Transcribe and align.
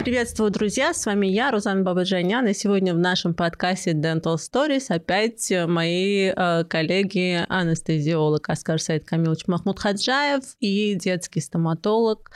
Приветствую, 0.00 0.50
друзья! 0.50 0.94
С 0.94 1.04
вами 1.04 1.26
я, 1.26 1.50
Рузан 1.50 1.84
Бабаджанян, 1.84 2.46
и 2.46 2.54
сегодня 2.54 2.94
в 2.94 2.98
нашем 2.98 3.34
подкасте 3.34 3.92
Dental 3.92 4.36
Stories 4.36 4.86
опять 4.88 5.52
мои 5.68 6.32
э, 6.34 6.64
коллеги, 6.64 7.44
анестезиолог 7.50 8.48
Аскар 8.48 8.80
Саид 8.80 9.04
Камилович 9.04 9.46
Махмуд 9.46 9.78
Хаджаев 9.78 10.42
и 10.58 10.94
детский 10.94 11.40
стоматолог, 11.40 12.30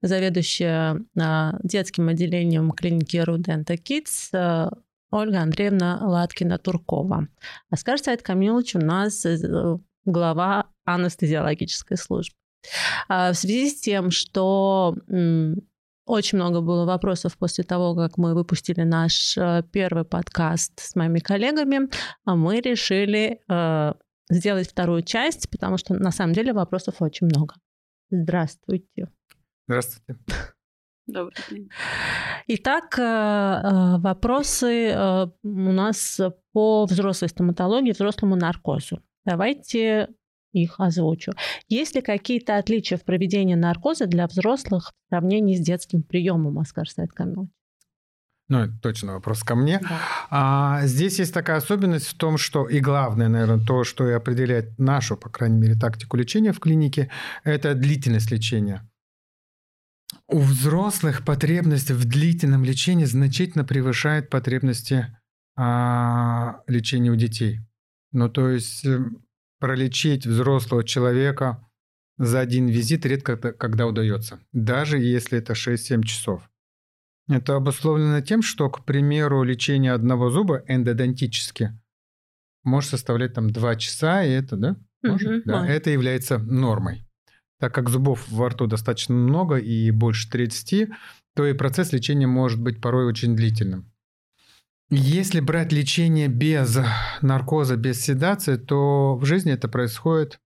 заведующая 0.00 1.04
э, 1.20 1.50
детским 1.64 2.08
отделением 2.08 2.70
клиники 2.70 3.16
Рудента 3.16 3.74
Kids 3.74 4.28
э, 4.32 4.70
Ольга 5.10 5.40
Андреевна 5.40 6.00
Латкина-Туркова. 6.00 7.26
Аскар 7.68 7.98
Саид 7.98 8.22
Камилович 8.22 8.76
у 8.76 8.78
нас 8.78 9.26
э, 9.26 9.36
глава 10.04 10.66
анестезиологической 10.84 11.96
службы. 11.96 12.36
А, 13.08 13.32
в 13.32 13.36
связи 13.36 13.70
с 13.70 13.80
тем, 13.80 14.12
что 14.12 14.94
очень 16.08 16.38
много 16.38 16.62
было 16.62 16.86
вопросов 16.86 17.36
после 17.36 17.64
того, 17.64 17.94
как 17.94 18.16
мы 18.16 18.34
выпустили 18.34 18.82
наш 18.82 19.36
э, 19.36 19.62
первый 19.70 20.04
подкаст 20.04 20.80
с 20.80 20.96
моими 20.96 21.18
коллегами. 21.18 21.90
А 22.24 22.34
мы 22.34 22.60
решили 22.60 23.42
э, 23.48 23.94
сделать 24.30 24.70
вторую 24.70 25.02
часть, 25.02 25.50
потому 25.50 25.76
что 25.76 25.94
на 25.94 26.10
самом 26.10 26.32
деле 26.32 26.54
вопросов 26.54 26.96
очень 27.00 27.26
много. 27.26 27.54
Здравствуйте. 28.10 29.10
Здравствуйте. 29.66 30.18
Добрый 31.06 31.36
день. 31.50 31.68
Итак, 32.46 32.98
э, 32.98 33.98
вопросы 33.98 35.28
у 35.42 35.72
нас 35.72 36.20
по 36.52 36.86
взрослой 36.86 37.28
стоматологии, 37.28 37.92
взрослому 37.92 38.34
наркозу. 38.34 39.02
Давайте 39.26 40.08
их 40.62 40.80
озвучу. 40.80 41.32
Есть 41.68 41.94
ли 41.94 42.02
какие-то 42.02 42.56
отличия 42.56 42.98
в 42.98 43.04
проведении 43.04 43.54
наркоза 43.54 44.06
для 44.06 44.26
взрослых 44.26 44.92
в 45.06 45.08
сравнении 45.08 45.56
с 45.56 45.60
детским 45.60 46.02
приемом, 46.02 46.58
Оскар 46.58 46.88
Сайт 46.88 47.12
Камилович? 47.12 47.50
Ну, 48.48 48.60
это 48.60 48.72
точно 48.80 49.12
вопрос 49.12 49.42
ко 49.42 49.54
мне. 49.54 49.78
Да. 49.80 50.00
А, 50.30 50.86
здесь 50.86 51.18
есть 51.18 51.34
такая 51.34 51.58
особенность 51.58 52.06
в 52.06 52.16
том, 52.16 52.38
что 52.38 52.66
и 52.66 52.80
главное, 52.80 53.28
наверное, 53.28 53.64
то, 53.64 53.84
что 53.84 54.08
и 54.08 54.12
определяет 54.12 54.78
нашу, 54.78 55.18
по 55.18 55.28
крайней 55.28 55.58
мере, 55.58 55.74
тактику 55.74 56.16
лечения 56.16 56.52
в 56.52 56.60
клинике, 56.60 57.10
это 57.44 57.74
длительность 57.74 58.30
лечения. 58.30 58.88
У 60.26 60.40
взрослых 60.40 61.24
потребность 61.26 61.90
в 61.90 62.08
длительном 62.08 62.64
лечении 62.64 63.04
значительно 63.04 63.64
превышает 63.64 64.30
потребности 64.30 65.14
а, 65.56 66.62
лечения 66.66 67.10
у 67.10 67.16
детей. 67.16 67.60
Ну, 68.12 68.30
то 68.30 68.48
есть 68.48 68.86
эм, 68.86 69.22
пролечить 69.58 70.26
взрослого 70.26 70.84
человека 70.84 71.64
за 72.16 72.40
один 72.40 72.66
визит 72.66 73.06
редко 73.06 73.36
когда 73.36 73.86
удается, 73.86 74.40
даже 74.52 74.98
если 74.98 75.38
это 75.38 75.52
6-7 75.52 76.02
часов. 76.02 76.48
Это 77.28 77.56
обусловлено 77.56 78.20
тем, 78.22 78.42
что, 78.42 78.70
к 78.70 78.84
примеру, 78.84 79.42
лечение 79.42 79.92
одного 79.92 80.30
зуба 80.30 80.62
эндодонтически 80.66 81.78
может 82.64 82.90
составлять 82.90 83.34
там 83.34 83.50
2 83.50 83.76
часа, 83.76 84.24
и 84.24 84.30
это, 84.30 84.56
да? 84.56 84.76
Может? 85.02 85.28
Угу, 85.28 85.42
да. 85.44 85.66
Это 85.66 85.90
является 85.90 86.38
нормой. 86.38 87.04
Так 87.60 87.74
как 87.74 87.88
зубов 87.88 88.28
во 88.28 88.48
рту 88.48 88.66
достаточно 88.66 89.14
много 89.14 89.56
и 89.56 89.90
больше 89.90 90.30
30, 90.30 90.88
то 91.34 91.46
и 91.46 91.52
процесс 91.52 91.92
лечения 91.92 92.26
может 92.26 92.60
быть 92.60 92.80
порой 92.80 93.06
очень 93.06 93.36
длительным. 93.36 93.92
Если 94.90 95.40
брать 95.40 95.70
лечение 95.70 96.28
без 96.28 96.78
наркоза, 97.20 97.76
без 97.76 98.00
седации, 98.00 98.56
то 98.56 99.16
в 99.16 99.24
жизни 99.26 99.52
это 99.52 99.68
происходит 99.68 100.40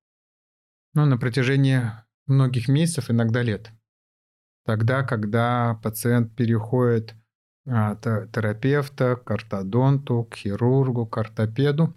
ну, 0.95 1.05
на 1.05 1.17
протяжении 1.17 1.83
многих 2.27 2.67
месяцев, 2.67 3.09
иногда 3.09 3.43
лет. 3.43 3.71
Тогда, 4.65 5.05
когда 5.05 5.79
пациент 5.83 6.35
переходит 6.35 7.15
от 7.67 8.03
терапевта 8.03 9.15
к 9.15 9.31
ортодонту, 9.31 10.25
к 10.25 10.35
хирургу, 10.35 11.07
к 11.07 11.17
ортопеду. 11.19 11.97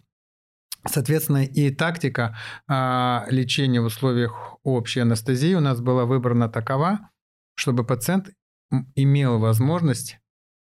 Соответственно, 0.87 1.43
и 1.43 1.71
тактика 1.71 2.37
а, 2.67 3.25
лечения 3.29 3.81
в 3.81 3.85
условиях 3.85 4.57
общей 4.61 4.99
анестезии 4.99 5.55
у 5.55 5.59
нас 5.59 5.81
была 5.81 6.05
выбрана 6.05 6.47
такова, 6.47 7.09
чтобы 7.55 7.83
пациент 7.83 8.29
имел 8.93 9.39
возможность 9.39 10.19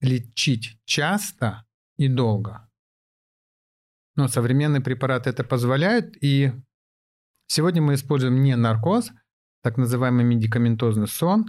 лечить 0.02 0.78
часто 0.86 1.66
и 1.98 2.08
долго. 2.08 2.70
Но 4.16 4.28
современные 4.28 4.82
препараты 4.82 5.30
это 5.30 5.44
позволяют, 5.44 6.16
и 6.22 6.52
сегодня 7.48 7.82
мы 7.82 7.96
используем 7.96 8.42
не 8.44 8.56
наркоз, 8.56 9.12
так 9.62 9.78
называемый 9.78 10.24
медикаментозный 10.26 11.08
сон, 11.08 11.46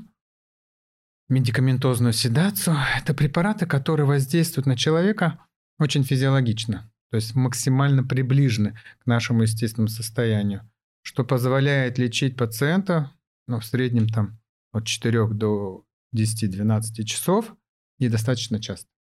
медикаментозную 1.28 2.12
седацию. 2.12 2.76
Это 2.96 3.12
препараты, 3.14 3.66
которые 3.66 4.06
воздействуют 4.06 4.66
на 4.66 4.76
человека 4.76 5.44
очень 5.78 6.04
физиологично, 6.04 6.90
то 7.10 7.16
есть 7.16 7.34
максимально 7.34 8.04
приближены 8.04 8.78
к 9.00 9.06
нашему 9.06 9.42
естественному 9.42 9.88
состоянию, 9.88 10.70
что 11.02 11.24
позволяет 11.24 11.98
лечить 11.98 12.36
пациента 12.36 13.12
ну, 13.46 13.60
в 13.60 13.64
среднем 13.64 14.08
там, 14.08 14.40
от 14.72 14.86
4 14.86 15.28
до 15.28 15.84
10-12 16.16 17.04
часов 17.04 17.54
и 17.98 18.08
достаточно 18.08 18.60
часто. 18.60 18.93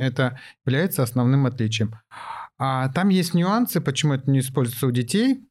Это 0.00 0.40
является 0.64 1.02
основным 1.02 1.44
отличием. 1.44 1.94
А 2.58 2.88
там 2.88 3.10
есть 3.10 3.34
нюансы, 3.34 3.82
почему 3.82 4.14
это 4.14 4.30
не 4.30 4.38
используется 4.38 4.86
у 4.86 4.90
детей. 4.90 5.46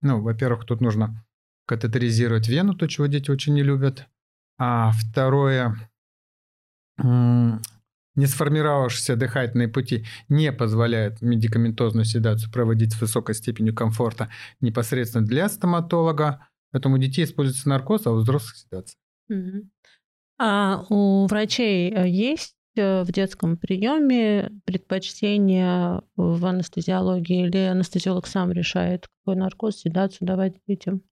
Ну, 0.00 0.22
во-первых, 0.22 0.64
тут 0.64 0.80
нужно 0.80 1.22
катетеризировать 1.66 2.48
вену, 2.48 2.74
то, 2.74 2.86
чего 2.86 3.08
дети 3.08 3.30
очень 3.30 3.52
не 3.52 3.62
любят. 3.62 4.06
А 4.58 4.92
второе, 4.92 5.76
не 6.96 8.26
сформировавшиеся 8.26 9.16
дыхательные 9.16 9.68
пути 9.68 10.06
не 10.30 10.50
позволяют 10.50 11.20
медикаментозную 11.20 12.06
седацию 12.06 12.50
проводить 12.50 12.94
с 12.94 13.00
высокой 13.02 13.34
степенью 13.34 13.74
комфорта 13.74 14.30
непосредственно 14.62 15.26
для 15.26 15.46
стоматолога. 15.50 16.48
Поэтому 16.72 16.94
у 16.94 16.98
детей 16.98 17.24
используется 17.24 17.68
наркоз, 17.68 18.06
а 18.06 18.12
у 18.12 18.16
взрослых 18.16 18.56
седация. 18.56 18.98
А 20.38 20.86
у 20.88 21.26
врачей 21.26 21.92
э, 21.92 22.08
есть 22.08 22.56
в 22.80 23.12
детском 23.12 23.56
приеме 23.56 24.50
предпочтение 24.64 26.02
в 26.16 26.44
анестезиологии 26.44 27.46
или 27.46 27.58
анестезиолог 27.58 28.26
сам 28.26 28.52
решает, 28.52 29.08
какой 29.08 29.36
наркоз, 29.36 29.78
седацию 29.78 30.26
давать 30.26 30.54
детям? 30.66 31.02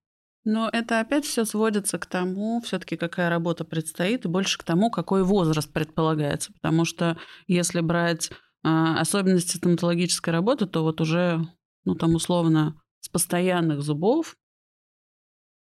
Но 0.44 0.70
это 0.72 1.00
опять 1.00 1.24
все 1.24 1.44
сводится 1.44 1.98
к 1.98 2.06
тому, 2.06 2.60
все-таки 2.62 2.96
какая 2.96 3.28
работа 3.28 3.64
предстоит, 3.64 4.24
и 4.24 4.28
больше 4.28 4.58
к 4.58 4.64
тому, 4.64 4.90
какой 4.90 5.22
возраст 5.22 5.70
предполагается. 5.72 6.52
Потому 6.54 6.84
что 6.84 7.18
если 7.46 7.80
брать 7.80 8.30
а, 8.62 8.98
особенности 9.00 9.56
стоматологической 9.56 10.32
работы, 10.32 10.66
то 10.66 10.82
вот 10.82 11.00
уже, 11.00 11.40
ну 11.84 11.94
там 11.94 12.14
условно, 12.14 12.80
с 13.00 13.08
постоянных 13.08 13.82
зубов, 13.82 14.36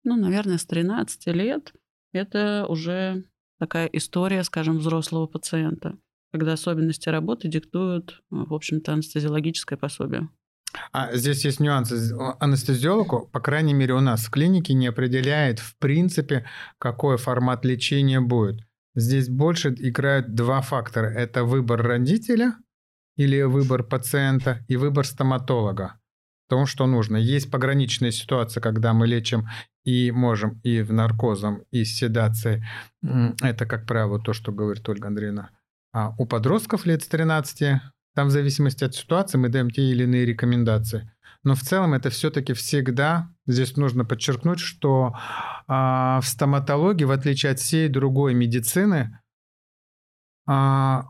ну, 0.04 0.16
наверное, 0.16 0.58
с 0.58 0.66
13 0.66 1.28
лет, 1.28 1.74
это 2.14 2.66
уже 2.70 3.26
такая 3.60 3.88
история, 3.88 4.44
скажем, 4.44 4.78
взрослого 4.78 5.28
пациента, 5.28 5.98
когда 6.32 6.54
особенности 6.54 7.10
работы 7.10 7.48
диктуют, 7.48 8.22
в 8.30 8.54
общем-то, 8.54 8.94
анестезиологическое 8.94 9.78
пособие. 9.78 10.30
А 10.92 11.16
здесь 11.16 11.46
есть 11.46 11.60
нюансы. 11.60 12.16
Анестезиологу, 12.40 13.30
по 13.32 13.40
крайней 13.40 13.74
мере, 13.74 13.94
у 13.94 14.00
нас 14.00 14.26
в 14.26 14.30
клинике 14.30 14.74
не 14.74 14.88
определяет, 14.88 15.60
в 15.60 15.76
принципе, 15.78 16.46
какой 16.78 17.18
формат 17.18 17.66
лечения 17.66 18.20
будет. 18.20 18.62
Здесь 18.96 19.30
больше 19.30 19.70
играют 19.78 20.34
два 20.34 20.62
фактора. 20.62 21.08
Это 21.08 21.44
выбор 21.44 21.82
родителя 21.82 22.56
или 23.16 23.42
выбор 23.44 23.84
пациента 23.84 24.66
и 24.68 24.76
выбор 24.76 25.06
стоматолога. 25.06 26.00
Том, 26.50 26.66
что 26.66 26.86
нужно. 26.86 27.18
Есть 27.18 27.52
пограничные 27.52 28.12
ситуации, 28.12 28.60
когда 28.60 28.94
мы 28.94 29.08
лечим 29.08 29.48
и 29.88 30.12
можем 30.12 30.60
и 30.64 30.82
в 30.82 30.92
наркозом, 30.92 31.64
и 31.72 31.86
с 31.86 31.96
седацией. 31.96 32.62
Это, 33.42 33.66
как 33.66 33.86
правило, 33.86 34.20
то, 34.20 34.34
что 34.34 34.52
говорит 34.52 34.88
Ольга 34.90 35.08
Андреевна. 35.08 35.52
А 35.94 36.14
у 36.18 36.26
подростков 36.26 36.86
лет 36.86 37.04
с 37.04 37.08
13 37.08 37.82
там 38.14 38.28
в 38.28 38.32
зависимости 38.32 38.84
от 38.84 38.96
ситуации 38.96 39.38
мы 39.38 39.48
даем 39.48 39.72
те 39.72 39.84
или 39.84 40.04
иные 40.04 40.26
рекомендации. 40.26 41.10
Но 41.44 41.56
в 41.56 41.62
целом 41.62 41.94
это 41.94 42.10
все-таки 42.10 42.52
всегда, 42.52 43.30
здесь 43.46 43.78
нужно 43.78 44.04
подчеркнуть, 44.04 44.60
что 44.60 45.16
а, 45.68 46.20
в 46.20 46.28
стоматологии, 46.28 47.06
в 47.06 47.12
отличие 47.12 47.54
от 47.54 47.60
всей 47.60 47.88
другой 47.88 48.34
медицины, 48.34 49.22
а, 50.46 51.06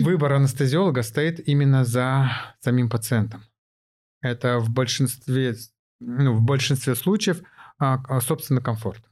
выбор 0.00 0.34
анестезиолога 0.34 1.02
стоит 1.02 1.48
именно 1.48 1.84
за 1.84 2.30
самим 2.60 2.88
пациентом. 2.88 3.42
Это 4.20 4.60
в 4.60 4.70
большинстве, 4.70 5.56
ну, 5.98 6.34
в 6.34 6.42
большинстве 6.42 6.94
случаев, 6.94 7.42
собственно, 8.20 8.60
комфорт. 8.60 9.02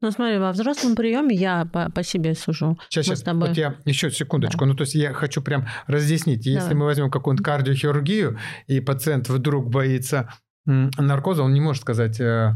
Ну, 0.00 0.10
смотри, 0.10 0.38
во 0.38 0.52
взрослом 0.52 0.96
приеме 0.96 1.36
я 1.36 1.66
по, 1.66 1.90
по 1.90 2.02
себе 2.02 2.34
сужу. 2.34 2.78
Сейчас, 2.88 3.06
сейчас, 3.06 3.22
тобой... 3.22 3.48
вот 3.48 3.58
я 3.58 3.76
еще 3.84 4.10
секундочку. 4.10 4.60
Да. 4.60 4.66
Ну, 4.66 4.74
то 4.74 4.82
есть 4.82 4.94
я 4.94 5.12
хочу 5.12 5.42
прям 5.42 5.66
разъяснить. 5.86 6.46
Если 6.46 6.60
Давай. 6.60 6.74
мы 6.74 6.84
возьмем 6.86 7.10
какую-нибудь 7.10 7.44
кардиохирургию, 7.44 8.38
и 8.66 8.80
пациент 8.80 9.28
вдруг 9.28 9.68
боится 9.68 10.32
наркоза, 10.64 11.42
он 11.42 11.54
не 11.54 11.60
может 11.60 11.82
сказать 11.82 12.20
э, 12.20 12.54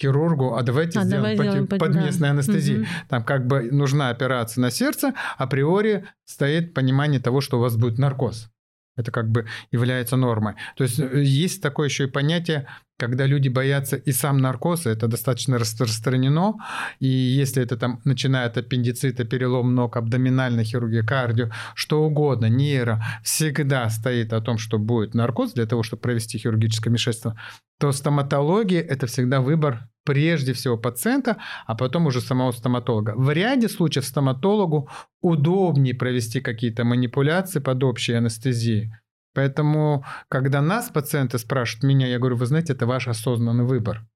хирургу, 0.00 0.54
а 0.54 0.62
давайте 0.62 0.98
а 0.98 1.04
сделаем 1.04 1.36
давай 1.36 1.66
под, 1.66 1.78
под 1.78 1.94
местной 1.94 2.28
да. 2.28 2.34
анестезией. 2.34 2.80
Угу. 2.80 2.88
Там 3.08 3.24
как 3.24 3.46
бы 3.46 3.70
нужна 3.70 4.10
операция 4.10 4.62
на 4.62 4.70
сердце, 4.70 5.14
априори 5.38 6.06
стоит 6.24 6.74
понимание 6.74 7.20
того, 7.20 7.40
что 7.40 7.58
у 7.58 7.60
вас 7.60 7.76
будет 7.76 7.98
наркоз. 7.98 8.51
Это 8.96 9.10
как 9.10 9.30
бы 9.30 9.46
является 9.70 10.16
нормой. 10.16 10.54
То 10.76 10.84
есть 10.84 11.00
э, 11.00 11.22
есть 11.22 11.62
такое 11.62 11.88
еще 11.88 12.04
и 12.04 12.10
понятие, 12.10 12.66
когда 12.98 13.26
люди 13.26 13.48
боятся 13.48 13.96
и 13.96 14.12
сам 14.12 14.38
наркоз, 14.38 14.86
это 14.86 15.08
достаточно 15.08 15.58
распространено, 15.58 16.54
и 17.00 17.08
если 17.08 17.62
это 17.62 17.76
там 17.76 18.00
начиная 18.04 18.46
от 18.46 18.58
аппендицита, 18.58 19.24
перелом 19.24 19.74
ног, 19.74 19.96
абдоминальная 19.96 20.62
хирургия, 20.62 21.02
кардио, 21.02 21.50
что 21.74 22.04
угодно, 22.04 22.46
нейро, 22.46 23.02
всегда 23.24 23.88
стоит 23.90 24.32
о 24.32 24.40
том, 24.40 24.58
что 24.58 24.78
будет 24.78 25.14
наркоз 25.14 25.54
для 25.54 25.66
того, 25.66 25.82
чтобы 25.82 26.02
провести 26.02 26.38
хирургическое 26.38 26.90
вмешательство, 26.90 27.36
то 27.80 27.90
стоматология– 27.90 28.80
это 28.88 29.06
всегда 29.08 29.40
выбор 29.40 29.88
прежде 30.04 30.52
всего 30.52 30.76
пациента, 30.76 31.38
а 31.66 31.74
потом 31.74 32.06
уже 32.06 32.20
самого 32.20 32.52
стоматолога. 32.52 33.14
В 33.16 33.30
ряде 33.30 33.68
случаев 33.68 34.04
стоматологу 34.04 34.88
удобнее 35.20 35.94
провести 35.94 36.40
какие-то 36.40 36.84
манипуляции 36.84 37.60
под 37.60 37.82
общей 37.84 38.14
анестезией. 38.14 38.92
Поэтому, 39.34 40.04
когда 40.28 40.60
нас 40.60 40.90
пациенты 40.90 41.38
спрашивают 41.38 41.84
меня, 41.84 42.06
я 42.06 42.18
говорю, 42.18 42.36
вы 42.36 42.46
знаете, 42.46 42.74
это 42.74 42.86
ваш 42.86 43.08
осознанный 43.08 43.64
выбор. 43.64 44.06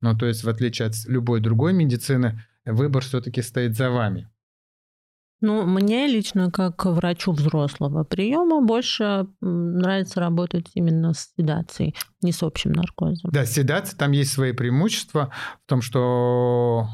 Ну, 0.00 0.16
то 0.16 0.26
есть, 0.26 0.44
в 0.44 0.48
отличие 0.48 0.88
от 0.88 0.94
любой 1.06 1.40
другой 1.40 1.72
медицины, 1.72 2.44
выбор 2.64 3.02
все-таки 3.02 3.42
стоит 3.42 3.76
за 3.76 3.90
вами. 3.90 4.28
Ну, 5.42 5.66
мне 5.66 6.06
лично, 6.06 6.50
как 6.50 6.86
врачу 6.86 7.32
взрослого 7.32 8.04
приема, 8.04 8.62
больше 8.62 9.26
нравится 9.40 10.20
работать 10.20 10.70
именно 10.74 11.12
с 11.12 11.32
седацией, 11.36 11.94
не 12.22 12.32
с 12.32 12.42
общим 12.42 12.72
наркозом. 12.72 13.30
Да, 13.32 13.44
седация, 13.44 13.98
там 13.98 14.12
есть 14.12 14.32
свои 14.32 14.52
преимущества 14.52 15.32
в 15.66 15.68
том, 15.68 15.82
что 15.82 16.86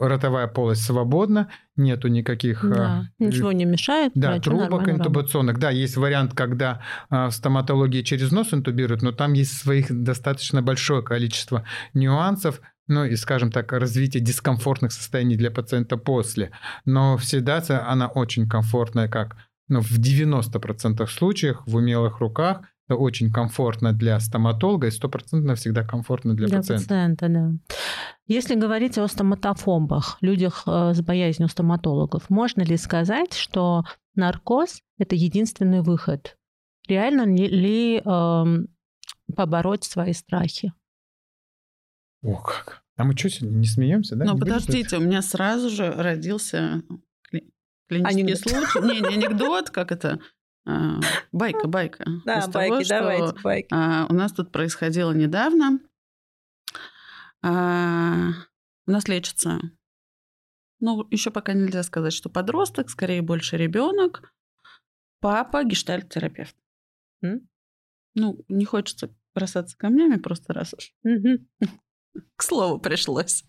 ротовая 0.00 0.48
полость 0.48 0.82
свободна, 0.82 1.48
нету 1.76 2.08
никаких... 2.08 2.64
Да, 2.68 3.04
э, 3.18 3.24
ничего 3.24 3.52
не 3.52 3.66
мешает. 3.66 4.12
Да, 4.14 4.40
трубок 4.40 4.88
интубационных. 4.88 5.54
Работать. 5.56 5.60
Да, 5.60 5.70
есть 5.70 5.96
вариант, 5.96 6.34
когда 6.34 6.82
э, 7.10 7.26
в 7.26 7.30
стоматологии 7.30 8.02
через 8.02 8.32
нос 8.32 8.52
интубируют, 8.52 9.02
но 9.02 9.12
там 9.12 9.34
есть 9.34 9.52
своих 9.52 9.86
достаточно 10.02 10.62
большое 10.62 11.02
количество 11.02 11.64
нюансов, 11.94 12.60
ну 12.90 13.04
и, 13.04 13.16
скажем 13.16 13.52
так, 13.52 13.72
развитие 13.72 14.22
дискомфортных 14.22 14.92
состояний 14.92 15.36
для 15.36 15.50
пациента 15.50 15.96
после. 15.96 16.50
Но 16.84 17.18
седация, 17.18 17.88
она 17.88 18.08
очень 18.08 18.48
комфортная, 18.48 19.08
как 19.08 19.36
ну, 19.68 19.80
в 19.80 19.98
90% 19.98 21.06
случаях 21.06 21.66
в 21.66 21.76
умелых 21.76 22.18
руках 22.18 22.62
это 22.88 22.96
очень 22.96 23.30
комфортно 23.30 23.92
для 23.92 24.18
стоматолога 24.18 24.88
и 24.88 24.90
стопроцентно 24.90 25.54
всегда 25.54 25.84
комфортно 25.84 26.34
для, 26.34 26.48
для 26.48 26.56
пациента. 26.56 26.82
пациента 26.82 27.28
да. 27.28 27.52
Если 28.26 28.56
говорить 28.56 28.98
о 28.98 29.06
стоматофобах, 29.06 30.18
людях 30.20 30.64
э, 30.66 30.92
с 30.92 31.00
боязнью 31.00 31.48
стоматологов, 31.48 32.28
можно 32.28 32.62
ли 32.62 32.76
сказать, 32.76 33.34
что 33.34 33.84
наркоз– 34.16 34.80
это 34.98 35.14
единственный 35.14 35.82
выход? 35.82 36.36
Реально 36.88 37.26
ли, 37.26 37.46
ли 37.46 38.02
э, 38.04 38.44
побороть 39.36 39.84
свои 39.84 40.12
страхи? 40.12 40.72
О, 42.22 42.36
как. 42.36 42.82
А 42.96 43.04
мы 43.04 43.16
что, 43.16 43.30
сегодня 43.30 43.56
не 43.56 43.66
смеемся, 43.66 44.16
да? 44.16 44.24
Ну, 44.26 44.38
подождите, 44.38 44.98
у 44.98 45.00
меня 45.00 45.22
сразу 45.22 45.70
же 45.70 45.90
родился 45.90 46.82
клинический 47.88 48.22
анекдот. 48.22 48.68
случай. 48.68 48.86
Не, 48.86 49.00
не 49.00 49.14
анекдот, 49.14 49.70
как 49.70 49.90
это? 49.90 50.20
А, 50.66 51.00
байка, 51.32 51.66
байка. 51.66 52.04
Да, 52.24 52.40
Из 52.40 52.48
байки, 52.48 52.88
того, 52.88 53.00
давайте, 53.00 53.40
байки. 53.42 53.68
А, 53.72 54.06
у 54.08 54.12
нас 54.12 54.32
тут 54.32 54.52
происходило 54.52 55.12
недавно. 55.12 55.80
А, 57.42 58.32
у 58.86 58.90
нас 58.90 59.08
лечится, 59.08 59.58
ну, 60.78 61.06
еще 61.10 61.30
пока 61.30 61.54
нельзя 61.54 61.82
сказать, 61.82 62.12
что 62.12 62.28
подросток, 62.28 62.90
скорее 62.90 63.22
больше 63.22 63.56
ребенок. 63.56 64.32
Папа 65.20 65.64
гештальт-терапевт. 65.64 66.56
Ну, 67.22 68.44
не 68.48 68.64
хочется 68.64 69.14
бросаться 69.34 69.76
камнями 69.76 70.16
просто 70.16 70.52
раз 70.52 70.74
уж. 70.74 70.94
К 72.36 72.42
слову 72.42 72.78
пришлось. 72.78 73.44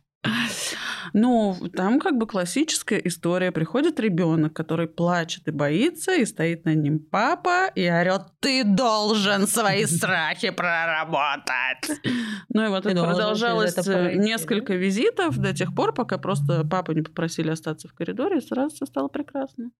Ну, 1.13 1.57
там 1.75 1.99
как 1.99 2.17
бы 2.17 2.27
классическая 2.27 2.97
история. 2.99 3.51
Приходит 3.51 3.99
ребенок, 3.99 4.53
который 4.53 4.87
плачет 4.87 5.47
и 5.47 5.51
боится, 5.51 6.15
и 6.15 6.25
стоит 6.25 6.63
над 6.65 6.77
ним 6.77 6.99
папа 6.99 7.67
и 7.75 7.89
орет: 7.89 8.21
Ты 8.39 8.63
должен 8.63 9.47
свои 9.47 9.85
страхи 9.87 10.51
проработать. 10.51 12.01
Ну 12.49 12.65
и 12.65 12.69
вот 12.69 12.85
это 12.85 13.03
продолжалось 13.03 13.75
несколько 14.15 14.75
визитов 14.75 15.37
до 15.37 15.53
тех 15.53 15.75
пор, 15.75 15.93
пока 15.93 16.17
просто 16.17 16.63
папу 16.65 16.91
не 16.93 17.01
попросили 17.01 17.49
остаться 17.49 17.87
в 17.87 17.93
коридоре, 17.93 18.37
и 18.37 18.41
сразу 18.41 18.75
все 18.75 18.85
стало 18.85 19.07
прекрасно. 19.07 19.71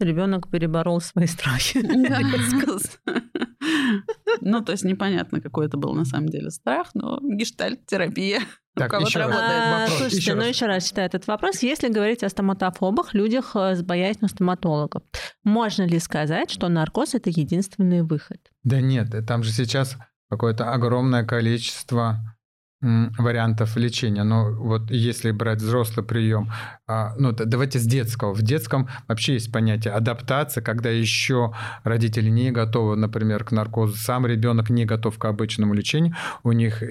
Ребенок 0.00 0.50
переборол 0.50 1.00
свои 1.00 1.26
страхи. 1.26 1.80
Ну, 4.40 4.60
то 4.62 4.72
есть 4.72 4.84
непонятно, 4.84 5.40
какой 5.40 5.66
это 5.66 5.76
был 5.76 5.94
на 5.94 6.04
самом 6.04 6.28
деле 6.28 6.50
страх, 6.50 6.90
но 6.94 7.20
гештальт-терапия 7.22 8.40
так, 8.74 8.92
еще 9.00 9.18
работает. 9.18 9.50
А, 9.50 9.80
вопрос. 9.80 9.98
Слушайте, 9.98 10.16
еще 10.16 10.34
ну 10.34 10.40
раз. 10.40 10.48
еще 10.48 10.66
раз 10.66 10.84
читаю 10.88 11.06
этот 11.06 11.26
вопрос. 11.26 11.62
Если 11.62 11.88
говорить 11.88 12.22
о 12.22 12.28
стоматофобах, 12.28 13.12
людях 13.12 13.54
э, 13.54 13.74
с 13.74 13.82
боязнью 13.82 14.28
стоматологов, 14.28 15.02
можно 15.44 15.82
ли 15.82 15.98
сказать, 15.98 16.50
что 16.50 16.68
наркоз– 16.68 17.14
это 17.14 17.28
единственный 17.30 18.02
выход? 18.02 18.38
Да 18.64 18.80
нет, 18.80 19.08
там 19.26 19.42
же 19.42 19.52
сейчас 19.52 19.98
какое-то 20.30 20.72
огромное 20.72 21.24
количество 21.24 22.18
вариантов 22.82 23.76
лечения. 23.76 24.24
Но 24.24 24.50
вот 24.52 24.90
если 24.90 25.30
брать 25.30 25.60
взрослый 25.60 26.04
прием, 26.04 26.50
ну 27.18 27.32
давайте 27.32 27.78
с 27.78 27.84
детского. 27.84 28.32
В 28.34 28.42
детском 28.42 28.88
вообще 29.08 29.34
есть 29.34 29.52
понятие 29.52 29.94
адаптация, 29.94 30.62
когда 30.62 30.90
еще 30.90 31.52
родители 31.84 32.28
не 32.28 32.50
готовы, 32.50 32.96
например, 32.96 33.44
к 33.44 33.52
наркозу, 33.52 33.96
сам 33.96 34.26
ребенок 34.26 34.70
не 34.70 34.84
готов 34.84 35.18
к 35.18 35.24
обычному 35.24 35.74
лечению, 35.74 36.14
у 36.42 36.52
них 36.52 36.82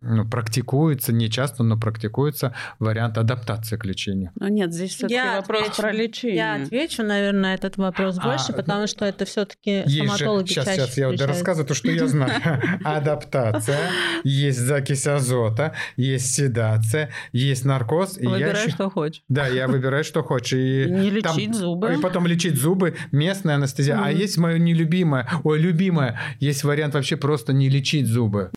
ну, 0.00 0.28
практикуется, 0.28 1.12
не 1.12 1.30
часто, 1.30 1.62
но 1.62 1.78
практикуется 1.78 2.54
вариант 2.78 3.18
адаптации 3.18 3.76
к 3.76 3.84
лечению. 3.84 4.30
Но 4.36 4.48
нет, 4.48 4.72
здесь 4.72 4.94
все-таки 4.94 5.20
вопрос 5.20 5.62
отвечу, 5.62 5.82
про 5.82 5.92
лечение. 5.92 6.36
Я 6.36 6.54
отвечу, 6.54 7.02
наверное, 7.02 7.40
на 7.40 7.54
этот 7.54 7.76
вопрос 7.76 8.18
а, 8.18 8.28
больше, 8.28 8.52
потому 8.52 8.86
что 8.86 9.04
это 9.04 9.24
все-таки 9.24 9.84
стоматологи 9.86 10.48
сейчас, 10.48 10.64
чаще 10.64 10.80
Сейчас 10.80 10.96
я 10.98 11.08
вот 11.08 11.20
рассказываю 11.20 11.66
то, 11.66 11.74
что 11.74 11.90
я 11.90 12.06
знаю. 12.06 12.40
Адаптация, 12.84 13.90
есть 14.24 14.58
закись 14.58 15.06
азота, 15.06 15.74
есть 15.96 16.34
седация, 16.34 17.10
есть 17.32 17.64
наркоз. 17.64 18.16
Выбирай, 18.16 18.70
что 18.70 18.90
хочешь. 18.90 19.13
Да, 19.28 19.46
я 19.46 19.68
выбираю, 19.68 20.04
что 20.04 20.22
хочешь. 20.22 20.52
И 20.52 20.90
не 20.90 21.10
лечить 21.10 21.52
там... 21.52 21.54
зубы. 21.54 21.94
И 21.94 22.00
потом 22.00 22.26
лечить 22.26 22.58
зубы, 22.58 22.96
местная 23.12 23.56
анестезия. 23.56 23.96
Mm-hmm. 23.96 24.04
А 24.04 24.12
есть 24.12 24.38
мое 24.38 24.58
нелюбимое, 24.58 25.28
ой, 25.44 25.58
любимое, 25.58 26.18
есть 26.40 26.64
вариант 26.64 26.94
вообще 26.94 27.16
просто 27.16 27.52
не 27.52 27.68
лечить 27.68 28.06
зубы. 28.06 28.50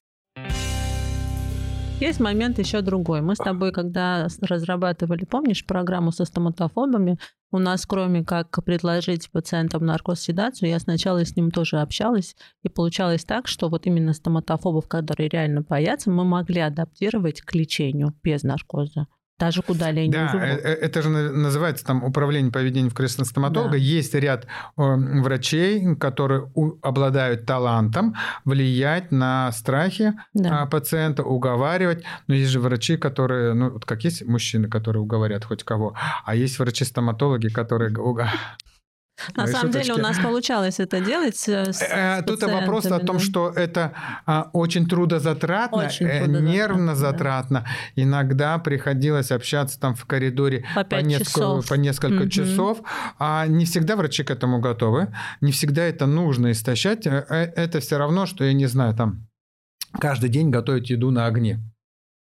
Есть 2.00 2.20
момент 2.20 2.60
еще 2.60 2.82
другой. 2.82 3.22
Мы 3.22 3.34
с 3.34 3.40
тобой, 3.40 3.72
когда 3.72 4.28
разрабатывали, 4.42 5.26
помнишь, 5.26 5.66
программу 5.66 6.12
со 6.12 6.26
стоматофобами, 6.26 7.18
у 7.52 7.58
нас, 7.58 7.88
кроме 7.88 8.24
как 8.24 8.64
предложить 8.64 9.32
пациентам 9.32 9.84
наркоседацию, 9.84 10.70
я 10.70 10.80
сначала 10.80 11.26
с 11.26 11.36
ним 11.36 11.50
тоже 11.50 11.80
общалась, 11.80 12.36
и 12.62 12.70
получалось 12.70 13.26
так, 13.26 13.48
что 13.48 13.70
вот 13.70 13.88
именно 13.88 14.14
стоматофобов, 14.14 14.88
которые 14.88 15.30
реально 15.30 15.62
боятся, 15.62 16.12
мы 16.12 16.24
могли 16.24 16.62
адаптировать 16.62 17.42
к 17.42 17.56
лечению 17.56 18.14
без 18.22 18.44
наркоза 18.44 19.08
даже 19.40 19.62
куда 19.62 19.92
ли 19.92 20.10
Да. 20.10 20.32
Э, 20.34 20.58
э, 20.58 20.74
это 20.74 21.02
же 21.02 21.10
называется 21.10 21.86
там 21.86 22.04
управление 22.04 22.52
поведением 22.52 22.90
в 22.90 22.94
кресле 22.94 23.26
стоматолога. 23.26 23.72
Да. 23.72 23.78
Есть 23.78 24.14
ряд 24.16 24.48
врачей, 24.76 25.96
которые 25.96 26.52
обладают 26.82 27.46
талантом 27.46 28.16
влиять 28.46 29.12
на 29.12 29.52
страхи 29.52 30.14
да. 30.34 30.64
А, 30.64 30.66
пациента, 30.66 31.24
уговаривать. 31.24 32.04
Но 32.28 32.36
есть 32.36 32.52
же 32.52 32.60
врачи, 32.60 32.98
которые, 32.98 33.54
ну, 33.54 33.70
вот 33.72 33.86
как 33.86 34.04
есть 34.04 34.26
мужчины, 34.26 34.68
которые 34.68 35.04
уговорят 35.04 35.46
хоть 35.46 35.64
кого, 35.64 35.96
а 36.26 36.36
есть 36.36 36.58
врачи-стоматологи, 36.60 37.48
которые 37.48 37.92
на 39.36 39.48
самом 39.48 39.68
шуточки. 39.68 39.88
деле 39.88 40.00
у 40.00 40.02
нас 40.02 40.18
получалось 40.20 40.80
это 40.80 41.00
делать. 41.02 41.38
С 41.38 41.48
э, 41.48 42.24
Тут 42.26 42.44
вопрос 42.44 42.86
о 42.86 43.00
том, 43.00 43.20
что 43.20 43.50
это 43.50 43.94
а, 44.26 44.50
очень 44.54 44.88
трудозатратно, 44.88 45.86
очень 45.86 46.06
э, 46.06 46.24
трудозатратно, 46.24 46.48
нервно 46.48 46.96
затратно. 46.96 47.60
Да. 47.62 48.04
Иногда 48.04 48.58
приходилось 48.60 49.32
общаться 49.32 49.80
там 49.80 49.96
в 49.96 50.06
коридоре 50.06 50.66
по, 50.76 50.84
по, 50.84 50.96
несколько, 50.96 51.68
по 51.68 51.74
несколько 51.76 52.24
угу. 52.24 52.30
часов. 52.30 52.80
А 53.20 53.48
не 53.48 53.66
всегда 53.66 53.96
врачи 53.96 54.24
к 54.24 54.32
этому 54.32 54.60
готовы. 54.60 55.14
Не 55.42 55.52
всегда 55.52 55.84
это 55.84 56.06
нужно 56.06 56.52
истощать. 56.52 57.08
Э, 57.08 57.26
это 57.56 57.80
все 57.80 57.98
равно, 57.98 58.26
что, 58.26 58.44
я 58.44 58.54
не 58.54 58.68
знаю, 58.68 58.96
там 58.96 59.28
каждый 60.00 60.30
день 60.30 60.50
готовить 60.50 60.90
еду 60.90 61.12
на 61.12 61.26
огне. 61.26 61.60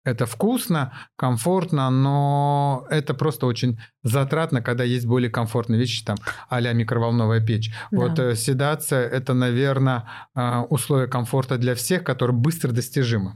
Это 0.03 0.25
вкусно, 0.25 0.93
комфортно, 1.15 1.89
но 1.91 2.87
это 2.89 3.13
просто 3.13 3.45
очень 3.45 3.79
затратно, 4.01 4.61
когда 4.61 4.83
есть 4.83 5.05
более 5.05 5.29
комфортные 5.29 5.79
вещи, 5.79 6.03
там, 6.03 6.17
а-ля 6.49 6.73
микроволновая 6.73 7.39
печь. 7.39 7.71
Да. 7.91 7.97
Вот 7.97 8.19
э, 8.19 8.35
седация– 8.35 9.07
это, 9.09 9.35
наверное, 9.35 10.05
э, 10.35 10.59
условие 10.69 11.07
комфорта 11.07 11.57
для 11.57 11.75
всех, 11.75 12.03
которые 12.03 12.35
быстро 12.35 12.71
достижимы. 12.71 13.35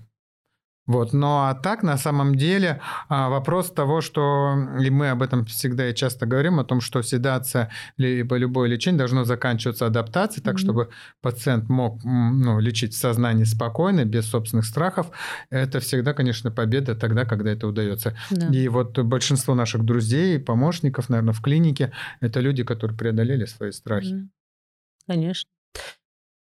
Вот. 0.87 1.13
Но 1.13 1.47
а 1.47 1.55
так, 1.55 1.83
на 1.83 1.97
самом 1.97 2.35
деле, 2.35 2.79
а, 3.09 3.29
вопрос 3.29 3.71
того, 3.71 4.01
что, 4.01 4.55
и 4.79 4.89
мы 4.89 5.09
об 5.09 5.23
этом 5.23 5.45
всегда 5.45 5.89
и 5.89 5.95
часто 5.95 6.25
говорим, 6.25 6.59
о 6.59 6.63
том, 6.63 6.79
что 6.79 7.01
седация 7.01 7.71
либо 7.97 8.37
любое 8.37 8.69
лечение 8.69 8.99
должно 8.99 9.23
заканчиваться 9.23 9.87
адаптацией, 9.87 10.43
так, 10.43 10.55
mm-hmm. 10.55 10.59
чтобы 10.59 10.89
пациент 11.21 11.69
мог 11.69 12.03
ну, 12.03 12.59
лечить 12.59 12.93
в 12.93 12.97
сознании 12.97 13.45
спокойно, 13.45 14.05
без 14.05 14.27
собственных 14.27 14.65
страхов. 14.65 15.09
Это 15.49 15.79
всегда, 15.79 16.13
конечно, 16.13 16.51
победа 16.51 16.95
тогда, 16.95 17.25
когда 17.25 17.51
это 17.51 17.67
удается. 17.67 18.15
Да. 18.29 18.47
И 18.47 18.67
вот 18.67 18.97
большинство 18.99 19.55
наших 19.55 19.83
друзей, 19.83 20.39
помощников, 20.39 21.09
наверное, 21.09 21.33
в 21.33 21.41
клинике, 21.41 21.91
это 22.21 22.39
люди, 22.39 22.63
которые 22.63 22.97
преодолели 22.97 23.45
свои 23.45 23.71
страхи. 23.71 24.13
Mm-hmm. 24.13 24.27
Конечно. 25.07 25.49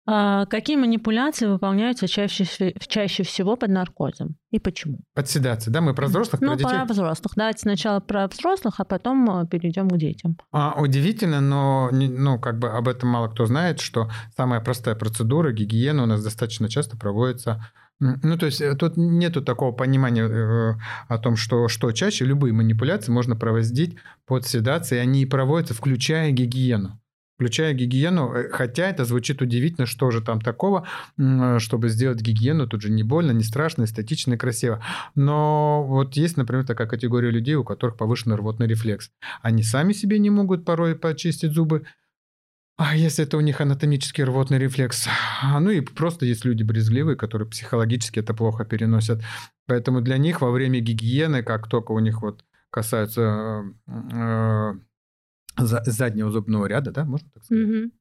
А 0.10 0.46
какие 0.46 0.78
манипуляции 0.78 1.48
выполняются 1.48 2.08
чаще, 2.08 2.46
чаще 2.80 3.24
всего 3.24 3.58
под 3.58 3.72
наркозом 3.72 4.38
и 4.52 4.60
почему? 4.60 5.00
Под 5.14 5.30
седацией, 5.30 5.74
да? 5.74 5.82
Мы 5.82 5.94
про 5.94 6.08
взрослых, 6.08 6.40
ну, 6.40 6.48
про 6.48 6.56
детей? 6.56 6.70
про 6.70 6.86
взрослых. 6.86 7.34
Давайте 7.36 7.60
сначала 7.60 8.00
про 8.00 8.28
взрослых, 8.28 8.76
а 8.80 8.86
потом 8.86 9.42
э, 9.42 9.48
перейдем 9.48 9.90
к 9.90 9.98
детям. 9.98 10.38
А, 10.54 10.76
удивительно, 10.80 11.42
но 11.42 11.90
ну, 11.92 12.40
как 12.40 12.58
бы 12.58 12.70
об 12.70 12.88
этом 12.88 13.10
мало 13.10 13.28
кто 13.28 13.46
знает, 13.46 13.82
что 13.82 14.10
самая 14.38 14.62
простая 14.62 14.96
процедура, 14.96 15.52
гигиена 15.52 16.04
у 16.04 16.06
нас 16.06 16.24
достаточно 16.24 16.70
часто 16.70 16.96
проводится 16.96 17.62
ну, 18.00 18.38
то 18.38 18.46
есть 18.46 18.62
э, 18.62 18.76
тут 18.76 18.96
нету 18.96 19.42
такого 19.42 19.72
понимания 19.72 20.24
э, 20.24 20.76
о 21.08 21.18
том, 21.18 21.36
что, 21.36 21.68
что 21.68 21.92
чаще 21.92 22.26
любые 22.26 22.54
манипуляции 22.54 23.12
можно 23.12 23.36
проводить 23.36 23.96
под 24.28 24.46
седацией, 24.46 25.02
они 25.02 25.24
и 25.24 25.26
проводятся, 25.26 25.74
включая 25.74 26.30
гигиену 26.32 27.00
включая 27.38 27.74
гигиену, 27.74 28.34
э, 28.34 28.50
хотя 28.50 28.90
это 28.90 29.06
звучит 29.06 29.42
удивительно, 29.42 29.86
что 29.86 30.10
же 30.10 30.22
там 30.22 30.42
такого, 30.42 30.88
э, 31.18 31.60
чтобы 31.60 31.90
сделать 31.90 32.20
гигиену, 32.20 32.68
тут 32.68 32.82
же 32.82 32.90
не 32.90 33.04
больно, 33.04 33.32
не 33.32 33.44
страшно, 33.44 33.84
эстетично 33.84 34.34
и 34.34 34.38
красиво. 34.38 34.84
Но 35.14 35.86
вот 35.88 36.16
есть, 36.18 36.36
например, 36.36 36.66
такая 36.66 36.88
категория 36.88 37.30
людей, 37.30 37.56
у 37.56 37.64
которых 37.64 37.96
повышенный 37.96 38.36
рвотный 38.36 38.68
рефлекс. 38.68 39.12
Они 39.44 39.62
сами 39.62 39.94
себе 39.94 40.18
не 40.18 40.32
могут 40.32 40.66
порой 40.66 40.96
почистить 40.96 41.54
зубы, 41.54 41.84
а 42.78 42.96
если 42.96 43.26
это 43.26 43.38
у 43.38 43.42
них 43.42 43.60
анатомический 43.60 44.24
рвотный 44.24 44.60
рефлекс? 44.60 45.08
А, 45.42 45.60
ну 45.60 45.72
и 45.72 45.82
просто 45.82 46.28
есть 46.28 46.46
люди 46.46 46.62
брезгливые, 46.62 47.18
которые 47.18 47.48
психологически 47.48 48.20
это 48.20 48.36
плохо 48.36 48.66
переносят. 48.66 49.24
Поэтому 49.66 50.02
для 50.02 50.18
них 50.18 50.42
во 50.42 50.52
время 50.52 50.80
гигиены, 50.80 51.42
как 51.42 51.68
только 51.68 51.92
у 51.92 52.00
них 52.00 52.22
вот 52.22 52.44
касаются 52.70 53.64
э, 53.88 54.74
заднего 55.58 56.32
зубного 56.32 56.66
ряда, 56.66 56.92
да, 56.92 57.06
можно 57.06 57.30
так 57.34 57.44
сказать? 57.44 57.64
Угу. 57.64 57.92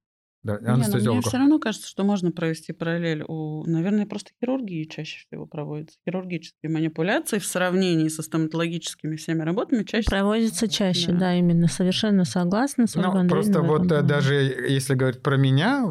Да, 0.47 0.61
Не, 0.61 1.11
мне 1.11 1.21
все 1.23 1.39
равно 1.39 1.59
кажется, 1.59 1.89
что 1.89 2.05
можно 2.05 2.31
провести 2.31 2.73
параллель. 2.73 3.25
У, 3.27 3.65
наверное, 3.67 4.07
просто 4.07 4.31
хирургии 4.39 4.85
чаще 4.85 5.27
всего 5.27 5.45
проводятся. 5.45 5.99
Хирургические 6.09 6.71
манипуляции 6.71 7.41
в 7.41 7.47
сравнении 7.47 8.07
со 8.07 8.23
стоматологическими 8.23 9.17
всеми 9.17 9.43
работами 9.43 9.83
чаще 9.83 10.09
Проводятся 10.09 10.69
чаще, 10.69 11.11
да, 11.11 11.19
да 11.19 11.35
именно. 11.35 11.67
Совершенно 11.67 12.25
согласна 12.25 12.87
с 12.87 12.97
Ольгой 12.97 13.25
ну, 13.25 13.29
Просто 13.29 13.61
вот 13.61 13.87
этом. 13.87 14.07
даже 14.07 14.35
если 14.35 14.95
говорить 14.95 15.21
про 15.21 15.37
меня, 15.37 15.85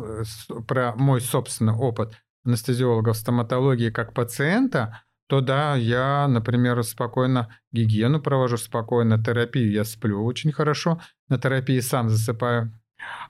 про 0.66 0.96
мой 0.96 1.20
собственный 1.20 1.74
опыт 1.74 2.14
анестезиолога 2.46 3.12
в 3.12 3.18
стоматологии 3.18 3.90
как 3.90 4.14
пациента, 4.14 5.02
то 5.28 5.42
да, 5.42 5.76
я, 5.76 6.28
например, 6.28 6.84
спокойно 6.84 7.50
гигиену 7.72 8.22
провожу, 8.22 8.58
спокойно 8.58 9.22
терапию 9.22 9.72
я 9.72 9.84
сплю 9.84 10.24
очень 10.24 10.52
хорошо, 10.52 11.02
на 11.30 11.40
терапии 11.40 11.80
сам 11.80 12.10
засыпаю. 12.10 12.72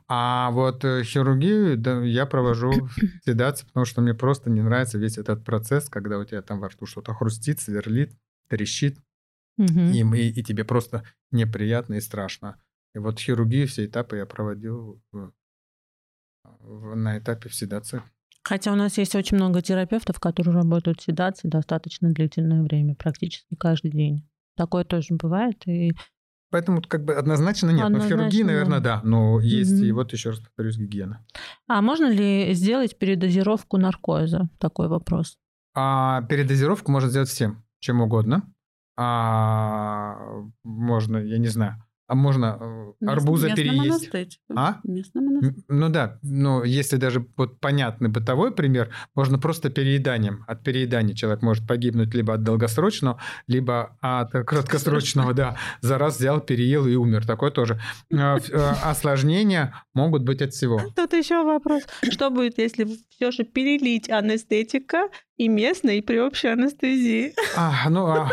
А 0.08 0.52
вот 0.52 0.86
э, 0.86 1.04
хирургию 1.04 1.78
да, 1.78 2.02
я 2.02 2.26
провожу 2.26 2.72
седацию, 3.26 3.68
потому 3.68 3.86
что 3.86 4.02
мне 4.02 4.14
просто 4.14 4.50
не 4.50 4.62
нравится 4.62 4.98
весь 4.98 5.18
этот 5.18 5.44
процесс, 5.44 5.90
когда 5.90 6.18
у 6.18 6.26
тебя 6.26 6.42
там 6.42 6.60
во 6.60 6.68
рту 6.68 6.86
что-то 6.86 7.14
хрустит, 7.14 7.60
сверлит, 7.60 8.14
трещит, 8.48 9.00
угу. 9.58 9.68
и, 9.68 10.02
и, 10.02 10.40
и 10.40 10.44
тебе 10.44 10.64
просто 10.64 11.04
неприятно 11.32 11.96
и 11.96 12.02
страшно. 12.02 12.62
И 12.94 13.00
вот 13.00 13.20
хирургию 13.20 13.68
все 13.68 13.86
этапы 13.86 14.18
я 14.18 14.26
проводил 14.26 15.02
в, 15.12 15.32
в, 16.44 16.96
на 16.96 17.18
этапе 17.18 17.50
седации. 17.50 18.04
Хотя 18.48 18.72
у 18.72 18.76
нас 18.76 18.98
есть 19.00 19.16
очень 19.16 19.38
много 19.38 19.64
терапевтов, 19.64 20.20
которые 20.20 20.54
работают 20.54 21.02
в 21.02 21.04
седации 21.04 21.48
достаточно 21.48 22.12
длительное 22.12 22.62
время, 22.62 22.94
практически 22.94 23.56
каждый 23.56 23.90
день. 23.90 24.30
Такое 24.56 24.84
тоже 24.84 25.16
бывает. 25.16 25.68
И 25.68 25.94
Поэтому 26.52 26.84
как 26.84 27.04
бы 27.04 27.16
однозначно 27.16 27.72
нет. 27.72 27.86
Однозначно, 27.86 28.18
но 28.18 28.30
хирургии, 28.30 28.44
наверное, 28.44 28.80
да. 28.82 29.02
Но 29.04 29.40
есть 29.40 29.74
угу. 29.74 29.84
и 29.84 29.92
вот 29.92 30.14
еще 30.14 30.30
раз 30.30 30.40
повторюсь, 30.40 30.78
гигиена. 30.78 31.26
А 31.68 31.82
можно 31.82 32.06
ли 32.06 32.54
сделать 32.54 33.00
передозировку 33.00 33.78
наркоза? 33.78 34.48
Такой 34.60 34.90
вопрос. 34.90 35.38
А 35.74 36.22
передозировку 36.22 36.92
можно 36.92 37.10
сделать 37.10 37.30
всем, 37.30 37.66
чем 37.80 38.02
угодно. 38.02 38.54
А 38.96 40.18
можно, 40.64 41.18
я 41.18 41.40
не 41.40 41.48
знаю, 41.48 41.84
а 42.08 42.16
можно 42.16 42.58
э, 42.60 42.94
Мест, 43.00 43.14
арбуза 43.14 43.50
переесть. 43.56 44.40
А? 44.56 44.80
Ну 45.68 45.90
да, 45.90 46.20
но 46.22 46.64
если 46.64 46.98
даже 46.98 47.26
вот 47.36 47.60
понятный 47.60 48.10
бытовой 48.10 48.52
пример, 48.52 48.92
можно 49.16 49.40
просто 49.40 49.70
перееданием. 49.70 50.44
От 50.48 50.64
переедания 50.64 51.16
человек 51.16 51.42
может 51.42 51.68
погибнуть 51.68 52.14
либо 52.14 52.36
от 52.36 52.44
долгосрочного, 52.44 53.20
либо 53.48 53.98
от 54.02 54.32
краткосрочного, 54.32 55.34
да. 55.34 55.58
За 55.82 55.98
раз 55.98 56.18
взял, 56.18 56.42
переел 56.42 56.86
и 56.86 56.96
умер. 56.96 57.26
Такое 57.26 57.52
тоже. 57.52 57.80
А, 58.14 58.38
э, 58.38 58.74
осложнения 58.84 59.74
могут 59.94 60.24
быть 60.24 60.42
от 60.42 60.54
всего. 60.54 60.80
Тут 60.96 61.14
еще 61.14 61.44
вопрос. 61.44 61.84
Что 62.10 62.30
будет, 62.30 62.60
если 62.60 62.88
все 63.10 63.32
же 63.32 63.44
перелить 63.44 64.10
анестетика 64.10 65.10
и 65.38 65.48
местной, 65.48 66.00
и 66.00 66.02
при 66.02 66.20
общей 66.20 66.50
анестезии? 66.50 67.34
А, 67.56 67.90
ну, 67.90 68.06
а, 68.08 68.30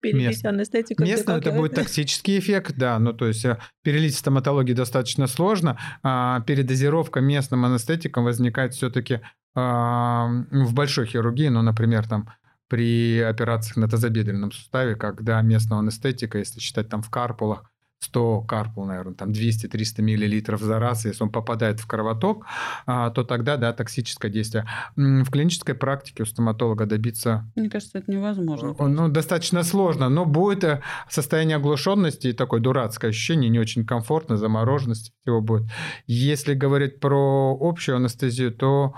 перелить 0.00 0.44
анестетику. 0.44 1.02
Местно 1.02 1.32
это 1.32 1.52
будет 1.52 1.74
токсический 1.74 2.38
эффект, 2.38 2.74
да. 2.76 2.98
Ну, 2.98 3.12
то 3.12 3.26
есть 3.26 3.44
э, 3.44 3.58
перелить 3.82 4.16
стоматологии 4.16 4.72
достаточно 4.72 5.26
сложно. 5.26 5.78
А 6.02 6.40
передозировка 6.40 7.20
местным 7.20 7.64
анестетиком 7.64 8.24
возникает 8.24 8.74
все-таки 8.74 9.20
а, 9.54 10.28
в 10.50 10.74
большой 10.74 11.06
хирургии, 11.06 11.48
ну, 11.48 11.62
например, 11.62 12.06
там 12.06 12.28
при 12.68 13.20
операциях 13.20 13.76
на 13.76 13.88
тазобедренном 13.88 14.52
суставе, 14.52 14.94
когда 14.94 15.40
местного 15.40 15.80
анестетика, 15.82 16.38
если 16.38 16.60
считать 16.60 16.88
там 16.88 17.02
в 17.02 17.10
карпулах, 17.10 17.70
100 18.00 18.42
карпул, 18.42 18.84
наверное, 18.84 19.14
там 19.14 19.30
200-300 19.30 20.02
миллилитров 20.02 20.60
за 20.60 20.78
раз, 20.78 21.04
если 21.04 21.24
он 21.24 21.30
попадает 21.30 21.80
в 21.80 21.86
кровоток, 21.86 22.46
а, 22.86 23.10
то 23.10 23.24
тогда, 23.24 23.56
да, 23.56 23.72
токсическое 23.72 24.30
действие. 24.30 24.66
В 24.96 25.30
клинической 25.30 25.74
практике 25.74 26.22
у 26.22 26.26
стоматолога 26.26 26.86
добиться... 26.86 27.50
Мне 27.56 27.68
кажется, 27.68 27.98
это 27.98 28.10
невозможно. 28.10 28.74
Ну, 28.78 29.08
достаточно 29.08 29.62
сложно, 29.62 30.08
но 30.08 30.24
будет 30.24 30.64
э, 30.64 30.82
состояние 31.08 31.56
оглушенности 31.56 32.28
и 32.28 32.32
такое 32.32 32.60
дурацкое 32.60 33.10
ощущение, 33.10 33.50
не 33.50 33.58
очень 33.58 33.84
комфортно, 33.84 34.36
замороженности 34.36 35.12
всего 35.22 35.40
будет. 35.40 35.68
Если 36.06 36.54
говорить 36.54 37.00
про 37.00 37.56
общую 37.60 37.96
анестезию, 37.96 38.52
то 38.52 38.94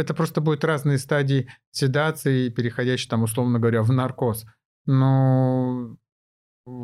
это 0.00 0.14
просто 0.14 0.40
будет 0.40 0.64
разные 0.64 0.98
стадии 0.98 1.48
седации, 1.72 2.48
переходящие 2.48 3.10
там, 3.10 3.22
условно 3.22 3.58
говоря, 3.58 3.82
в 3.82 3.92
наркоз. 3.92 4.46
Но 4.86 5.96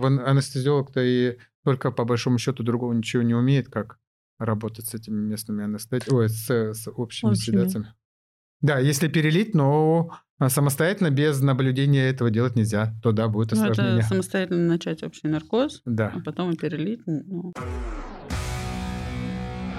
анестезиолог-то 0.03 1.03
и 1.03 1.39
только 1.65 1.91
по 1.91 2.05
большому 2.05 2.39
счету 2.39 2.63
другого 2.63 2.93
ничего 2.93 3.23
не 3.23 3.35
умеет, 3.35 3.69
как 3.69 3.99
работать 4.39 4.87
с 4.87 4.95
этими 4.95 5.21
местными 5.21 5.65
анестетиками, 5.65 6.19
ой, 6.19 6.29
с, 6.29 6.51
с 6.51 6.91
общими, 6.91 7.31
общими 7.31 7.57
седациями. 7.57 7.95
Да, 8.61 8.79
если 8.79 9.09
перелить, 9.09 9.55
но 9.55 10.11
самостоятельно 10.49 11.11
без 11.11 11.41
наблюдения 11.41 12.09
этого 12.09 12.31
делать 12.31 12.57
нельзя, 12.57 12.95
то 13.03 13.13
да, 13.13 13.29
будет 13.29 13.53
осложнение. 13.53 13.95
Ну, 13.95 13.99
это 13.99 14.09
самостоятельно 14.09 14.67
начать 14.67 15.03
общий 15.03 15.29
наркоз, 15.29 15.83
да. 15.85 16.13
а 16.15 16.21
потом 16.21 16.53
и 16.53 16.57
перелить. 16.57 17.01
Ну... 17.07 17.53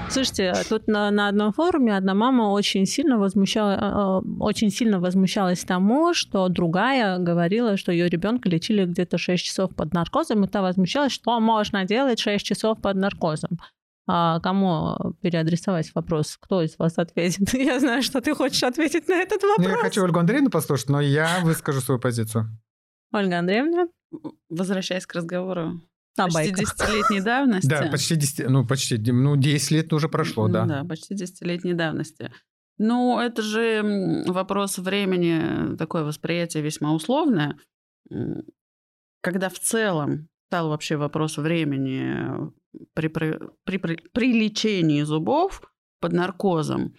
Слушайте, 0.09 0.53
тут 0.69 0.87
на, 0.87 1.11
на 1.11 1.27
одном 1.27 1.51
форуме 1.51 1.95
одна 1.95 2.13
мама 2.13 2.43
очень 2.43 2.85
сильно, 2.85 3.17
возмущала, 3.17 3.71
э, 3.71 4.27
э, 4.27 4.39
очень 4.39 4.69
сильно 4.69 4.99
возмущалась 4.99 5.63
тому, 5.63 6.13
что 6.13 6.47
другая 6.47 7.17
говорила, 7.19 7.77
что 7.77 7.91
ее 7.91 8.07
ребенка 8.07 8.49
лечили 8.49 8.85
где-то 8.85 9.17
6 9.17 9.43
часов 9.43 9.75
под 9.75 9.93
наркозом, 9.93 10.43
и 10.45 10.47
та 10.47 10.61
возмущалась, 10.61 11.11
что 11.11 11.39
можно 11.39 11.83
делать 11.85 12.19
6 12.19 12.45
часов 12.45 12.81
под 12.81 12.95
наркозом. 12.95 13.59
А 14.09 14.39
кому 14.39 14.95
переадресовать 15.21 15.91
вопрос? 15.93 16.37
Кто 16.39 16.61
из 16.61 16.77
вас 16.79 16.97
ответит? 16.97 17.53
Я 17.53 17.79
знаю, 17.79 18.01
что 18.01 18.21
ты 18.21 18.33
хочешь 18.33 18.63
ответить 18.63 19.09
на 19.09 19.15
этот 19.15 19.43
вопрос. 19.43 19.67
Ну, 19.67 19.69
я 19.69 19.75
хочу 19.75 20.01
Ольгу 20.01 20.19
Андреевну 20.19 20.49
послушать, 20.49 20.87
но 20.89 21.01
я 21.01 21.41
выскажу 21.43 21.81
свою 21.81 21.99
позицию. 21.99 22.45
Ольга 23.11 23.39
Андреевна? 23.39 23.87
Возвращаясь 24.49 25.05
к 25.05 25.13
разговору 25.13 25.81
на 26.17 26.25
почти 26.27 26.51
десятилетней 26.51 27.21
давности. 27.21 27.67
Да, 27.67 27.89
почти 27.91 28.15
10, 28.15 28.49
ну, 28.49 28.65
почти, 28.65 28.97
ну, 28.97 29.35
10 29.35 29.71
лет 29.71 29.93
уже 29.93 30.09
прошло, 30.09 30.47
да. 30.47 30.65
Да, 30.65 30.83
почти 30.83 31.15
десятилетней 31.15 31.73
давности. 31.73 32.31
Ну, 32.77 33.19
это 33.19 33.41
же 33.41 34.23
вопрос 34.27 34.77
времени, 34.77 35.75
такое 35.77 36.03
восприятие 36.03 36.63
весьма 36.63 36.93
условное. 36.93 37.57
Когда 39.21 39.49
в 39.49 39.59
целом 39.59 40.27
стал 40.47 40.69
вообще 40.69 40.95
вопрос 40.95 41.37
времени 41.37 42.51
при, 42.93 43.07
при, 43.07 43.39
при, 43.65 43.97
при 44.13 44.33
лечении 44.33 45.01
зубов 45.01 45.61
под 45.99 46.13
наркозом, 46.13 46.93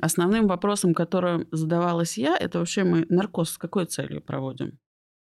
основным 0.00 0.46
вопросом, 0.46 0.94
которым 0.94 1.46
задавалась 1.52 2.18
я, 2.18 2.36
это 2.36 2.58
вообще 2.58 2.84
мы 2.84 3.06
наркоз 3.08 3.50
с 3.50 3.58
какой 3.58 3.86
целью 3.86 4.22
проводим? 4.22 4.78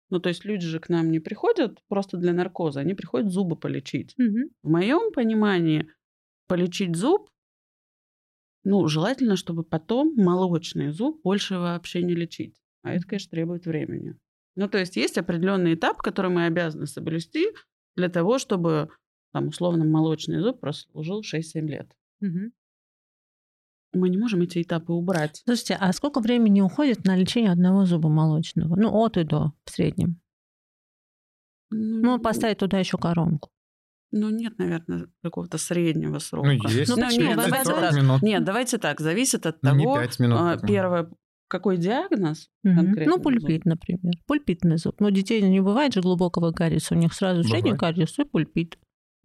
Ну, 0.09 0.19
то 0.19 0.29
есть 0.29 0.45
люди 0.45 0.65
же 0.65 0.79
к 0.79 0.89
нам 0.89 1.11
не 1.11 1.19
приходят 1.19 1.79
просто 1.87 2.17
для 2.17 2.33
наркоза, 2.33 2.79
они 2.79 2.93
приходят 2.93 3.31
зубы 3.31 3.55
полечить. 3.55 4.13
Мгм. 4.17 4.49
В 4.63 4.69
моем 4.69 5.11
понимании 5.11 5.87
полечить 6.47 6.95
зуб, 6.95 7.29
ну, 8.63 8.87
желательно, 8.87 9.35
чтобы 9.35 9.63
потом 9.63 10.13
молочный 10.15 10.91
зуб 10.91 11.21
больше 11.23 11.57
вообще 11.57 12.03
не 12.03 12.13
лечить. 12.13 12.55
А 12.83 12.93
это, 12.93 13.05
конечно, 13.05 13.31
требует 13.31 13.65
времени. 13.65 14.17
Ну, 14.55 14.67
то 14.67 14.77
есть 14.77 14.95
есть 14.95 15.17
определенный 15.17 15.75
этап, 15.75 16.01
который 16.01 16.31
мы 16.31 16.45
обязаны 16.45 16.87
соблюсти 16.87 17.47
для 17.95 18.09
того, 18.09 18.39
чтобы, 18.39 18.89
там, 19.33 19.47
условно, 19.49 19.85
молочный 19.85 20.39
зуб 20.39 20.59
прослужил 20.59 21.21
6-7 21.23 21.67
лет. 21.67 21.91
Мгм. 22.19 22.51
Мы 23.97 24.09
не 24.09 24.17
можем 24.17 24.41
эти 24.41 24.61
этапы 24.61 24.93
убрать. 24.93 25.41
Слушайте, 25.45 25.77
а 25.79 25.91
сколько 25.93 26.19
времени 26.19 26.61
уходит 26.61 27.05
на 27.05 27.15
лечение 27.15 27.51
одного 27.51 27.85
зуба 27.85 28.09
молочного? 28.09 28.75
Ну, 28.75 28.89
от 28.93 29.17
и 29.17 29.23
до 29.23 29.53
в 29.65 29.69
среднем. 29.71 30.19
Ну, 31.69 32.19
поставить 32.19 32.59
туда 32.59 32.79
еще 32.79 32.97
коронку. 32.97 33.49
Ну, 34.11 34.29
нет, 34.29 34.57
наверное, 34.57 35.07
какого-то 35.21 35.57
среднего 35.57 36.19
срока. 36.19 36.47
Ну, 36.47 36.53
есть. 36.53 36.89
Ну, 36.89 36.95
почему? 36.95 37.25
нет, 37.27 37.35
Давайте 37.37 37.71
так. 37.73 38.21
Нет, 38.21 38.43
давайте 38.45 38.77
так. 38.77 38.99
Зависит 39.01 39.45
от 39.45 39.61
Ну, 39.63 39.75
не 39.75 39.83
того, 39.83 39.99
минут. 40.19 40.37
а, 40.39 40.57
первое, 40.65 41.11
какой 41.49 41.77
диагноз 41.77 42.49
Мгм. 42.63 42.75
конкретно. 42.77 43.13
Ну, 43.17 43.21
пульпит, 43.21 43.65
например. 43.65 44.13
Пульпитный 44.25 44.77
зуб. 44.77 44.95
Ну, 45.01 45.11
детей 45.11 45.41
не 45.41 45.59
бывает 45.59 45.93
же 45.93 46.01
глубокого 46.01 46.51
кариеса. 46.53 46.95
У 46.95 46.97
них 46.97 47.13
сразу 47.13 47.41
Бывает. 47.43 47.61
средний 47.63 47.77
кариес 47.77 48.17
и 48.17 48.23
пульпит. 48.23 48.77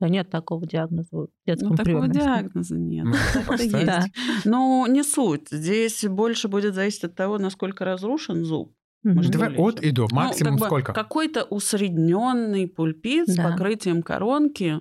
Да 0.03 0.09
нет 0.09 0.31
такого 0.31 0.67
диагноза 0.67 1.09
в 1.17 1.29
детском 1.47 1.71
Ну, 1.71 1.77
такого 1.77 2.01
приеме. 2.09 2.13
диагноза 2.13 2.77
нет. 2.77 3.05
Ну, 3.05 3.13
Так 3.13 3.37
это 3.37 3.47
поставить. 3.47 3.73
есть. 3.73 3.87
Да. 3.87 4.05
Но 4.45 4.85
не 4.89 5.05
суть. 5.05 5.49
Здесь 5.49 6.05
больше 6.07 6.49
будет 6.49 6.75
зависеть 6.75 7.05
от 7.05 7.15
того, 7.15 7.39
насколько 7.39 7.85
разрушен 7.85 8.45
зуб. 8.45 8.75
Давай 9.05 9.55
от 9.57 9.81
и 9.81 9.93
до. 9.93 10.09
Ну, 10.11 10.17
Максимум 10.17 10.59
сколько? 10.59 10.93
Какой-то 10.93 11.45
усредненный 11.45 12.67
пульпит 12.67 13.29
с 13.29 13.37
покрытием 13.37 14.03
коронки. 14.03 14.81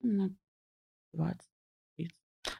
Ну, 0.00 0.34
20. 1.12 1.40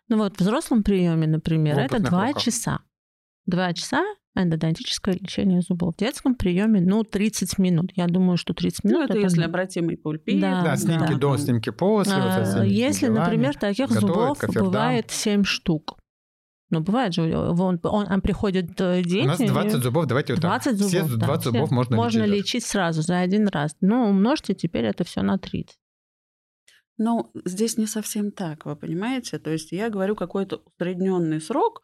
Ну 0.08 0.18
вот 0.18 0.36
в 0.36 0.40
взрослом 0.40 0.82
приеме, 0.82 1.26
например, 1.26 1.78
это 1.78 1.94
опытных 1.96 2.10
два 2.10 2.26
руках. 2.28 2.42
часа. 2.42 2.80
Два 3.46 3.72
часа 3.72 4.02
эндодонтическое 4.34 5.14
лечение 5.14 5.60
зубов. 5.60 5.94
В 5.94 5.98
детском 5.98 6.34
приеме, 6.34 6.80
ну, 6.80 7.04
30 7.04 7.58
минут. 7.58 7.92
Я 7.96 8.06
думаю, 8.06 8.36
что 8.36 8.54
30 8.54 8.84
минут 8.84 8.98
Ну, 9.00 9.04
это 9.04 9.18
если 9.18 9.42
обратимый 9.42 9.96
пульпит. 9.96 10.40
Да, 10.40 10.62
Да, 10.62 10.76
снимки 10.76 11.12
да. 11.12 11.18
до, 11.18 11.36
снимки 11.36 11.70
после. 11.70 12.14
вот 12.14 12.24
А, 12.24 12.42
этими 12.64 12.68
Если, 12.72 13.06
делами. 13.06 13.18
например, 13.18 13.56
таких 13.56 13.88
готовят 13.88 14.06
зубов 14.14 14.38
кофердам. 14.38 14.64
бывает 14.70 15.10
7 15.10 15.44
штук. 15.44 15.98
Ну, 16.70 16.80
бывает 16.80 17.12
же, 17.12 17.36
он, 17.36 17.78
он, 17.82 18.06
он 18.10 18.20
приходит 18.22 18.80
э, 18.80 19.02
дети. 19.02 19.24
У 19.24 19.28
нас 19.28 19.38
20 19.38 19.82
зубов, 19.82 20.06
давайте 20.06 20.32
вот 20.32 20.40
так. 20.40 20.62
20 20.62 20.78
зубов. 20.78 20.90
Все 21.08 21.16
да, 21.18 21.26
20 21.26 21.40
все. 21.42 21.50
зубов 21.52 21.70
можно, 21.70 21.96
можно 21.96 22.22
лечить. 22.24 22.54
лечить 22.54 22.64
сразу 22.64 23.02
за 23.02 23.18
один 23.18 23.46
раз. 23.48 23.76
Ну, 23.82 24.08
умножьте 24.08 24.54
теперь 24.54 24.86
это 24.86 25.04
все 25.04 25.20
на 25.20 25.36
30. 25.36 25.76
Ну, 26.96 27.30
здесь 27.44 27.76
не 27.76 27.86
совсем 27.86 28.30
так, 28.30 28.64
вы 28.64 28.76
понимаете? 28.76 29.38
То 29.38 29.50
есть 29.50 29.72
я 29.72 29.90
говорю 29.90 30.14
какой-то 30.16 30.62
усредненный 30.64 31.40
срок, 31.42 31.82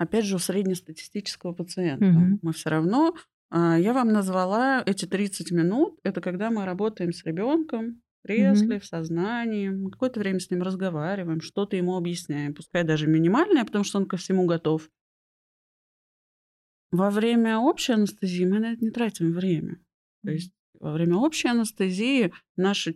опять 0.00 0.24
же, 0.24 0.36
у 0.36 0.38
среднестатистического 0.38 1.52
пациента. 1.52 2.06
Мгм. 2.06 2.38
Мы 2.40 2.52
все 2.54 2.70
равно, 2.70 3.14
а, 3.50 3.78
я 3.78 3.92
вам 3.92 4.12
назвала 4.12 4.82
эти 4.86 5.04
30 5.04 5.50
минут, 5.52 5.98
это 6.02 6.22
когда 6.22 6.50
мы 6.50 6.64
работаем 6.64 7.12
с 7.12 7.22
ребенком 7.26 8.00
в 8.22 8.26
кресле, 8.26 8.80
в 8.80 8.86
сознании, 8.86 9.68
мы 9.68 9.90
какое-то 9.90 10.18
время 10.18 10.40
с 10.40 10.50
ним 10.50 10.62
разговариваем, 10.62 11.42
что-то 11.42 11.76
ему 11.76 11.98
объясняем, 11.98 12.54
пускай 12.54 12.82
даже 12.82 13.06
минимальное, 13.08 13.66
потому 13.66 13.84
что 13.84 13.98
он 13.98 14.06
ко 14.06 14.16
всему 14.16 14.46
готов. 14.46 14.88
Во 16.90 17.10
время 17.10 17.58
общей 17.58 17.92
анестезии 17.92 18.46
мы 18.46 18.58
на 18.58 18.72
это 18.72 18.82
не 18.82 18.90
тратим 18.90 19.32
время. 19.32 19.80
То 20.24 20.30
есть 20.30 20.52
во 20.80 20.92
время 20.92 21.16
общей 21.16 21.48
анестезии 21.48 22.32
наша 22.56 22.94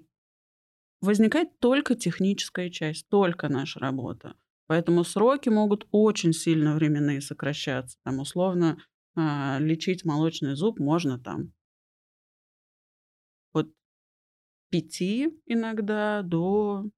возникает 1.02 1.59
только 1.59 1.96
техническая 1.96 2.70
часть, 2.70 3.07
только 3.09 3.50
наша 3.50 3.79
работа. 3.79 4.37
Поэтому 4.66 5.05
сроки 5.05 5.48
могут 5.48 5.87
очень 5.90 6.33
сильно 6.33 6.74
временные 6.74 7.20
сокращаться. 7.20 7.98
Там 8.05 8.18
условно 8.20 8.79
а, 9.14 9.59
лечить 9.61 10.05
молочный 10.05 10.55
зуб 10.57 10.79
можно 10.81 11.18
там 11.18 11.53
от 13.53 13.68
5 14.70 15.03
иногда 15.46 16.22
до, 16.22 16.88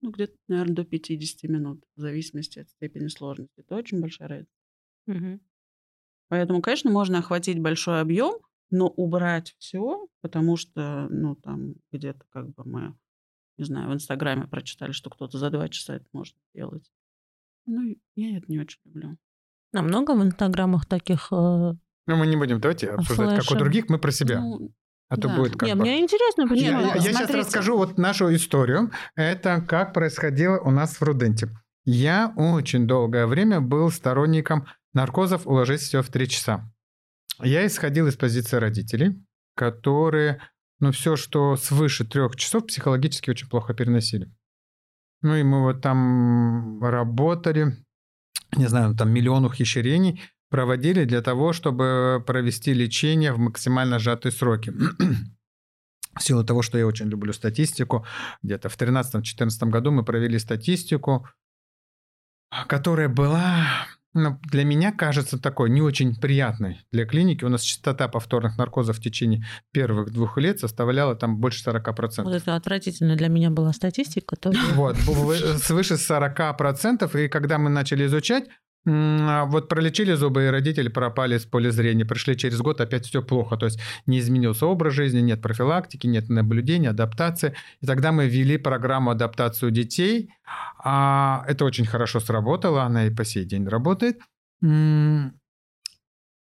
ну, 0.00 0.10
где-то, 0.10 0.36
наверное, 0.48 0.76
до 0.76 0.84
50 0.84 1.50
минут, 1.50 1.84
в 1.96 2.00
зависимости 2.00 2.60
от 2.60 2.70
степени 2.70 3.08
сложности. 3.08 3.60
Это 3.60 3.76
очень 3.76 4.00
большая 4.00 4.28
разница. 4.28 4.52
Поэтому, 6.28 6.60
конечно, 6.62 6.90
можно 6.90 7.18
охватить 7.18 7.58
большой 7.60 8.00
объем, 8.00 8.34
но 8.70 8.88
убрать 8.88 9.54
все, 9.58 10.06
потому 10.20 10.56
что, 10.56 11.06
ну, 11.10 11.36
там 11.36 11.74
где-то 11.92 12.24
как 12.30 12.50
бы 12.54 12.64
мы, 12.64 12.98
не 13.56 13.64
знаю, 13.64 13.90
в 13.90 13.94
Инстаграме 13.94 14.46
прочитали, 14.46 14.92
что 14.92 15.10
кто-то 15.10 15.38
за 15.38 15.50
два 15.50 15.68
часа 15.68 15.96
это 15.96 16.06
может 16.12 16.36
сделать. 16.52 16.90
Ну, 17.68 17.94
я 18.16 18.38
это 18.38 18.46
не 18.48 18.58
очень 18.58 18.78
люблю. 18.84 19.16
А 19.74 19.82
много 19.82 20.14
в 20.14 20.22
инстаграмах 20.24 20.86
таких... 20.86 21.28
э, 21.30 21.34
Ну, 21.34 22.16
мы 22.16 22.26
не 22.26 22.36
будем, 22.36 22.60
давайте 22.60 22.88
обсуждать, 22.90 23.40
как 23.40 23.50
у 23.54 23.58
других, 23.58 23.88
мы 23.90 23.98
про 23.98 24.10
себя. 24.10 24.40
Ну, 24.40 24.72
а 25.10 25.16
то 25.16 25.28
да. 25.28 25.36
будет 25.36 25.52
как 25.56 25.68
Не, 25.68 25.74
бы... 25.74 25.82
мне 25.82 26.00
интересно 26.00 26.42
Я, 26.42 26.48
почему. 26.48 26.80
я- 26.80 26.94
я 26.94 27.00
сейчас 27.12 27.30
расскажу 27.30 27.76
вот 27.76 27.98
нашу 27.98 28.34
историю. 28.34 28.90
Это 29.14 29.60
как 29.60 29.92
происходило 29.92 30.58
у 30.58 30.70
нас 30.70 30.96
в 30.96 31.02
Руденте. 31.02 31.48
Я 31.84 32.32
очень 32.36 32.86
долгое 32.86 33.26
время 33.26 33.60
был 33.60 33.90
сторонником 33.90 34.66
наркозов 34.94 35.46
«уложить 35.46 35.80
все 35.82 36.02
в 36.02 36.08
три 36.08 36.28
часа». 36.28 36.70
Я 37.42 37.66
исходил 37.66 38.06
из 38.08 38.16
позиции 38.16 38.56
родителей, 38.56 39.22
которые, 39.54 40.40
ну, 40.80 40.92
все, 40.92 41.16
что 41.16 41.56
свыше 41.56 42.04
трех 42.06 42.36
часов, 42.36 42.66
психологически 42.66 43.30
очень 43.30 43.48
плохо 43.48 43.74
переносили. 43.74 44.30
Ну, 45.22 45.34
и 45.34 45.42
мы 45.42 45.62
вот 45.62 45.80
там 45.80 46.82
работали, 46.82 47.76
не 48.56 48.66
знаю, 48.68 48.94
там 48.94 49.10
миллион 49.10 49.44
ухищрений 49.44 50.22
проводили 50.50 51.04
для 51.04 51.22
того, 51.22 51.52
чтобы 51.52 52.22
провести 52.26 52.72
лечение 52.72 53.32
в 53.32 53.38
максимально 53.38 53.98
сжатые 53.98 54.32
сроки. 54.32 54.72
В 56.14 56.22
силу 56.22 56.44
того, 56.44 56.62
что 56.62 56.78
я 56.78 56.86
очень 56.86 57.06
люблю 57.06 57.32
статистику, 57.32 58.04
где-то 58.42 58.68
в 58.68 58.76
2013-2014 58.76 59.70
году 59.70 59.92
мы 59.92 60.04
провели 60.04 60.38
статистику, 60.38 61.28
которая 62.66 63.08
была, 63.08 63.86
ну, 64.14 64.38
для 64.50 64.64
меня 64.64 64.92
кажется, 64.92 65.38
такой 65.38 65.70
не 65.70 65.82
очень 65.82 66.16
приятной 66.16 66.80
для 66.92 67.04
клиники. 67.04 67.44
У 67.44 67.48
нас 67.48 67.62
частота 67.62 68.08
повторных 68.08 68.56
наркозов 68.56 68.96
в 68.96 69.02
течение 69.02 69.44
первых 69.72 70.10
двух 70.10 70.38
лет 70.38 70.60
составляла 70.60 71.14
там 71.14 71.38
больше 71.38 71.68
40%. 71.68 72.22
Вот 72.24 72.34
это 72.34 72.56
отвратительно 72.56 73.16
для 73.16 73.28
меня 73.28 73.50
была 73.50 73.72
статистика. 73.72 74.36
То 74.36 74.52
Вот, 74.74 74.96
было 75.06 75.34
свыше 75.58 75.94
40%, 75.94 77.24
и 77.24 77.28
когда 77.28 77.58
мы 77.58 77.68
начали 77.70 78.06
изучать, 78.06 78.48
вот 78.88 79.68
пролечили 79.68 80.14
зубы, 80.14 80.44
и 80.44 80.48
родители 80.48 80.88
пропали 80.88 81.36
с 81.36 81.44
поля 81.44 81.70
зрения. 81.70 82.04
Пришли 82.04 82.36
через 82.36 82.58
год, 82.58 82.80
опять 82.80 83.06
все 83.06 83.22
плохо. 83.22 83.56
То 83.56 83.66
есть 83.66 83.80
не 84.06 84.18
изменился 84.18 84.66
образ 84.66 84.94
жизни, 84.94 85.20
нет 85.20 85.42
профилактики, 85.42 86.06
нет 86.06 86.28
наблюдения, 86.28 86.90
адаптации. 86.90 87.54
И 87.82 87.86
тогда 87.86 88.12
мы 88.12 88.28
ввели 88.28 88.56
программу 88.56 89.10
адаптацию 89.10 89.70
детей. 89.70 90.30
А 90.82 91.44
это 91.46 91.64
очень 91.64 91.86
хорошо 91.86 92.20
сработало, 92.20 92.82
она 92.82 93.06
и 93.06 93.10
по 93.10 93.24
сей 93.24 93.44
день 93.44 93.68
работает. 93.68 94.20
Но 94.60 95.32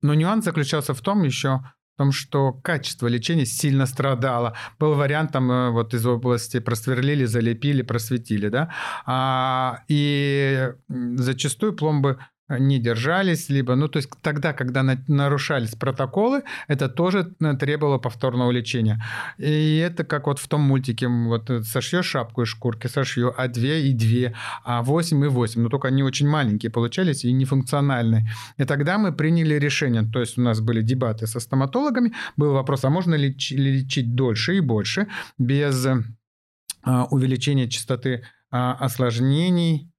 нюанс 0.02 0.44
заключался 0.44 0.94
в 0.94 1.00
том 1.02 1.22
еще, 1.24 1.60
том, 2.00 2.12
что 2.12 2.54
качество 2.54 3.08
лечения 3.08 3.44
сильно 3.44 3.84
страдало. 3.84 4.54
Был 4.78 4.94
вариант 4.94 5.32
там 5.32 5.52
э, 5.52 5.70
вот 5.70 5.92
из 5.92 6.06
области 6.06 6.58
просверлили, 6.58 7.26
залепили, 7.26 7.82
просветили, 7.82 8.48
да, 8.48 8.70
а, 9.04 9.80
и 9.86 10.72
зачастую 10.88 11.74
пломбы 11.74 12.16
не 12.58 12.78
держались, 12.78 13.48
либо, 13.48 13.74
ну, 13.74 13.88
то 13.88 13.98
есть 13.98 14.10
тогда, 14.22 14.52
когда 14.52 14.82
на- 14.82 15.02
нарушались 15.08 15.74
протоколы, 15.74 16.42
это 16.68 16.88
тоже 16.88 17.32
э, 17.40 17.54
требовало 17.54 17.98
повторного 17.98 18.50
лечения. 18.50 19.02
И 19.38 19.76
это 19.76 20.04
как 20.04 20.26
вот 20.26 20.38
в 20.38 20.48
том 20.48 20.62
мультике, 20.62 21.08
вот 21.08 21.50
э, 21.50 21.62
сошьешь 21.62 22.06
шапку 22.06 22.42
из 22.42 22.48
шкурки, 22.48 22.88
сошью, 22.88 23.32
а 23.36 23.48
две 23.48 23.88
и 23.88 23.92
две, 23.92 24.34
а 24.64 24.82
восемь 24.82 25.24
и 25.24 25.28
восемь, 25.28 25.62
но 25.62 25.68
только 25.68 25.88
они 25.88 26.02
очень 26.02 26.28
маленькие 26.28 26.70
получались 26.70 27.24
и 27.24 27.32
нефункциональные. 27.32 28.28
И 28.56 28.64
тогда 28.64 28.98
мы 28.98 29.12
приняли 29.12 29.54
решение, 29.54 30.02
то 30.02 30.20
есть 30.20 30.38
у 30.38 30.42
нас 30.42 30.60
были 30.60 30.82
дебаты 30.82 31.26
со 31.26 31.40
стоматологами, 31.40 32.12
был 32.36 32.52
вопрос, 32.52 32.84
а 32.84 32.90
можно 32.90 33.14
ли 33.14 33.30
лечи- 33.30 33.56
лечить 33.56 34.14
дольше 34.14 34.56
и 34.56 34.60
больше 34.60 35.06
без 35.38 35.86
э, 35.86 36.02
а, 36.82 37.04
увеличения 37.06 37.68
частоты 37.68 38.24
а, 38.50 38.74
осложнений 38.74 39.92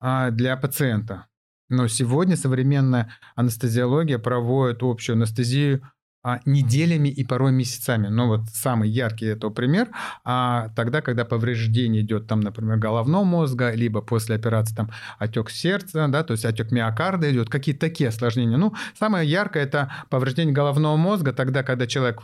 а, 0.00 0.30
для 0.30 0.56
пациента. 0.56 1.27
Но 1.68 1.86
сегодня 1.88 2.36
современная 2.36 3.12
анестезиология 3.34 4.18
проводит 4.18 4.82
общую 4.82 5.16
анестезию 5.16 5.82
а, 6.28 6.40
неделями 6.44 7.08
и 7.08 7.24
порой 7.24 7.52
месяцами. 7.52 8.08
Но 8.08 8.28
вот 8.28 8.40
самый 8.52 8.90
яркий 8.90 9.24
это 9.24 9.48
пример, 9.48 9.88
а 10.24 10.68
тогда, 10.76 11.00
когда 11.00 11.24
повреждение 11.24 12.02
идет 12.02 12.26
там, 12.26 12.40
например, 12.40 12.76
головного 12.76 13.24
мозга, 13.24 13.72
либо 13.72 14.02
после 14.02 14.36
операции 14.36 14.74
там 14.74 14.90
отек 15.18 15.48
сердца, 15.48 16.06
да, 16.08 16.22
то 16.22 16.32
есть 16.32 16.44
отек 16.44 16.70
миокарда 16.70 17.32
идет, 17.32 17.48
какие-то 17.48 17.80
такие 17.80 18.08
осложнения. 18.08 18.58
Ну, 18.58 18.74
самое 18.98 19.26
яркое 19.26 19.62
это 19.62 19.90
повреждение 20.10 20.52
головного 20.52 20.96
мозга, 20.96 21.32
тогда, 21.32 21.62
когда 21.62 21.86
человек, 21.86 22.20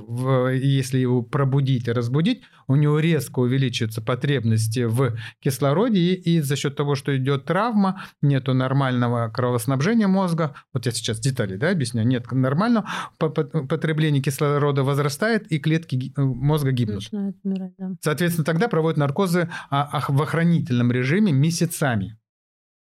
если 0.53 0.99
его 0.99 1.23
пробудить 1.23 1.89
и 1.89 1.93
разбудить, 1.93 2.43
у 2.67 2.77
него 2.77 2.99
резко 2.99 3.39
увеличиваются 3.39 4.03
потребности 4.03 4.85
в 4.85 5.17
кислороде, 5.41 5.99
и, 5.99 6.15
и 6.15 6.41
за 6.43 6.57
счет 6.57 6.77
того, 6.77 6.95
что 6.95 7.17
идет 7.17 7.47
травма, 7.47 8.03
нету 8.21 8.53
нормального 8.53 9.31
кровоснабжения 9.31 10.09
мозга, 10.09 10.55
вот 10.75 10.85
я 10.85 10.93
сейчас 10.93 11.21
детали 11.21 11.57
да, 11.57 11.71
объясняю, 11.71 12.07
нет 12.07 12.31
нормального, 12.33 12.87
потребление 13.95 14.23
кислорода 14.23 14.83
возрастает, 14.83 15.51
и 15.53 15.59
клетки 15.59 16.13
э, 16.17 16.21
мозга 16.21 16.73
гибнут. 16.73 17.09
Умирать, 17.13 17.75
да. 17.79 17.93
Соответственно, 18.01 18.45
тогда 18.45 18.69
проводят 18.69 18.99
наркозы 18.99 19.49
а, 19.71 20.05
в 20.09 20.21
охранительном 20.21 20.91
режиме 20.91 21.33
месяцами. 21.33 22.19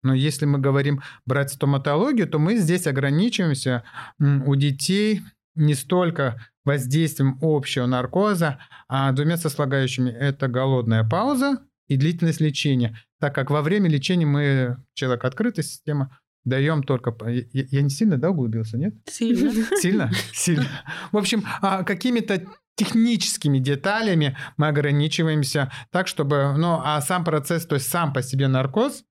Но 0.03 0.15
если 0.15 0.47
мы 0.47 0.59
говорим 0.59 1.03
брать 1.27 1.51
стоматологию, 1.51 2.29
то 2.29 2.39
мы 2.39 2.57
здесь 2.57 2.87
ограничиваемся 2.87 3.83
у 4.21 4.55
детей 4.55 5.23
не 5.57 5.75
столько 5.75 6.37
воздействием 6.65 7.39
общего 7.41 7.87
наркоза, 7.87 8.59
а 8.89 9.11
двумя 9.13 9.37
сослагающими. 9.37 10.11
Это 10.11 10.47
голодная 10.49 11.05
пауза 11.05 11.59
и 11.89 11.97
длительность 11.97 12.41
лечения. 12.41 12.99
Так 13.19 13.35
как 13.35 13.51
во 13.51 13.63
время 13.63 13.89
лечения 13.89 14.27
мы, 14.27 14.77
человек 14.95 15.25
открытая 15.25 15.65
система, 15.65 16.19
даем 16.45 16.83
только... 16.83 17.15
Я, 17.29 17.45
я 17.53 17.83
не 17.83 17.91
сильно, 17.91 18.17
да, 18.17 18.31
углубился, 18.31 18.79
нет? 18.79 18.95
Сильно. 19.07 19.53
Сильно? 19.81 20.11
Сильно. 20.33 20.67
В 21.13 21.17
общем, 21.17 21.45
а 21.61 21.85
какими-то 21.85 22.45
техническими 22.77 23.59
деталями 23.59 24.37
мы 24.57 24.69
ограничиваемся 24.69 25.71
так, 25.91 26.09
чтобы... 26.09 26.55
Ну, 26.57 26.81
а 26.83 27.01
сам 27.01 27.25
процесс, 27.25 27.67
то 27.67 27.77
есть 27.77 27.89
сам 27.89 28.13
по 28.13 28.23
себе 28.23 28.49
наркоз, 28.49 29.05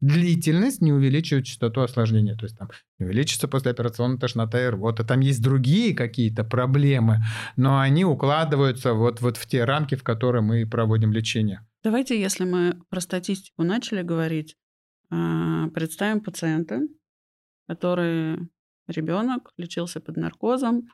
длительность 0.00 0.82
не 0.82 0.92
увеличивает 0.92 1.46
частоту 1.46 1.80
осложнения. 1.80 2.36
То 2.36 2.44
есть 2.44 2.58
там 2.58 2.68
не 2.98 3.06
увеличится 3.06 3.48
послеоперационная 3.48 4.18
тошнота 4.18 4.62
и 4.62 4.68
рвота. 4.68 5.04
Там 5.04 5.20
есть 5.20 5.42
другие 5.42 5.94
какие-то 5.94 6.44
проблемы, 6.44 7.18
но 7.56 7.80
они 7.80 8.04
укладываются 8.04 8.92
вот, 8.92 9.20
вот 9.20 9.36
в 9.36 9.46
те 9.46 9.64
рамки, 9.64 9.94
в 9.94 10.02
которые 10.02 10.42
мы 10.42 10.66
проводим 10.66 11.12
лечение. 11.12 11.66
Давайте, 11.82 12.20
если 12.20 12.44
мы 12.44 12.80
про 12.90 13.00
статистику 13.00 13.62
начали 13.62 14.02
говорить, 14.02 14.56
представим 15.08 16.20
пациента, 16.20 16.80
который 17.68 18.38
ребенок 18.88 19.52
лечился 19.56 20.00
под 20.00 20.16
наркозом. 20.16 20.88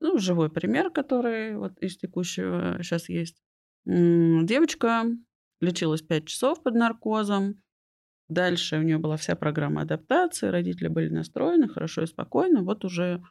Ну, 0.00 0.18
живой 0.18 0.50
пример, 0.50 0.90
который 0.90 1.56
вот 1.56 1.78
из 1.78 1.96
текущего 1.96 2.78
сейчас 2.82 3.08
есть. 3.08 3.40
Девочка 3.84 5.04
лечилась 5.60 6.02
5 6.02 6.26
часов 6.26 6.62
под 6.62 6.74
наркозом. 6.74 7.62
Дальше 8.28 8.78
у 8.78 8.82
нее 8.82 8.98
была 8.98 9.16
вся 9.16 9.36
программа 9.36 9.82
адаптации, 9.82 10.48
родители 10.48 10.88
были 10.88 11.08
настроены 11.08 11.68
хорошо 11.68 12.02
и 12.02 12.06
спокойно. 12.06 12.62
Вот 12.62 12.84
уже 12.84 13.22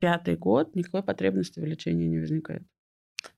пятый 0.00 0.36
год 0.36 0.74
никакой 0.74 1.02
потребности 1.02 1.60
в 1.60 1.64
лечении 1.64 2.06
не 2.06 2.18
возникает. 2.18 2.62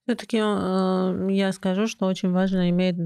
Все-таки 0.05 0.39
э, 0.39 1.33
я 1.33 1.53
скажу, 1.53 1.87
что 1.87 2.07
очень 2.07 2.31
важно 2.31 2.69
иметь 2.71 2.97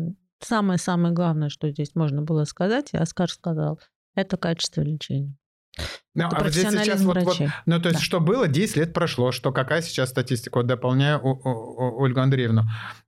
самое-самое 0.40 1.14
главное, 1.14 1.48
что 1.48 1.70
здесь 1.70 1.94
можно 1.94 2.22
было 2.22 2.44
сказать, 2.44 2.90
и 2.92 2.96
Оскар 2.96 3.30
сказал, 3.30 3.80
это 4.14 4.36
качество 4.36 4.80
лечения. 4.80 5.36
Ну, 6.14 6.28
а 6.30 6.48
здесь 6.48 6.68
сейчас 6.68 7.02
вот, 7.02 7.16
вот, 7.22 7.36
ну, 7.66 7.80
то 7.80 7.88
есть, 7.88 7.98
да. 7.98 8.04
что 8.04 8.20
было, 8.20 8.46
10 8.46 8.76
лет 8.76 8.94
прошло, 8.94 9.32
что 9.32 9.50
какая 9.50 9.82
сейчас 9.82 10.10
статистика? 10.10 10.58
Вот 10.58 10.66
дополняю 10.66 11.20
у, 11.20 11.30
у, 11.30 11.50
у 11.50 12.02
Ольгу 12.02 12.20
Андреевну. 12.20 12.62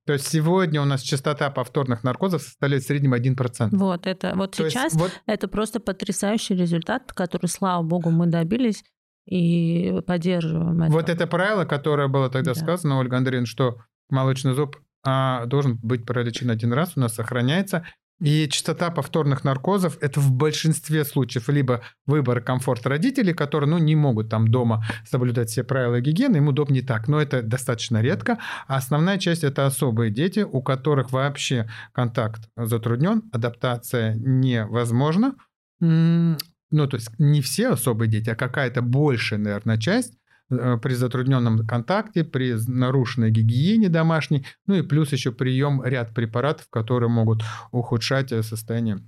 То 0.04 0.14
есть 0.14 0.26
сегодня 0.26 0.82
у 0.82 0.84
нас 0.84 1.02
частота 1.02 1.48
повторных 1.50 2.02
наркозов 2.02 2.42
составляет 2.42 2.82
в 2.82 2.86
среднем 2.88 3.14
1%. 3.14 3.68
Вот, 3.70 4.08
это 4.08 4.32
вот 4.34 4.56
то 4.56 4.68
сейчас 4.68 4.94
есть, 4.94 4.96
вот... 4.96 5.12
это 5.26 5.46
просто 5.46 5.78
потрясающий 5.78 6.56
результат, 6.56 7.12
который, 7.12 7.46
слава 7.46 7.84
богу, 7.84 8.10
мы 8.10 8.26
добились 8.26 8.82
и 9.26 10.00
поддерживаем 10.04 10.82
это. 10.82 10.92
Вот 10.92 11.08
это 11.08 11.28
правило, 11.28 11.64
которое 11.64 12.08
было 12.08 12.28
тогда 12.28 12.54
да. 12.54 12.60
сказано, 12.60 12.98
Ольга 12.98 13.18
Андреевна, 13.18 13.46
что 13.46 13.76
молочный 14.10 14.54
зуб 14.54 14.76
а, 15.06 15.46
должен 15.46 15.78
быть 15.82 16.04
пролечен 16.04 16.50
один 16.50 16.72
раз, 16.72 16.92
у 16.96 17.00
нас 17.00 17.14
сохраняется. 17.14 17.86
И 18.18 18.48
частота 18.48 18.90
повторных 18.90 19.44
наркозов– 19.44 19.98
это 20.00 20.20
в 20.20 20.32
большинстве 20.32 21.04
случаев 21.04 21.48
либо 21.50 21.82
выбор 22.06 22.40
комфорт 22.40 22.86
родителей, 22.86 23.34
которые 23.34 23.68
ну, 23.68 23.78
не 23.78 23.94
могут 23.94 24.30
там 24.30 24.48
дома 24.48 24.84
соблюдать 25.06 25.50
все 25.50 25.64
правила 25.64 26.00
гигиены, 26.00 26.38
им 26.38 26.48
удобнее 26.48 26.82
так, 26.82 27.08
но 27.08 27.20
это 27.20 27.42
достаточно 27.42 28.00
редко. 28.00 28.38
А 28.66 28.76
основная 28.76 29.18
часть– 29.18 29.44
это 29.44 29.66
особые 29.66 30.10
дети, 30.10 30.40
у 30.40 30.62
которых 30.62 31.12
вообще 31.12 31.68
контакт 31.92 32.48
затруднен, 32.56 33.22
адаптация 33.32 34.14
невозможна. 34.14 35.34
Ну, 35.78 36.88
то 36.88 36.96
есть 36.96 37.10
не 37.18 37.42
все 37.42 37.68
особые 37.68 38.10
дети, 38.10 38.30
а 38.30 38.34
какая-то 38.34 38.80
большая, 38.80 39.38
наверное, 39.38 39.76
часть 39.76 40.14
при 40.48 40.94
затрудненном 40.94 41.66
контакте, 41.66 42.24
при 42.24 42.54
нарушенной 42.68 43.30
гигиене 43.30 43.88
домашней, 43.88 44.46
ну 44.66 44.74
и 44.74 44.82
плюс 44.82 45.12
еще 45.12 45.32
прием 45.32 45.82
ряд 45.84 46.14
препаратов, 46.14 46.68
которые 46.70 47.10
могут 47.10 47.42
ухудшать 47.72 48.32
э, 48.32 48.42
состояние 48.42 48.98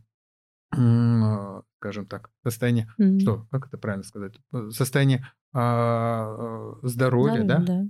э, 0.77 1.63
скажем 1.79 2.07
так, 2.07 2.31
состояние, 2.43 2.93
mm-hmm. 3.01 3.21
что, 3.21 3.47
как 3.51 3.69
это 3.69 3.79
правильно 3.79 4.05
сказать, 4.05 4.35
состояние 4.71 5.27
а, 5.53 6.75
здоровья, 6.83 7.45
да? 7.45 7.59
да? 7.59 7.85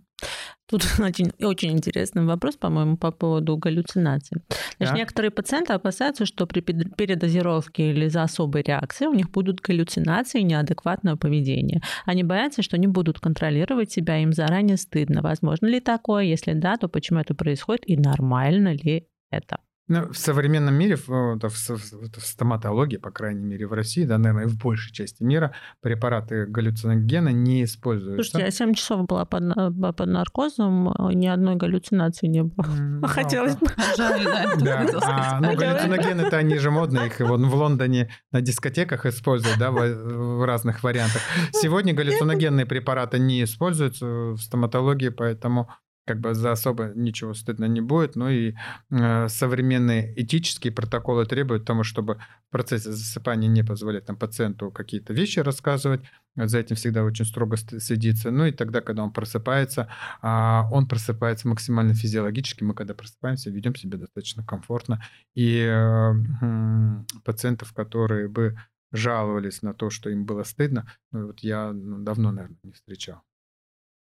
Тут 0.69 0.83
очень, 1.01 1.33
очень 1.41 1.73
интересный 1.73 2.25
вопрос, 2.25 2.57
по-моему, 2.57 2.97
по 2.97 3.11
поводу 3.11 3.57
галлюцинаций. 3.57 4.43
Значит, 4.77 4.95
да. 4.95 4.99
некоторые 4.99 5.31
пациенты 5.31 5.73
опасаются, 5.73 6.27
что 6.27 6.47
при 6.47 6.61
передозировке 6.61 7.91
или 7.91 8.09
за 8.09 8.23
особой 8.23 8.63
реакцией 8.63 9.09
у 9.09 9.15
них 9.15 9.31
будут 9.31 9.61
галлюцинации 9.61 10.41
и 10.41 10.45
неадекватное 10.45 11.17
поведение. 11.17 11.81
Они 12.05 12.23
боятся, 12.23 12.63
что 12.63 12.77
не 12.77 12.87
будут 12.87 13.19
контролировать 13.19 13.91
себя, 13.91 14.19
им 14.19 14.33
заранее 14.33 14.77
стыдно. 14.77 15.23
Возможно 15.23 15.67
ли 15.67 15.81
такое? 15.81 16.25
Если 16.25 16.53
да, 16.53 16.77
то 16.77 16.89
почему 16.89 17.21
это 17.21 17.35
происходит 17.35 17.83
и 17.87 17.97
нормально 17.97 18.75
ли 18.75 19.07
это? 19.31 19.59
Ну, 19.89 20.13
в 20.13 20.19
современном 20.19 20.75
мире, 20.75 20.97
в, 20.97 21.09
в, 21.09 21.39
в, 21.41 21.71
в 21.71 22.27
стоматологии, 22.27 22.99
по 22.99 23.11
крайней 23.11 23.45
мере, 23.45 23.67
в 23.67 23.73
России, 23.73 24.05
да, 24.05 24.19
наверное, 24.19 24.45
и 24.45 24.47
в 24.47 24.59
большей 24.59 24.93
части 24.93 25.23
мира, 25.23 25.55
препараты 25.81 26.45
галлюциногена 26.47 27.31
не 27.31 27.65
используются. 27.65 28.23
Слушайте, 28.23 28.45
я 28.45 28.51
7 28.51 28.75
часов 28.75 29.07
была 29.07 29.25
под, 29.25 29.43
под 29.97 30.07
наркозом, 30.07 30.95
ни 31.15 31.27
одной 31.27 31.57
галлюцинации 31.57 32.27
не 32.27 32.43
было. 32.43 32.67
Mm, 32.67 33.07
Хотелось 33.09 33.57
бы. 33.57 33.67
Да. 34.61 34.87
А, 35.03 35.41
ну, 35.41 35.57
галлюциногены, 35.57 36.21
это 36.23 36.37
они 36.37 36.59
же 36.59 36.71
модные, 36.71 37.07
их 37.07 37.21
вот 37.21 37.41
в 37.41 37.55
Лондоне 37.55 38.11
на 38.31 38.43
дискотеках 38.43 39.07
используют, 39.07 39.59
да, 39.59 39.71
в, 39.71 39.79
в 39.79 40.45
разных 40.45 40.83
вариантах. 40.83 41.23
Сегодня 41.53 41.95
галлюциногенные 41.95 42.67
препараты 42.67 43.19
не 43.19 43.43
используются 43.43 44.07
в 44.07 44.39
стоматологии, 44.39 45.09
поэтому 45.09 45.71
как 46.09 46.21
бы 46.21 46.35
за 46.35 46.53
особо 46.53 46.93
ничего 46.95 47.35
стыдно 47.35 47.67
не 47.67 47.83
будет. 47.83 48.17
Ну 48.17 48.31
и 48.31 48.55
э, 48.91 49.29
современные 49.29 50.15
этические 50.17 50.73
протоколы 50.73 51.27
требуют 51.27 51.67
тому, 51.67 51.85
чтобы 51.85 52.15
в 52.49 52.51
процессе 52.51 52.91
засыпания 52.91 53.47
не 53.47 53.63
позволять 53.63 54.07
там, 54.07 54.17
пациенту 54.17 54.71
какие-то 54.71 55.13
вещи 55.13 55.41
рассказывать. 55.41 56.01
За 56.35 56.59
этим 56.59 56.77
всегда 56.77 57.05
очень 57.05 57.27
строго 57.27 57.59
следится. 57.59 58.31
Ну 58.31 58.47
и 58.47 58.53
тогда, 58.53 58.81
когда 58.81 59.05
он 59.05 59.13
просыпается, 59.13 59.89
э, 60.23 60.61
он 60.73 60.89
просыпается 60.89 61.47
максимально 61.47 61.93
физиологически. 61.93 62.65
Мы, 62.65 62.75
когда 62.75 62.95
просыпаемся, 62.95 63.51
ведем 63.51 63.75
себя 63.75 63.99
достаточно 63.99 64.43
комфортно. 64.43 65.05
И 65.35 65.59
э, 65.59 66.13
э, 66.43 67.05
пациентов, 67.23 67.75
которые 67.75 68.29
бы 68.29 68.57
жаловались 68.93 69.61
на 69.61 69.75
то, 69.75 69.91
что 69.91 70.09
им 70.09 70.25
было 70.25 70.43
стыдно, 70.45 70.91
ну, 71.13 71.27
вот 71.27 71.41
я 71.41 71.71
ну, 71.73 71.99
давно, 71.99 72.33
наверное, 72.33 72.59
не 72.63 72.73
встречал. 72.73 73.21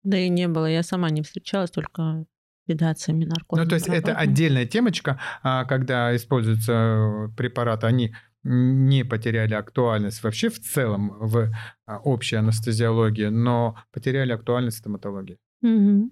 Да 0.03 0.17
и 0.17 0.29
не 0.29 0.47
было. 0.47 0.65
Я 0.65 0.83
сама 0.83 1.09
не 1.09 1.21
встречалась, 1.21 1.71
только 1.71 2.25
седациями, 2.67 3.25
наркотиками. 3.25 3.63
Ну, 3.63 3.69
то 3.69 3.75
есть 3.75 3.87
это 3.87 4.15
отдельная 4.15 4.65
темочка, 4.65 5.19
а, 5.41 5.65
когда 5.65 6.15
используются 6.15 7.29
препараты, 7.35 7.87
они 7.87 8.13
не 8.43 9.05
потеряли 9.05 9.53
актуальность 9.53 10.21
вообще 10.23 10.49
в 10.49 10.59
целом 10.59 11.13
в 11.19 11.49
а, 11.85 11.99
общей 11.99 12.35
анестезиологии, 12.35 13.27
но 13.27 13.77
потеряли 13.91 14.33
актуальность 14.33 14.77
в 14.77 14.79
стоматологии. 14.79 15.39
Угу. 15.61 16.11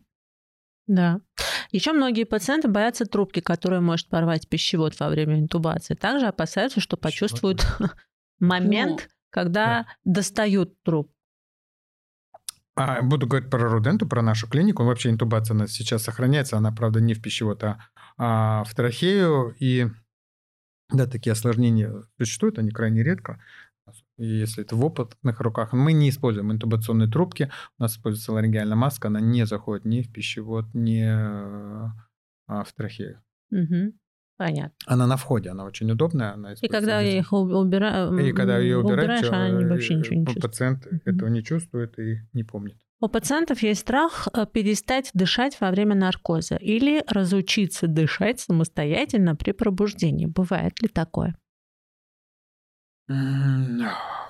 Да. 0.88 1.22
Еще 1.72 1.94
многие 1.94 2.26
пациенты 2.26 2.68
боятся 2.68 3.06
трубки, 3.06 3.40
которая 3.40 3.82
может 3.82 4.10
порвать 4.10 4.48
пищевод 4.48 4.98
во 5.00 5.10
время 5.10 5.40
интубации. 5.40 5.94
Также 5.94 6.28
опасаются, 6.28 6.80
что 6.80 6.98
почувствуют 6.98 7.66
момент, 8.40 9.02
ну, 9.02 9.16
когда 9.30 9.66
да. 9.66 9.86
достают 10.04 10.82
трубку. 10.84 11.11
А 12.76 13.02
буду 13.02 13.28
говорить 13.28 13.50
про 13.50 13.70
Руденту, 13.70 14.08
про 14.08 14.22
нашу 14.22 14.48
клинику. 14.48 14.84
Вообще 14.84 15.10
интубация 15.10 15.56
у 15.56 15.58
нас 15.58 15.72
сейчас 15.72 16.04
сохраняется. 16.04 16.58
Она, 16.58 16.72
правда, 16.72 17.02
не 17.02 17.14
в 17.14 17.22
пищевод, 17.22 17.64
а, 17.64 17.80
а 18.18 18.64
в 18.64 18.74
трахею. 18.74 19.56
И 19.60 19.88
да, 20.90 21.08
такие 21.08 21.32
осложнения 21.32 22.04
существуют, 22.18 22.60
они 22.60 22.72
крайне 22.72 23.04
редко. 23.04 23.42
Если 24.18 24.64
это 24.64 24.76
в 24.76 24.86
опытных 24.86 25.40
руках, 25.42 25.74
мы 25.74 25.94
не 25.94 26.10
используем 26.10 26.52
интубационные 26.52 27.10
трубки, 27.10 27.52
у 27.78 27.84
нас 27.84 27.94
используется 27.94 28.34
ларингеальная 28.34 28.78
маска, 28.78 29.08
она 29.08 29.20
не 29.20 29.46
заходит 29.46 29.86
ни 29.86 30.02
в 30.02 30.12
пищевод, 30.12 30.66
ни 30.74 31.02
а, 31.02 31.94
в 32.48 32.74
трахею. 32.74 33.22
Угу. 33.52 33.94
Понятно. 34.38 34.74
Она 34.88 35.06
на 35.06 35.18
входе, 35.18 35.50
она 35.50 35.66
очень 35.66 35.92
удобная. 35.92 36.34
Она 36.34 36.54
и 36.54 36.68
когда 36.68 37.00
я 37.00 37.20
их 37.20 37.32
убираю, 37.32 38.18
и 38.18 38.34
когда 38.34 38.58
ее 38.58 38.80
убираешь, 38.80 39.24
убираешь 39.24 39.32
она 39.32 39.68
вообще 39.70 39.96
ничего 39.96 40.16
не 40.16 40.26
чувствует. 40.26 40.42
Пациент 40.42 40.86
угу. 40.88 41.00
этого 41.06 41.30
не 41.30 41.44
чувствует 41.44 42.00
и 42.00 42.22
не 42.34 42.44
помнит. 42.44 42.78
У 43.00 43.08
пациентов 43.08 43.64
есть 43.64 43.82
страх 43.82 44.28
э, 44.34 44.46
перестать 44.46 45.10
дышать 45.14 45.60
во 45.60 45.72
время 45.72 45.96
наркоза 45.96 46.56
или 46.56 47.04
разучиться 47.08 47.88
дышать 47.88 48.40
самостоятельно 48.40 49.36
при 49.36 49.54
пробуждении. 49.54 50.28
Бывает 50.28 50.80
ли 50.82 50.88
такое? 50.88 51.36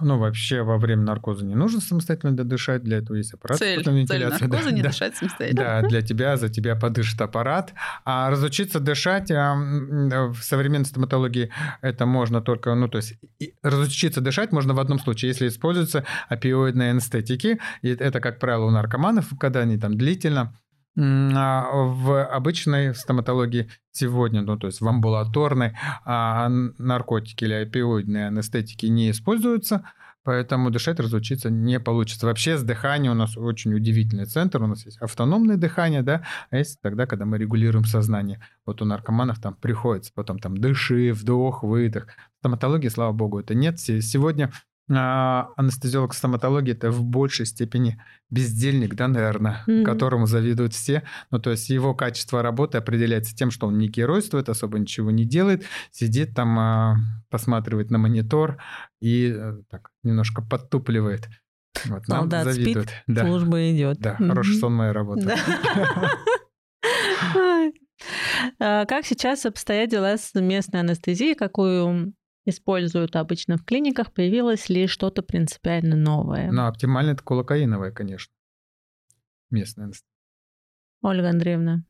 Ну, 0.01 0.17
вообще, 0.17 0.63
во 0.63 0.77
время 0.77 1.03
наркоза 1.03 1.45
не 1.45 1.55
нужно 1.55 1.81
самостоятельно 1.81 2.35
дышать, 2.35 2.83
для 2.83 2.97
этого 2.97 3.17
есть 3.17 3.33
аппарат. 3.33 3.59
Цель, 3.59 3.83
цель 3.83 4.27
наркоза 4.27 4.65
да, 4.65 4.71
не 4.71 4.81
да, 4.81 4.89
дышать 4.89 5.15
самостоятельно. 5.15 5.63
Да, 5.63 5.87
для 5.87 6.01
тебя, 6.01 6.37
за 6.37 6.49
тебя 6.49 6.75
подышит 6.75 7.19
аппарат. 7.21 7.73
А 8.05 8.29
разучиться 8.29 8.79
дышать 8.79 9.31
а, 9.31 9.55
в 9.55 10.37
современной 10.41 10.85
стоматологии 10.85 11.51
это 11.81 12.05
можно 12.05 12.41
только, 12.41 12.73
ну, 12.75 12.87
то 12.87 12.97
есть 12.97 13.15
разучиться 13.61 14.21
дышать 14.21 14.51
можно 14.51 14.73
в 14.73 14.79
одном 14.79 14.99
случае, 14.99 15.29
если 15.29 15.47
используются 15.47 16.05
опиоидные 16.29 16.91
анестетики. 16.91 17.59
И 17.81 17.89
это, 17.89 18.19
как 18.19 18.39
правило, 18.39 18.65
у 18.65 18.71
наркоманов, 18.71 19.31
когда 19.39 19.61
они 19.61 19.77
там 19.77 19.97
длительно 19.97 20.53
в 20.95 22.25
обычной 22.25 22.93
стоматологии 22.93 23.69
сегодня, 23.91 24.41
ну, 24.41 24.57
то 24.57 24.67
есть 24.67 24.81
в 24.81 24.87
амбулаторной, 24.87 25.77
а 26.05 26.49
наркотики 26.49 27.45
или 27.45 27.53
опиоидные 27.53 28.27
анестетики 28.27 28.87
не 28.87 29.11
используются, 29.11 29.83
поэтому 30.23 30.69
дышать 30.69 30.99
разучиться 30.99 31.49
не 31.49 31.79
получится. 31.79 32.25
Вообще 32.27 32.57
с 32.57 32.63
дыханием 32.63 33.13
у 33.13 33.15
нас 33.15 33.37
очень 33.37 33.73
удивительный 33.73 34.25
центр, 34.25 34.61
у 34.61 34.67
нас 34.67 34.85
есть 34.85 34.97
автономное 35.01 35.57
дыхание, 35.57 36.03
да, 36.03 36.23
а 36.49 36.57
есть 36.57 36.79
тогда, 36.81 37.05
когда 37.07 37.25
мы 37.25 37.37
регулируем 37.37 37.85
сознание. 37.85 38.41
Вот 38.65 38.81
у 38.81 38.85
наркоманов 38.85 39.39
там 39.39 39.55
приходится 39.55 40.11
потом 40.13 40.39
там 40.39 40.57
дыши, 40.57 41.13
вдох, 41.13 41.63
выдох. 41.63 42.07
В 42.07 42.39
стоматологии, 42.41 42.89
слава 42.89 43.13
богу, 43.13 43.39
это 43.39 43.55
нет. 43.55 43.79
Сегодня 43.79 44.51
а, 44.93 45.49
анестезиолог 45.55 46.13
стоматологии 46.13 46.73
это 46.73 46.91
в 46.91 47.03
большей 47.03 47.45
степени 47.45 48.01
бездельник, 48.29 48.95
да, 48.95 49.07
наверное, 49.07 49.63
mm-hmm. 49.67 49.83
которому 49.83 50.25
завидуют 50.25 50.73
все. 50.73 51.03
Ну, 51.29 51.39
то 51.39 51.51
есть 51.51 51.69
его 51.69 51.93
качество 51.93 52.41
работы 52.41 52.77
определяется 52.77 53.35
тем, 53.35 53.51
что 53.51 53.67
он 53.67 53.77
не 53.77 53.87
геройствует, 53.87 54.49
особо 54.49 54.79
ничего 54.79 55.11
не 55.11 55.25
делает, 55.25 55.63
сидит 55.91 56.35
там, 56.35 56.59
а, 56.59 56.95
посматривает 57.29 57.91
на 57.91 57.97
монитор 57.97 58.57
и 58.99 59.33
э, 59.35 59.61
так 59.69 59.91
немножко 60.03 60.41
подтупливает. 60.41 61.29
Вот, 61.85 62.07
нам 62.07 62.21
Солдат 62.21 62.45
завидуют. 62.45 62.89
спит, 62.89 63.03
да. 63.07 63.25
служба 63.25 63.71
идет. 63.71 63.99
Да, 63.99 64.17
mm-hmm. 64.19 64.27
хороший 64.27 64.55
сон 64.55 64.73
моя 64.73 64.93
работа. 64.93 65.35
А, 68.59 68.85
как 68.85 69.05
сейчас 69.05 69.45
обстоят 69.45 69.91
дела 69.91 70.17
с 70.17 70.33
местной 70.33 70.79
анестезией? 70.79 71.35
Какую 71.35 72.13
используют 72.45 73.15
обычно 73.15 73.57
в 73.57 73.65
клиниках, 73.65 74.11
появилось 74.13 74.69
ли 74.69 74.87
что-то 74.87 75.21
принципиально 75.21 75.95
новое? 75.95 76.51
Ну, 76.51 76.65
оптимально 76.65 77.11
это 77.11 77.23
колокаиновая, 77.23 77.91
конечно. 77.91 78.33
Местная. 79.49 79.91
Ольга 81.01 81.29
Андреевна, 81.29 81.83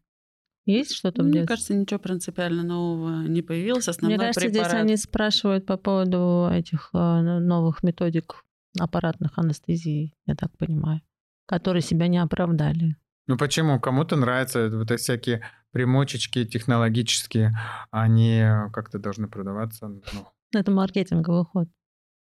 есть 0.65 0.93
что-то 0.93 1.23
в 1.23 1.25
Мне 1.25 1.45
кажется, 1.45 1.73
ничего 1.73 1.99
принципиально 1.99 2.63
нового 2.63 3.23
не 3.23 3.41
появилось. 3.41 3.87
Основной 3.87 4.17
Мне 4.17 4.27
кажется, 4.27 4.41
препарат... 4.41 4.67
здесь 4.67 4.79
они 4.79 4.97
спрашивают 4.97 5.65
по 5.65 5.77
поводу 5.77 6.49
этих 6.51 6.89
а, 6.93 7.21
новых 7.21 7.83
методик 7.83 8.43
аппаратных 8.79 9.37
анестезий, 9.37 10.15
я 10.25 10.35
так 10.35 10.55
понимаю, 10.57 11.01
которые 11.45 11.81
себя 11.81 12.07
не 12.07 12.19
оправдали. 12.19 12.95
Ну 13.27 13.37
почему? 13.37 13.79
Кому-то 13.79 14.15
нравятся 14.15 14.69
вот 14.69 14.91
эти 14.91 15.01
всякие 15.01 15.41
примочечки 15.71 16.45
технологические, 16.45 17.57
они 17.91 18.43
как-то 18.73 18.99
должны 18.99 19.27
продаваться. 19.27 19.87
Ну, 19.87 20.27
это 20.59 20.71
маркетинговый 20.71 21.45
ход. 21.45 21.67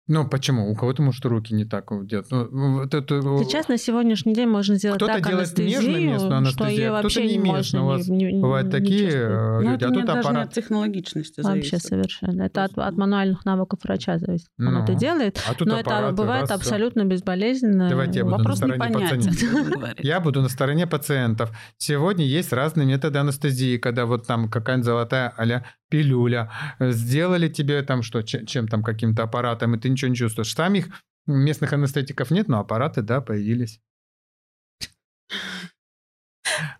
Ну, 0.08 0.28
почему? 0.28 0.70
У 0.70 0.76
кого-то, 0.76 1.02
может, 1.02 1.24
руки 1.24 1.52
не 1.52 1.64
так 1.64 1.88
делают. 2.06 2.30
Ну, 2.30 2.80
вот 2.80 2.94
это... 2.94 3.20
Сейчас 3.42 3.66
на 3.66 3.76
сегодняшний 3.76 4.34
день 4.34 4.48
можно 4.48 4.76
сделать 4.76 4.98
кто-то 4.98 5.14
так 5.14 5.26
делает 5.26 5.48
анестезию, 5.58 6.10
местную 6.12 6.36
анестезию, 6.36 6.52
что 6.52 6.68
ее 6.68 6.90
вообще 6.92 7.20
кто-то 7.20 7.32
не 7.32 7.38
местную. 7.38 7.84
У 7.84 7.88
вас 7.88 8.08
не, 8.08 8.32
не, 8.32 8.40
бывают 8.40 8.66
не 8.66 8.72
такие 8.72 9.00
не 9.00 9.14
э, 9.14 9.62
люди, 9.62 9.84
а 9.84 9.90
тут 9.90 10.08
аппарат... 10.08 10.46
от 10.46 10.52
технологичности 10.54 11.40
зависит. 11.40 11.72
Вообще 11.72 11.88
совершенно. 11.88 12.42
Это 12.42 12.64
от, 12.64 12.78
от 12.78 12.96
мануальных 12.96 13.44
навыков 13.44 13.80
врача 13.82 14.18
зависит, 14.18 14.46
кто 14.56 14.70
ну, 14.70 14.84
это 14.84 14.94
делает. 14.94 15.42
А 15.48 15.54
тут 15.54 15.66
Но 15.66 15.76
это 15.76 16.12
бывает 16.12 16.50
раз... 16.50 16.52
абсолютно 16.52 17.04
безболезненно. 17.04 17.88
Давайте 17.88 18.20
я 18.20 18.24
буду 18.24 18.36
Вопрос 18.36 18.60
на 18.60 18.66
стороне 18.68 18.94
пациентов. 18.94 19.94
Я 19.98 20.20
буду 20.20 20.42
на 20.42 20.48
стороне 20.48 20.86
пациентов. 20.86 21.58
Сегодня 21.78 22.24
есть 22.24 22.52
разные 22.52 22.86
методы 22.86 23.18
анестезии, 23.18 23.76
когда 23.76 24.06
вот 24.06 24.26
там 24.26 24.48
какая-нибудь 24.48 24.86
золотая 24.86 25.32
а 25.36 25.44
пилюля, 25.88 26.50
сделали 26.80 27.48
тебе 27.48 27.82
там 27.82 28.02
что, 28.02 28.22
чем, 28.22 28.46
чем 28.46 28.68
там, 28.68 28.82
каким-то 28.82 29.22
аппаратом, 29.22 29.74
и 29.74 29.78
ты 29.78 29.88
ничего 29.88 30.08
не 30.08 30.16
чувствуешь. 30.16 30.54
Там 30.54 30.74
их 30.74 30.88
местных 31.26 31.72
анестетиков 31.72 32.30
нет, 32.30 32.48
но 32.48 32.60
аппараты, 32.60 33.02
да, 33.02 33.20
появились. 33.20 33.80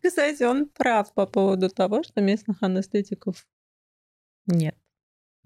Кстати, 0.03 0.43
он 0.45 0.69
прав 0.69 1.13
по 1.15 1.27
поводу 1.27 1.69
того, 1.69 2.03
что 2.03 2.21
местных 2.21 2.63
анестетиков 2.63 3.47
нет. 4.47 4.77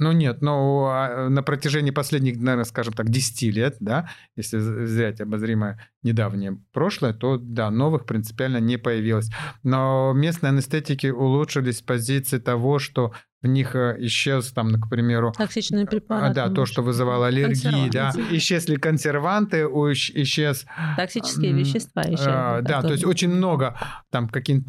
Ну 0.00 0.12
нет, 0.12 0.40
но 0.40 0.86
а, 0.86 1.28
на 1.28 1.42
протяжении 1.42 1.90
последних, 1.90 2.38
наверное, 2.38 2.64
скажем 2.64 2.94
так, 2.94 3.10
10 3.10 3.54
лет, 3.54 3.76
да, 3.80 4.08
если 4.34 4.56
взять 4.56 5.20
обозримое 5.20 5.78
недавнее 6.02 6.58
прошлое, 6.72 7.12
то 7.12 7.36
да, 7.36 7.70
новых 7.70 8.06
принципиально 8.06 8.60
не 8.60 8.78
появилось. 8.78 9.28
Но 9.62 10.14
местные 10.14 10.50
анестетики 10.50 11.08
улучшились 11.08 11.78
с 11.78 11.82
позиции 11.82 12.38
того, 12.38 12.78
что 12.78 13.12
в 13.42 13.46
них 13.46 13.74
э, 13.74 13.96
исчез 14.00 14.52
там, 14.52 14.80
к 14.80 14.88
примеру... 14.88 15.32
Токсичные 15.36 15.86
препараты. 15.86 16.34
Да, 16.34 16.50
то, 16.50 16.66
что 16.66 16.82
вызывало 16.82 17.28
аллергии, 17.28 17.88
да. 17.90 18.12
Исчезли 18.30 18.76
консерванты, 18.76 19.62
исчез... 19.62 20.66
Токсические 20.96 21.52
вещества 21.52 22.02
исчезли. 22.02 22.30
А, 22.30 22.60
да, 22.62 22.82
то 22.82 22.92
есть 22.92 23.04
очень 23.04 23.30
много, 23.30 23.78
там 24.10 24.28
какие-нибудь 24.28 24.66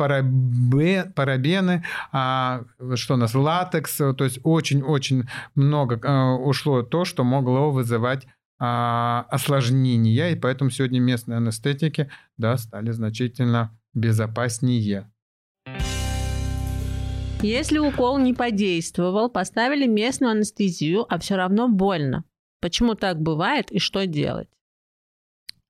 парабены, 1.15 1.83
а, 2.11 2.63
что 2.95 3.15
у 3.15 3.17
нас, 3.17 3.35
латекс, 3.35 3.97
то 3.97 4.23
есть 4.23 4.39
очень-очень 4.43 5.27
много 5.55 5.99
а, 6.03 6.35
ушло 6.35 6.81
то, 6.81 7.03
что 7.03 7.23
могло 7.23 7.71
вызывать 7.71 8.25
а, 8.57 9.25
осложнения, 9.29 10.29
и 10.29 10.35
поэтому 10.35 10.69
сегодня 10.69 10.99
местные 10.99 11.37
анестетики, 11.37 12.09
да, 12.37 12.57
стали 12.57 12.91
значительно 12.91 13.77
безопаснее. 13.93 15.11
Если 17.43 17.79
укол 17.79 18.19
не 18.19 18.35
подействовал, 18.35 19.27
поставили 19.27 19.87
местную 19.87 20.31
анестезию, 20.31 21.05
а 21.09 21.17
все 21.17 21.35
равно 21.35 21.67
больно. 21.67 22.23
Почему 22.59 22.93
так 22.93 23.19
бывает 23.19 23.71
и 23.71 23.79
что 23.79 24.05
делать? 24.05 24.47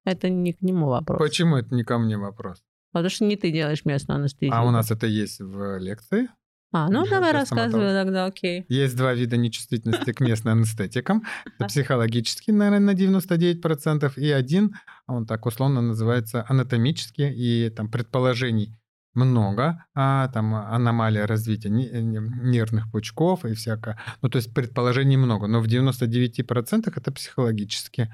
Это 0.03 0.27
не 0.29 0.51
к 0.51 0.62
нему 0.62 0.88
вопрос. 0.88 1.17
Почему 1.17 1.55
это 1.55 1.73
не 1.73 1.84
ко 1.84 1.97
мне 1.97 2.17
вопрос? 2.17 2.62
Потому 2.91 3.10
что 3.10 3.23
не 3.23 3.38
ты 3.38 3.51
делаешь 3.51 3.86
местную 3.86 4.19
анестезию. 4.19 4.53
А 4.53 4.63
у 4.63 4.71
нас 4.71 4.91
это 4.91 5.07
есть 5.07 5.39
в 5.39 5.77
лекции? 5.77 6.27
А, 6.73 6.89
ну 6.89 7.05
давай 7.05 7.31
рассказывай 7.31 7.93
тогда, 7.93 8.25
окей. 8.25 8.65
Есть 8.67 8.97
два 8.97 9.13
вида 9.13 9.38
нечувствительности 9.38 10.12
к 10.12 10.19
местным 10.19 10.60
анестетикам. 10.60 11.23
Это 11.57 11.67
психологический, 11.67 12.51
наверное, 12.51 12.93
на 12.93 12.97
99%, 12.97 14.13
и 14.17 14.29
один, 14.29 14.75
он 15.07 15.25
так 15.25 15.45
условно 15.45 15.81
называется 15.81 16.45
анатомический, 16.47 17.31
и 17.31 17.69
там 17.69 17.89
предположений 17.89 18.77
много, 19.13 19.86
а 19.93 20.28
там 20.30 20.54
аномалия 20.56 21.26
развития 21.26 21.69
нервных 21.69 22.91
пучков 22.91 23.45
и 23.45 23.54
всякое. 23.54 24.00
Ну, 24.21 24.30
то 24.30 24.38
есть 24.38 24.54
предположений 24.54 25.17
много, 25.17 25.47
но 25.47 25.62
в 25.62 25.67
99% 25.67 26.93
это 26.95 27.12
психологически, 27.12 28.10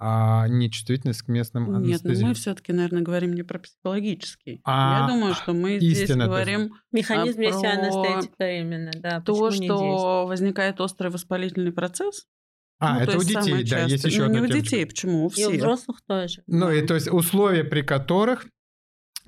а 0.00 0.46
не 0.48 0.70
чувствительность 0.70 1.22
к 1.22 1.28
местным 1.28 1.74
анестезиям. 1.74 2.12
Нет, 2.12 2.22
ну 2.22 2.28
мы 2.28 2.34
все-таки, 2.34 2.72
наверное, 2.72 3.02
говорим 3.02 3.34
не 3.34 3.42
про 3.42 3.58
психологический. 3.58 4.60
А 4.64 5.00
Я 5.00 5.12
думаю, 5.12 5.34
что 5.34 5.52
мы 5.52 5.80
здесь 5.80 6.08
говорим 6.08 6.74
Механизм 6.92 7.38
про 7.38 7.70
анестетика 7.70 8.58
именно, 8.60 8.92
да. 8.94 9.20
То, 9.20 9.50
что 9.50 10.26
возникает 10.26 10.80
острый 10.80 11.10
воспалительный 11.10 11.72
процесс, 11.72 12.26
а, 12.80 12.94
ну, 12.94 13.00
это 13.00 13.18
у 13.18 13.22
детей, 13.22 13.64
да, 13.64 13.82
есть 13.86 14.04
еще 14.04 14.28
ну, 14.28 14.34
не 14.34 14.40
у 14.40 14.46
детей, 14.46 14.86
почему? 14.86 15.26
У 15.26 15.28
всех. 15.30 15.50
И 15.50 15.54
у 15.54 15.58
взрослых 15.58 16.00
тоже. 16.06 16.44
Ну, 16.46 16.66
да. 16.66 16.74
и 16.74 16.86
то 16.86 16.94
есть 16.94 17.08
условия, 17.08 17.64
при 17.64 17.82
которых 17.82 18.46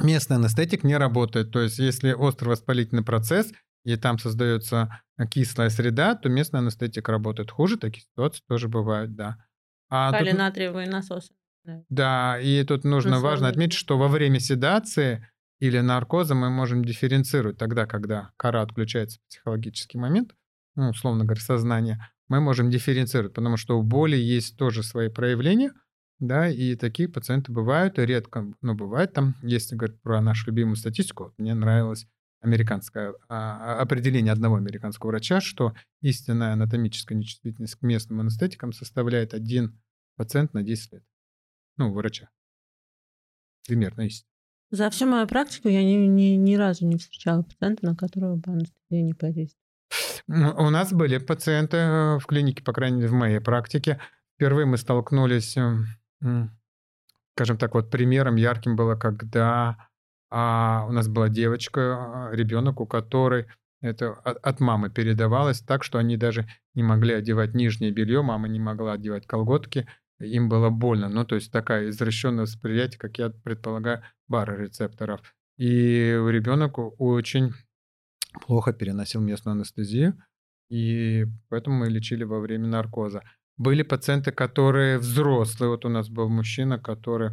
местный 0.03 0.37
анестетик 0.37 0.85
не 0.85 0.97
работает. 0.97 1.51
То 1.53 1.61
есть 1.61 1.79
если 1.79 2.13
острый 2.13 2.49
воспалительный 2.49 3.05
процесс, 3.05 3.53
и 3.85 3.97
там 3.97 4.19
создается 4.19 5.01
кислая 5.31 5.71
среда, 5.71 6.15
то 6.15 6.29
местный 6.29 6.61
анестетик 6.61 7.09
работает 7.09 7.51
хуже. 7.51 7.79
Такие 7.79 8.03
ситуации 8.03 8.43
тоже 8.47 8.69
бывают, 8.69 9.15
да. 9.15 9.37
А 9.89 10.13
Калинатриевые 10.13 10.87
тут... 10.87 10.95
насосы. 10.95 11.35
Да. 11.89 12.39
и 12.41 12.65
тут 12.65 12.85
нужно 12.85 13.13
Насловие. 13.13 13.31
важно 13.31 13.49
отметить, 13.49 13.77
что 13.77 13.99
во 13.99 14.09
время 14.09 14.41
седации 14.41 15.29
или 15.61 15.79
наркоза 15.79 16.35
мы 16.35 16.51
можем 16.51 16.85
дифференцировать 16.85 17.59
тогда, 17.59 17.87
когда 17.87 18.31
кора 18.37 18.63
отключается 18.63 19.19
в 19.19 19.29
психологический 19.29 19.99
момент, 19.99 20.35
ну, 20.75 20.89
условно 20.89 21.25
говоря, 21.25 21.41
сознания, 21.41 22.11
мы 22.29 22.41
можем 22.41 22.71
дифференцировать, 22.71 23.35
потому 23.35 23.57
что 23.57 23.79
у 23.79 23.83
боли 23.83 24.17
есть 24.17 24.57
тоже 24.57 24.83
свои 24.83 25.09
проявления, 25.09 25.73
да, 26.21 26.49
и 26.49 26.77
такие 26.77 27.09
пациенты 27.09 27.51
бывают, 27.51 27.99
и 27.99 28.07
редко, 28.07 28.47
но 28.61 28.75
бывает 28.75 29.13
там, 29.13 29.35
если 29.43 29.75
говорить 29.75 30.01
про 30.03 30.21
нашу 30.21 30.49
любимую 30.49 30.77
статистику, 30.77 31.25
вот 31.25 31.35
мне 31.39 31.55
нравилось 31.55 32.07
американское 32.41 33.15
а, 33.29 33.79
а, 33.79 33.81
определение 33.81 34.33
одного 34.33 34.57
американского 34.57 35.11
врача, 35.11 35.41
что 35.41 35.75
истинная 36.01 36.53
анатомическая 36.53 37.17
нечувствительность 37.17 37.75
к 37.75 37.83
местным 37.83 38.21
анестетикам 38.21 38.73
составляет 38.73 39.35
один 39.35 39.81
пациент 40.17 40.55
на 40.55 40.63
10 40.63 40.93
лет. 40.93 41.05
Ну, 41.77 41.93
врача. 41.93 42.31
Примерно 43.67 44.03
истина. 44.03 44.29
За 44.71 44.89
всю 44.91 45.07
мою 45.07 45.27
практику 45.27 45.69
я 45.69 45.83
ни, 45.83 46.07
ни, 46.07 46.37
ни 46.37 46.55
разу 46.55 46.87
не 46.87 46.97
встречала 46.97 47.43
пациента, 47.43 47.85
на 47.85 47.97
которого 47.97 48.37
бы 48.37 48.53
анестезия 48.53 49.03
не 49.03 49.15
подействовала. 49.15 49.61
У 50.29 50.71
нас 50.71 50.93
были 50.93 51.19
пациенты 51.19 51.77
э, 51.77 52.19
в 52.19 52.27
клинике, 52.27 52.63
по 52.63 52.73
крайней 52.73 52.99
мере, 52.99 53.09
в 53.09 53.15
моей 53.15 53.41
практике. 53.41 53.99
Впервые 54.37 54.67
мы 54.67 54.77
столкнулись, 54.77 55.57
эм, 55.57 55.87
скажем 56.21 57.59
так, 57.59 57.75
вот 57.75 57.91
примером 57.91 58.37
ярким 58.37 58.77
было, 58.77 58.97
когда 58.97 59.89
а, 60.31 60.87
у 60.89 60.93
нас 60.93 61.09
была 61.09 61.29
девочка, 61.29 61.81
а, 61.81 62.31
ребенок, 62.33 62.81
у 62.81 62.87
которой 62.87 63.47
это 63.81 64.13
от 64.13 64.61
мамы 64.61 64.91
передавалось 64.91 65.61
так, 65.61 65.83
что 65.83 65.99
они 65.99 66.17
даже 66.17 66.49
не 66.75 66.83
могли 66.83 67.15
одевать 67.15 67.55
нижнее 67.55 67.91
белье, 67.91 68.23
мама 68.23 68.47
не 68.47 68.61
могла 68.61 68.93
одевать 68.93 69.27
колготки, 69.27 69.89
им 70.21 70.49
было 70.49 70.69
больно. 70.69 71.09
Ну, 71.09 71.25
то 71.25 71.35
есть 71.35 71.51
такая 71.51 71.89
извращенное 71.89 72.43
восприятие, 72.43 72.99
как 72.99 73.19
я 73.19 73.31
предполагаю, 73.31 74.03
барорецепторов. 74.29 75.23
И 75.57 76.11
ребенок 76.11 76.79
очень 77.01 77.53
плохо 78.47 78.73
переносил 78.73 79.21
местную 79.21 79.55
анестезию, 79.55 80.23
и 80.69 81.25
поэтому 81.49 81.79
мы 81.79 81.89
лечили 81.89 82.25
во 82.25 82.39
время 82.39 82.67
наркоза. 82.67 83.23
Были 83.61 83.83
пациенты, 83.83 84.33
которые 84.33 84.97
взрослые. 84.97 85.69
Вот 85.69 85.85
у 85.85 85.91
нас 85.91 86.09
был 86.09 86.31
мужчина, 86.31 86.79
который 86.79 87.33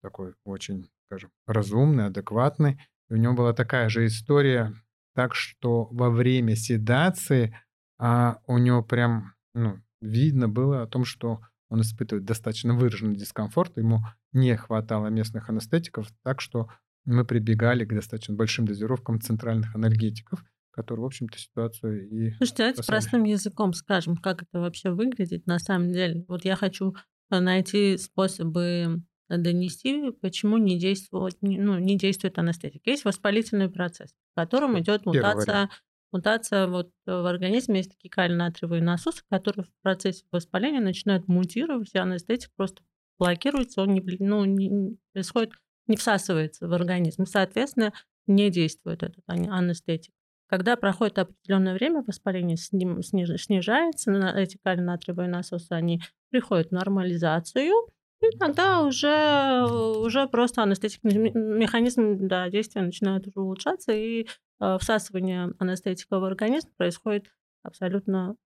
такой 0.00 0.32
очень, 0.46 0.88
скажем, 1.04 1.30
разумный, 1.46 2.06
адекватный. 2.06 2.80
И 3.10 3.12
у 3.12 3.16
него 3.18 3.34
была 3.34 3.52
такая 3.52 3.90
же 3.90 4.06
история, 4.06 4.72
так 5.14 5.34
что 5.34 5.88
во 5.90 6.08
время 6.08 6.56
седации 6.56 7.54
а, 7.98 8.38
у 8.46 8.56
него 8.56 8.82
прям 8.82 9.34
ну, 9.52 9.78
видно 10.00 10.48
было 10.48 10.84
о 10.84 10.86
том, 10.86 11.04
что 11.04 11.42
он 11.68 11.82
испытывает 11.82 12.24
достаточно 12.24 12.72
выраженный 12.72 13.16
дискомфорт, 13.16 13.76
ему 13.76 14.00
не 14.32 14.56
хватало 14.56 15.08
местных 15.08 15.50
анестетиков, 15.50 16.08
так 16.22 16.40
что 16.40 16.70
мы 17.04 17.26
прибегали 17.26 17.84
к 17.84 17.94
достаточно 17.94 18.34
большим 18.34 18.64
дозировкам 18.64 19.20
центральных 19.20 19.74
анальгетиков, 19.74 20.42
которые, 20.72 21.02
в 21.02 21.06
общем-то, 21.06 21.38
ситуацию 21.38 22.08
и... 22.08 22.30
Слушайте, 22.36 22.56
давайте 22.58 22.82
простым 22.84 23.24
языком 23.24 23.72
скажем, 23.72 24.16
как 24.16 24.42
это 24.42 24.60
вообще 24.60 24.90
выглядит 24.90 25.46
на 25.46 25.58
самом 25.58 25.92
деле. 25.92 26.24
Вот 26.28 26.44
я 26.44 26.56
хочу 26.56 26.94
э, 27.30 27.38
найти 27.38 27.96
способы 27.98 29.02
донести, 29.28 30.10
почему 30.20 30.58
не, 30.58 30.78
действует, 30.78 31.36
ну, 31.40 31.78
не 31.78 31.96
действует 31.96 32.38
анестетика. 32.38 32.90
Есть 32.90 33.04
воспалительный 33.04 33.70
процесс, 33.70 34.10
в 34.32 34.40
котором 34.40 34.78
идет 34.78 35.06
мутация, 35.06 35.70
мутация 36.10 36.66
вот 36.66 36.90
в 37.06 37.26
организме, 37.26 37.78
есть 37.78 37.92
такие 37.92 38.10
калий-натриевые 38.10 38.82
насосы, 38.82 39.22
которые 39.30 39.64
в 39.64 39.82
процессе 39.82 40.24
воспаления 40.32 40.80
начинают 40.80 41.28
мутировать, 41.28 41.94
и 41.94 41.98
анестетик 41.98 42.50
просто 42.56 42.82
блокируется, 43.18 43.82
он 43.82 43.94
не, 43.94 44.02
ну, 44.18 44.44
не, 44.44 44.98
происходит 45.12 45.52
не 45.86 45.96
всасывается 45.96 46.68
в 46.68 46.72
организм, 46.72 47.26
соответственно, 47.26 47.92
не 48.26 48.50
действует 48.50 49.02
этот 49.02 49.22
анестетик. 49.26 50.14
Когда 50.52 50.76
проходит 50.76 51.18
определенное 51.18 51.72
время, 51.72 52.04
воспаление 52.06 52.58
снижается, 52.58 54.12
эти 54.36 54.58
калий-натриевые 54.62 55.26
насосы, 55.26 55.72
они 55.72 56.02
приходят 56.28 56.68
в 56.68 56.72
нормализацию, 56.72 57.72
и 58.20 58.36
тогда 58.36 58.82
уже, 58.82 59.64
уже 59.66 60.28
просто 60.28 60.62
анестетик, 60.62 61.02
механизм 61.04 62.28
да, 62.28 62.50
действия 62.50 62.82
начинает 62.82 63.26
уже 63.26 63.40
улучшаться, 63.40 63.92
и 63.92 64.26
э, 64.60 64.76
всасывание 64.78 65.54
анестетика 65.58 66.20
в 66.20 66.24
организм 66.24 66.68
происходит 66.76 67.32
абсолютно 67.62 68.36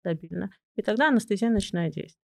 стабильно. 0.00 0.48
И 0.76 0.80
тогда 0.80 1.08
анестезия 1.08 1.50
начинает 1.50 1.92
действовать. 1.92 2.24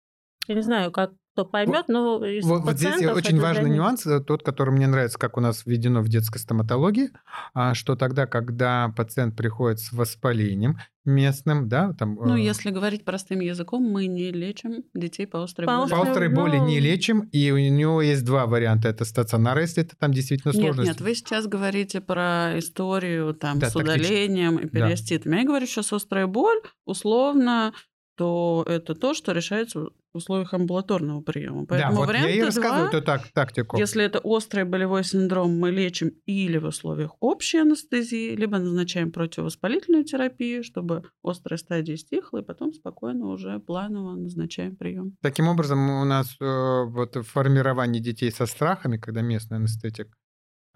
Я 0.49 0.57
не 0.57 0.63
знаю, 0.63 0.91
как 0.91 1.13
кто 1.37 1.45
поймет, 1.45 1.85
но 1.89 2.25
из 2.25 2.47
вот, 2.47 2.63
вот 2.63 2.79
здесь 2.79 2.95
очень 2.95 3.39
важный 3.39 3.65
заметить. 3.65 3.77
нюанс, 3.77 4.07
э, 4.07 4.21
тот, 4.21 4.43
который 4.43 4.71
мне 4.71 4.87
нравится, 4.87 5.19
как 5.19 5.37
у 5.37 5.41
нас 5.41 5.67
введено 5.67 6.01
в 6.01 6.09
детской 6.09 6.39
стоматологии, 6.39 7.11
а, 7.53 7.75
что 7.75 7.95
тогда, 7.95 8.27
когда 8.27 8.91
пациент 8.97 9.37
приходит 9.37 9.81
с 9.81 9.93
воспалением 9.93 10.79
местным, 11.05 11.69
да, 11.69 11.93
там... 11.93 12.15
Ну, 12.15 12.37
э... 12.37 12.41
если 12.41 12.71
говорить 12.71 13.05
простым 13.05 13.41
языком, 13.41 13.83
мы 13.83 14.07
не 14.07 14.33
лечим 14.33 14.85
детей 14.95 15.27
по 15.27 15.43
острой 15.43 15.67
по 15.67 15.77
боли. 15.77 15.91
По 15.91 16.03
острой 16.03 16.31
но... 16.31 16.37
боли 16.37 16.57
не 16.57 16.81
лечим, 16.81 17.29
и 17.33 17.51
у 17.51 17.59
него 17.59 18.01
есть 18.01 18.25
два 18.25 18.47
варианта. 18.47 18.89
Это 18.89 19.05
стационар, 19.05 19.59
если 19.59 19.83
это 19.83 19.95
там 19.95 20.13
действительно 20.13 20.55
сложность. 20.55 20.89
Нет, 20.89 21.01
нет, 21.01 21.01
вы 21.03 21.15
сейчас 21.15 21.47
говорите 21.47 22.01
про 22.01 22.59
историю 22.59 23.35
там 23.35 23.59
да, 23.59 23.69
с 23.69 23.77
удалением 23.77 24.57
и 24.57 24.67
периоститами. 24.69 25.35
Да. 25.35 25.41
Я 25.41 25.47
говорю 25.47 25.67
сейчас 25.67 25.93
острая 25.93 26.27
боль, 26.27 26.61
условно, 26.87 27.75
то 28.17 28.65
это 28.67 28.95
то, 28.95 29.15
что 29.15 29.33
решается 29.33 29.81
в 29.81 29.91
условиях 30.17 30.55
амбулаторного 30.55 31.21
приема. 31.21 31.67
Поэтому 31.67 32.01
да, 32.01 32.07
вот 32.07 32.15
я 32.15 32.31
и 32.31 32.41
рассказываю 32.41 32.89
эту 32.89 33.03
так, 33.03 33.29
тактику. 33.29 33.77
Если 33.77 34.03
это 34.03 34.19
острый 34.19 34.65
болевой 34.65 35.05
синдром, 35.05 35.59
мы 35.59 35.71
лечим 35.71 36.13
или 36.25 36.57
в 36.57 36.65
условиях 36.65 37.13
общей 37.21 37.59
анестезии, 37.59 38.35
либо 38.35 38.59
назначаем 38.59 39.13
противовоспалительную 39.13 40.05
терапию, 40.05 40.65
чтобы 40.65 41.05
острая 41.23 41.59
стадия 41.59 41.97
стихла, 41.97 42.39
и 42.39 42.43
потом 42.43 42.73
спокойно 42.73 43.27
уже 43.27 43.59
планово 43.59 44.15
назначаем 44.17 44.77
прием. 44.77 45.17
Таким 45.21 45.49
образом, 45.49 45.91
у 45.91 46.05
нас 46.05 46.37
э, 46.41 46.85
вот 46.87 47.17
формирование 47.27 48.03
детей 48.03 48.33
со 48.33 48.47
страхами, 48.47 48.97
когда 48.97 49.21
местный 49.21 49.59
анестетик 49.59 50.17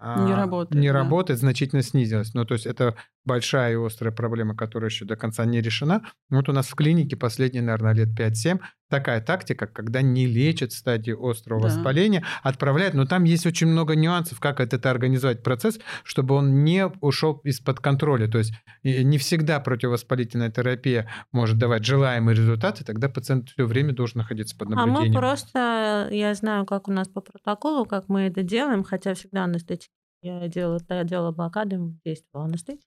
не 0.01 0.33
работает. 0.33 0.81
Не 0.81 0.87
да. 0.87 0.93
работает, 0.93 1.39
значительно 1.39 1.83
снизилась. 1.83 2.33
Ну, 2.33 2.45
то 2.45 2.53
есть 2.53 2.65
это 2.65 2.95
большая 3.23 3.73
и 3.73 3.85
острая 3.85 4.11
проблема, 4.11 4.55
которая 4.55 4.89
еще 4.89 5.05
до 5.05 5.15
конца 5.15 5.45
не 5.45 5.61
решена. 5.61 6.01
Вот 6.29 6.49
у 6.49 6.53
нас 6.53 6.67
в 6.67 6.75
клинике 6.75 7.15
последние, 7.15 7.61
наверное, 7.61 7.93
лет 7.93 8.09
5-7 8.17 8.59
такая 8.91 9.21
тактика, 9.21 9.65
когда 9.65 10.03
не 10.03 10.27
лечат 10.27 10.73
стадии 10.73 11.15
острого 11.17 11.61
да. 11.61 11.67
воспаления, 11.67 12.23
отправляют, 12.43 12.93
но 12.93 13.05
там 13.05 13.23
есть 13.23 13.47
очень 13.47 13.67
много 13.67 13.95
нюансов, 13.95 14.39
как 14.39 14.59
это 14.59 14.91
организовать 14.91 15.41
процесс, 15.41 15.79
чтобы 16.03 16.35
он 16.35 16.63
не 16.63 16.85
ушел 17.01 17.41
из-под 17.43 17.79
контроля. 17.79 18.27
То 18.27 18.37
есть 18.37 18.53
не 18.83 19.17
всегда 19.17 19.59
противовоспалительная 19.59 20.51
терапия 20.51 21.09
может 21.31 21.57
давать 21.57 21.85
желаемый 21.85 22.35
результат, 22.35 22.81
и 22.81 22.83
тогда 22.83 23.09
пациент 23.09 23.49
все 23.49 23.65
время 23.65 23.93
должен 23.93 24.19
находиться 24.19 24.55
под 24.55 24.69
наблюдением. 24.69 25.05
А 25.05 25.07
мы 25.07 25.13
просто, 25.13 26.09
я 26.11 26.35
знаю, 26.35 26.67
как 26.67 26.87
у 26.87 26.91
нас 26.91 27.07
по 27.07 27.21
протоколу, 27.21 27.85
как 27.85 28.09
мы 28.09 28.21
это 28.21 28.43
делаем, 28.43 28.83
хотя 28.83 29.15
всегда 29.15 29.45
анестетик 29.45 29.89
я 30.21 30.47
делала, 30.47 30.79
я 30.89 31.03
делала 31.03 31.31
блокады, 31.31 31.79
действовала 32.05 32.47
анестетик. 32.47 32.85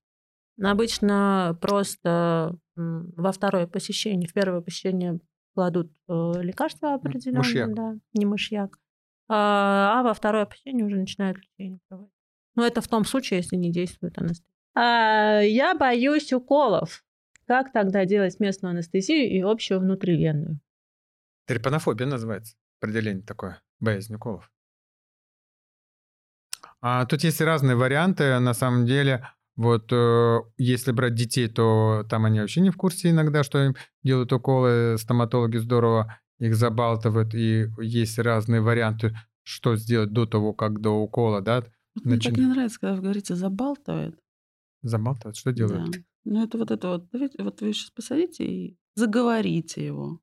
Обычно 0.62 1.58
просто 1.60 2.56
во 2.76 3.32
второе 3.32 3.66
посещение, 3.66 4.28
в 4.28 4.32
первое 4.32 4.60
посещение 4.60 5.18
кладут 5.54 5.92
э, 6.08 6.32
лекарства 6.42 6.94
определенные, 6.94 7.38
мышьяк. 7.38 7.74
да, 7.74 7.96
не 8.12 8.26
мышьяк, 8.26 8.78
а, 9.28 10.00
а 10.00 10.02
во 10.02 10.14
второе 10.14 10.44
посещение 10.46 10.84
уже 10.84 10.96
начинают 10.96 11.38
лечение 11.38 11.78
проводить. 11.88 12.12
Но 12.56 12.66
это 12.66 12.80
в 12.80 12.88
том 12.88 13.04
случае, 13.04 13.38
если 13.38 13.56
не 13.56 13.72
действует 13.72 14.18
анестезия. 14.18 14.46
А, 14.74 15.40
я 15.40 15.74
боюсь 15.74 16.32
уколов. 16.32 17.04
Как 17.46 17.72
тогда 17.72 18.04
делать 18.04 18.40
местную 18.40 18.70
анестезию 18.70 19.30
и 19.30 19.40
общую 19.40 19.80
внутривенную? 19.80 20.60
Трепанофобия 21.46 22.06
называется. 22.06 22.56
Определение 22.80 23.22
такое. 23.22 23.60
Боязнь 23.80 24.14
уколов. 24.14 24.50
А 26.80 27.04
тут 27.06 27.22
есть 27.22 27.40
разные 27.40 27.76
варианты. 27.76 28.38
На 28.38 28.54
самом 28.54 28.86
деле, 28.86 29.28
вот 29.56 29.92
э, 29.92 30.38
если 30.58 30.92
брать 30.92 31.14
детей, 31.14 31.48
то 31.48 32.04
там 32.08 32.24
они 32.24 32.40
вообще 32.40 32.60
не 32.60 32.70
в 32.70 32.76
курсе 32.76 33.10
иногда, 33.10 33.44
что 33.44 33.64
им 33.64 33.76
делают 34.02 34.32
уколы. 34.32 34.96
Стоматологи 34.98 35.58
здорово 35.58 36.18
их 36.38 36.56
забалтывают. 36.56 37.34
И 37.34 37.68
есть 37.80 38.18
разные 38.18 38.60
варианты, 38.60 39.16
что 39.42 39.76
сделать 39.76 40.12
до 40.12 40.26
того, 40.26 40.52
как 40.52 40.80
до 40.80 40.90
укола, 40.90 41.40
да. 41.40 41.64
Мне 42.02 42.16
Начин... 42.16 42.34
так 42.34 42.42
не 42.42 42.48
нравится, 42.48 42.80
когда 42.80 42.96
вы 42.96 43.02
говорите 43.02 43.34
«забалтывает». 43.36 44.18
Забалтывает? 44.82 45.36
Что 45.36 45.52
делают? 45.52 45.90
Да. 45.90 45.98
Ну, 46.24 46.44
это 46.44 46.58
вот 46.58 46.70
это 46.70 46.88
вот. 46.88 47.08
Давайте, 47.12 47.42
вот 47.42 47.60
вы 47.60 47.72
сейчас 47.72 47.90
посадите 47.90 48.44
и 48.44 48.78
заговорите 48.96 49.86
его. 49.86 50.20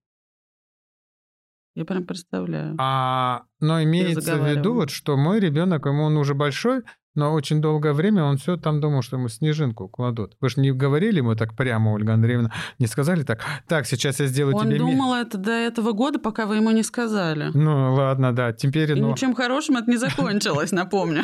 Я 1.76 1.86
прям 1.86 2.05
представляю. 2.05 2.76
А, 2.80 3.45
но 3.62 3.82
имеется 3.84 4.36
в 4.36 4.45
виду, 4.45 4.74
вот, 4.74 4.89
что 4.89 5.16
мой 5.16 5.39
ребенок, 5.39 5.86
ему 5.86 6.03
он 6.03 6.18
уже 6.18 6.34
большой, 6.34 6.84
но 7.16 7.34
очень 7.34 7.62
долгое 7.62 7.93
время 7.93 8.24
он 8.24 8.38
все 8.38 8.57
там 8.57 8.80
думал, 8.80 9.01
что 9.01 9.18
ему 9.18 9.28
снежинку 9.28 9.88
кладут. 9.88 10.36
Вы 10.39 10.49
же 10.49 10.62
не 10.62 10.72
говорили 10.72 11.18
ему 11.18 11.36
так 11.36 11.55
прямо, 11.55 11.91
Ольга 11.91 12.14
Андреевна, 12.14 12.51
не 12.80 12.88
сказали 12.88 13.24
так, 13.24 13.43
так, 13.68 13.86
сейчас 13.86 14.20
я 14.20 14.28
сделаю 14.28 14.55
он 14.55 14.68
тебе... 14.68 14.82
Он 14.82 14.91
думал 14.91 15.14
это 15.16 15.38
до 15.38 15.51
этого 15.51 15.91
года, 15.91 16.20
пока 16.20 16.45
вы 16.45 16.57
ему 16.57 16.72
не 16.72 16.84
сказали. 16.84 17.51
Ну, 17.53 17.93
ладно, 17.95 18.34
да, 18.34 18.53
теперь... 18.53 18.91
И 18.91 19.01
ну... 19.01 19.12
ничем 19.12 19.34
хорошим 19.36 19.78
это 19.78 19.89
не 19.89 19.97
закончилось, 19.97 20.72
напомню. 20.72 21.24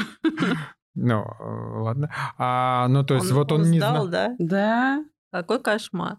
Ну, 1.00 1.24
ладно. 1.40 2.10
А, 2.40 2.88
ну, 2.88 3.04
то 3.04 3.14
есть, 3.16 3.32
вот 3.32 3.52
он 3.52 3.70
не 3.70 3.80
знал. 3.80 4.08
да? 4.08 4.34
Да. 4.40 5.06
Какой 5.32 5.62
кошмар. 5.62 6.18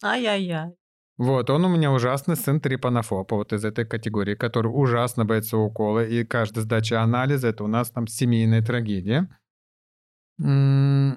Ай-яй-яй. 0.00 0.77
Вот, 1.18 1.50
он 1.50 1.64
у 1.64 1.68
меня 1.68 1.90
ужасный 1.90 2.36
сын 2.36 2.60
трипанофоба, 2.60 3.34
вот 3.34 3.52
из 3.52 3.64
этой 3.64 3.84
категории, 3.84 4.36
который 4.36 4.68
ужасно 4.68 5.24
боится 5.24 5.56
укола, 5.56 6.04
и 6.04 6.24
каждая 6.24 6.62
сдача 6.64 7.02
анализа— 7.02 7.48
это 7.48 7.64
у 7.64 7.66
нас 7.66 7.90
там 7.90 8.06
семейная 8.06 8.62
трагедия. 8.62 9.28
Но 10.38 11.16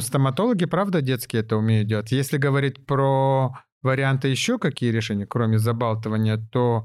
стоматологи, 0.00 0.64
правда, 0.64 1.00
детские 1.00 1.42
это 1.42 1.56
умеют 1.56 1.86
делать. 1.86 2.10
Если 2.10 2.38
говорить 2.38 2.84
про 2.84 3.52
варианты 3.82 4.26
еще 4.28 4.58
какие 4.58 4.90
решения, 4.90 5.26
кроме 5.26 5.58
забалтывания, 5.58 6.36
то 6.50 6.84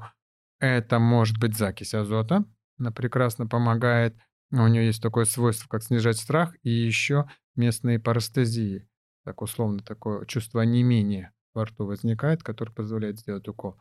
это 0.60 1.00
может 1.00 1.38
быть 1.38 1.56
закись 1.56 1.94
азота. 1.94 2.44
Она 2.78 2.92
прекрасно 2.92 3.48
помогает. 3.48 4.16
У 4.52 4.66
нее 4.68 4.86
есть 4.86 5.02
такое 5.02 5.24
свойство, 5.24 5.68
как 5.68 5.82
снижать 5.82 6.18
страх, 6.18 6.54
и 6.62 6.70
еще 6.70 7.28
местные 7.56 7.98
парастезии. 7.98 8.88
Так 9.24 9.42
условно, 9.42 9.80
такое 9.80 10.24
чувство 10.26 10.62
онемения 10.62 11.32
во 11.58 11.64
рту 11.64 11.86
возникает, 11.86 12.42
который 12.42 12.72
позволяет 12.72 13.18
сделать 13.18 13.48
укол. 13.48 13.76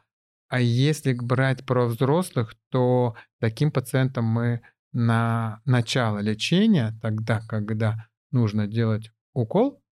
А 0.49 0.59
если 0.59 1.13
брать 1.13 1.65
про 1.65 1.85
взрослых, 1.85 2.55
то 2.69 3.15
таким 3.39 3.71
пациентам 3.71 4.25
мы 4.25 4.61
на 4.93 5.61
начало 5.65 6.19
лечения, 6.19 6.97
тогда, 7.01 7.41
когда 7.47 8.07
нужно 8.31 8.65
делать 8.65 9.11
укол, 9.33 9.83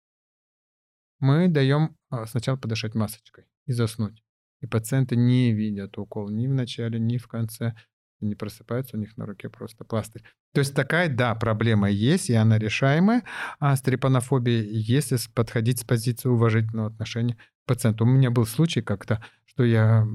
мы 1.18 1.48
даем 1.48 1.96
а, 2.10 2.26
сначала 2.26 2.56
подышать 2.56 2.94
масочкой 2.94 3.44
и 3.66 3.72
заснуть. 3.72 4.22
И 4.60 4.66
пациенты 4.66 5.16
не 5.16 5.52
видят 5.52 5.98
укол 5.98 6.30
ни 6.30 6.46
в 6.46 6.54
начале, 6.54 6.98
ни 6.98 7.18
в 7.18 7.28
конце. 7.28 7.74
Не 8.20 8.34
просыпаются, 8.34 8.96
у 8.96 9.00
них 9.00 9.16
на 9.18 9.26
руке 9.26 9.50
просто 9.50 9.84
пластырь. 9.84 10.22
То 10.54 10.60
есть 10.60 10.74
такая, 10.74 11.14
да, 11.14 11.34
проблема 11.34 11.90
есть, 11.90 12.30
и 12.30 12.34
она 12.34 12.58
решаемая. 12.58 13.24
А 13.58 13.76
с 13.76 13.82
трепанофобией, 13.82 14.66
если 14.80 15.18
подходить 15.34 15.80
с 15.80 15.84
позиции 15.84 16.28
уважительного 16.28 16.88
отношения 16.88 17.36
пациенту. 17.64 18.04
У 18.04 18.08
меня 18.08 18.30
был 18.30 18.46
случай 18.46 18.82
как-то, 18.82 19.24
что 19.44 19.64
я 19.64 20.06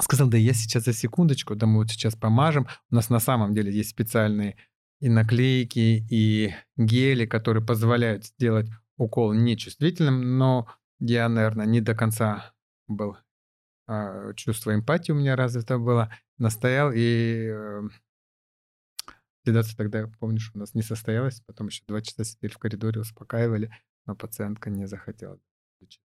сказал, 0.00 0.28
да 0.28 0.36
я 0.36 0.52
сейчас 0.52 0.84
за 0.84 0.92
секундочку, 0.92 1.56
да 1.56 1.66
мы 1.66 1.78
вот 1.78 1.90
сейчас 1.90 2.14
помажем. 2.14 2.66
У 2.90 2.94
нас 2.94 3.10
на 3.10 3.18
самом 3.18 3.54
деле 3.54 3.72
есть 3.72 3.90
специальные 3.90 4.56
и 5.00 5.08
наклейки, 5.08 6.06
и 6.10 6.54
гели, 6.76 7.26
которые 7.26 7.64
позволяют 7.64 8.26
сделать 8.26 8.68
укол 8.96 9.32
нечувствительным, 9.32 10.38
но 10.38 10.66
я, 10.98 11.28
наверное, 11.28 11.66
не 11.66 11.80
до 11.80 11.94
конца 11.94 12.52
был, 12.88 13.16
а, 13.86 14.34
чувство 14.34 14.74
эмпатии 14.74 15.12
у 15.12 15.14
меня 15.14 15.36
развито 15.36 15.78
было, 15.78 16.12
настоял, 16.36 16.90
и 16.92 17.48
э, 17.48 17.82
седация 19.44 19.76
тогда, 19.76 20.08
помнишь, 20.18 20.50
у 20.54 20.58
нас 20.58 20.74
не 20.74 20.82
состоялась, 20.82 21.40
потом 21.46 21.68
еще 21.68 21.84
два 21.86 22.02
часа 22.02 22.24
сидели 22.24 22.50
в 22.52 22.58
коридоре, 22.58 23.00
успокаивали, 23.00 23.70
но 24.06 24.16
пациентка 24.16 24.68
не 24.70 24.86
захотела 24.86 25.38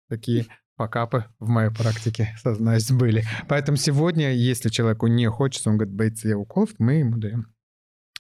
такие 0.10 0.48
покапы 0.76 1.26
в 1.40 1.48
моей 1.48 1.72
практике, 1.72 2.36
сознаюсь, 2.42 2.92
были. 2.92 3.24
Поэтому 3.48 3.78
сегодня, 3.78 4.34
если 4.34 4.70
человеку 4.70 5.08
не 5.08 5.30
хочется, 5.30 5.70
он 5.70 5.78
говорит, 5.78 5.96
боится 5.96 6.28
я 6.28 6.38
уколов, 6.38 6.72
мы 6.78 6.96
ему 6.96 7.18
даем 7.18 7.48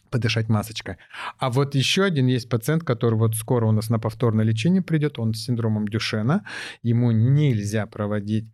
подышать 0.10 0.48
масочкой. 0.48 0.98
А 1.40 1.50
вот 1.50 1.76
еще 1.76 2.04
один 2.04 2.28
есть 2.28 2.48
пациент, 2.48 2.84
который 2.84 3.16
вот 3.16 3.36
скоро 3.36 3.66
у 3.66 3.72
нас 3.72 3.90
на 3.90 4.00
повторное 4.00 4.46
лечение 4.46 4.82
придет, 4.82 5.20
он 5.20 5.34
с 5.34 5.44
синдромом 5.44 5.88
Дюшена, 5.88 6.46
ему 6.82 7.12
нельзя 7.12 7.86
проводить 7.86 8.50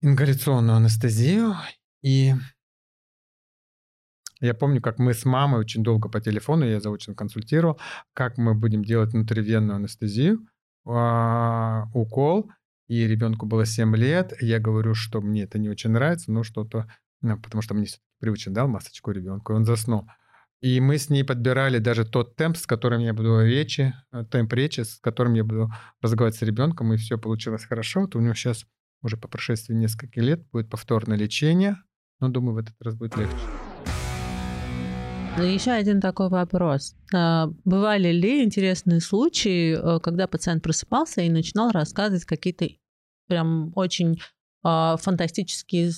ингаляционную 0.00 0.76
анестезию, 0.76 1.54
и 2.02 2.34
я 4.40 4.52
помню, 4.54 4.82
как 4.82 4.98
мы 4.98 5.14
с 5.14 5.24
мамой 5.24 5.60
очень 5.60 5.82
долго 5.82 6.08
по 6.08 6.20
телефону, 6.20 6.66
я 6.66 6.78
заочно 6.78 7.14
консультировал, 7.14 7.80
как 8.12 8.36
мы 8.36 8.54
будем 8.54 8.84
делать 8.84 9.12
внутривенную 9.12 9.76
анестезию, 9.76 10.46
а, 10.86 11.88
укол, 11.94 12.50
и 12.86 13.06
ребенку 13.06 13.46
было 13.46 13.66
7 13.66 13.96
лет. 13.96 14.34
Я 14.40 14.58
говорю, 14.58 14.94
что 14.94 15.20
мне 15.20 15.44
это 15.44 15.58
не 15.58 15.68
очень 15.68 15.90
нравится, 15.90 16.30
но 16.30 16.42
что-то, 16.42 16.88
ну, 17.22 17.38
потому 17.38 17.62
что 17.62 17.74
мне 17.74 17.86
привычно 18.20 18.52
дал 18.52 18.68
масочку 18.68 19.10
ребенку, 19.10 19.52
и 19.52 19.56
он 19.56 19.64
заснул. 19.64 20.06
И 20.60 20.80
мы 20.80 20.96
с 20.96 21.10
ней 21.10 21.24
подбирали 21.24 21.78
даже 21.78 22.06
тот 22.06 22.36
темп, 22.36 22.56
с 22.56 22.66
которым 22.66 23.00
я 23.00 23.12
буду 23.12 23.44
речи, 23.44 23.94
э, 24.12 24.24
темп 24.30 24.52
речи, 24.54 24.80
с 24.80 24.98
которым 24.98 25.34
я 25.34 25.44
буду 25.44 25.70
разговаривать 26.00 26.38
с 26.38 26.42
ребенком, 26.42 26.92
и 26.92 26.96
все 26.96 27.18
получилось 27.18 27.64
хорошо. 27.64 28.02
Вот 28.02 28.16
у 28.16 28.20
него 28.20 28.34
сейчас 28.34 28.64
уже 29.02 29.16
по 29.18 29.28
прошествии 29.28 29.74
нескольких 29.74 30.22
лет 30.22 30.48
будет 30.50 30.70
повторное 30.70 31.18
лечение, 31.18 31.76
но 32.20 32.28
думаю, 32.28 32.54
в 32.54 32.58
этот 32.58 32.80
раз 32.80 32.94
будет 32.94 33.16
легче. 33.16 33.36
Ну, 35.36 35.42
еще 35.42 35.72
один 35.72 36.00
такой 36.00 36.28
вопрос. 36.28 36.94
А, 37.12 37.48
бывали 37.64 38.12
ли 38.12 38.44
интересные 38.44 39.00
случаи, 39.00 39.74
э, 39.74 40.00
когда 40.00 40.28
пациент 40.28 40.62
просыпался 40.62 41.22
и 41.22 41.28
начинал 41.28 41.72
рассказывать 41.72 42.24
какие-то 42.24 42.68
прям 43.26 43.72
очень 43.74 44.20
а, 44.62 44.96
фантастические 44.96 45.90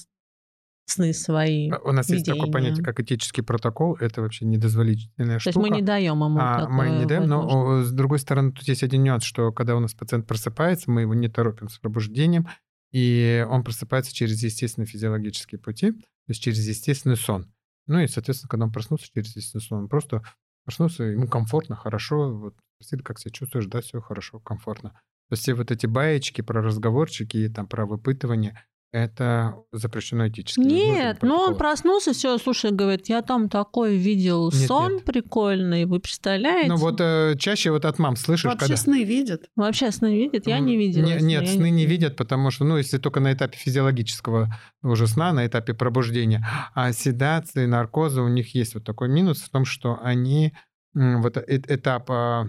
сны 0.86 1.12
свои. 1.12 1.70
А, 1.70 1.78
у 1.84 1.92
нас 1.92 2.08
видения. 2.08 2.18
есть 2.18 2.26
такое 2.26 2.52
понятие, 2.52 2.84
как 2.84 2.98
этический 3.00 3.42
протокол. 3.42 3.96
Это 3.96 4.22
вообще 4.22 4.46
недозволительная 4.46 5.38
штука. 5.38 5.54
То 5.54 5.60
есть 5.60 5.70
мы 5.70 5.76
не 5.76 5.82
даем 5.82 6.24
ему 6.24 6.38
а, 6.40 6.68
Мы 6.68 6.90
не 6.90 7.04
даем, 7.04 7.26
но 7.26 7.82
с 7.82 7.92
другой 7.92 8.18
стороны, 8.18 8.52
тут 8.52 8.66
есть 8.66 8.82
один 8.82 9.02
нюанс, 9.02 9.24
что 9.24 9.52
когда 9.52 9.76
у 9.76 9.80
нас 9.80 9.94
пациент 9.94 10.26
просыпается, 10.26 10.90
мы 10.90 11.02
его 11.02 11.14
не 11.14 11.28
торопим 11.28 11.68
с 11.68 11.78
пробуждением, 11.78 12.48
и 12.90 13.46
он 13.50 13.64
просыпается 13.64 14.14
через 14.14 14.42
естественные 14.42 14.86
физиологические 14.86 15.58
пути, 15.58 15.92
то 15.92 16.28
есть 16.28 16.42
через 16.42 16.66
естественный 16.66 17.16
сон. 17.16 17.52
Ну 17.86 18.00
и, 18.00 18.06
соответственно, 18.06 18.48
когда 18.48 18.66
он 18.66 18.72
проснулся 18.72 19.06
через 19.12 19.32
10 19.34 19.62
сон, 19.62 19.82
он 19.82 19.88
просто 19.88 20.22
проснулся, 20.64 21.04
ему 21.04 21.28
комфортно, 21.28 21.76
хорошо, 21.76 22.36
вот, 22.36 22.54
спросили, 22.76 23.02
как 23.02 23.18
себя 23.18 23.30
чувствуешь, 23.32 23.66
да, 23.66 23.80
все 23.80 24.00
хорошо, 24.00 24.40
комфортно. 24.40 24.90
То 24.90 25.32
есть 25.32 25.42
все 25.42 25.54
вот 25.54 25.70
эти 25.70 25.86
баечки 25.86 26.40
про 26.40 26.62
разговорчики, 26.62 27.48
там, 27.48 27.68
про 27.68 27.86
выпытывание, 27.86 28.64
это 28.92 29.56
запрещено 29.72 30.28
этически. 30.28 30.60
Нет, 30.60 31.18
ну 31.22 31.36
он 31.36 31.56
проснулся, 31.56 32.12
все, 32.12 32.38
слушай, 32.38 32.70
говорит, 32.70 33.08
я 33.08 33.22
там 33.22 33.48
такой 33.48 33.96
видел 33.96 34.50
нет, 34.52 34.66
сон 34.66 34.94
нет. 34.94 35.04
прикольный, 35.04 35.84
вы 35.84 36.00
представляете? 36.00 36.68
Ну 36.68 36.76
вот 36.76 37.00
э, 37.00 37.34
чаще 37.38 37.70
вот 37.70 37.84
от 37.84 37.98
мам 37.98 38.16
слышишь, 38.16 38.44
Вообще 38.44 38.60
когда... 38.60 38.76
сны 38.76 39.04
видят? 39.04 39.50
Вообще 39.56 39.90
сны 39.90 40.16
видят? 40.16 40.46
Я 40.46 40.60
не 40.60 40.76
видела. 40.76 41.04
Не, 41.04 41.22
нет, 41.22 41.48
сны 41.48 41.70
не 41.70 41.84
видят, 41.84 42.16
потому 42.16 42.50
что, 42.50 42.64
ну, 42.64 42.78
если 42.78 42.98
только 42.98 43.20
на 43.20 43.32
этапе 43.32 43.58
физиологического 43.58 44.54
уже 44.82 45.06
сна, 45.06 45.32
на 45.32 45.46
этапе 45.46 45.74
пробуждения. 45.74 46.46
А 46.74 46.92
седации, 46.92 47.66
наркоза, 47.66 48.22
у 48.22 48.28
них 48.28 48.54
есть 48.54 48.74
вот 48.74 48.84
такой 48.84 49.08
минус 49.08 49.42
в 49.42 49.50
том, 49.50 49.64
что 49.64 49.98
они, 50.02 50.54
вот 50.94 51.36
этап 51.36 52.10
а, 52.10 52.46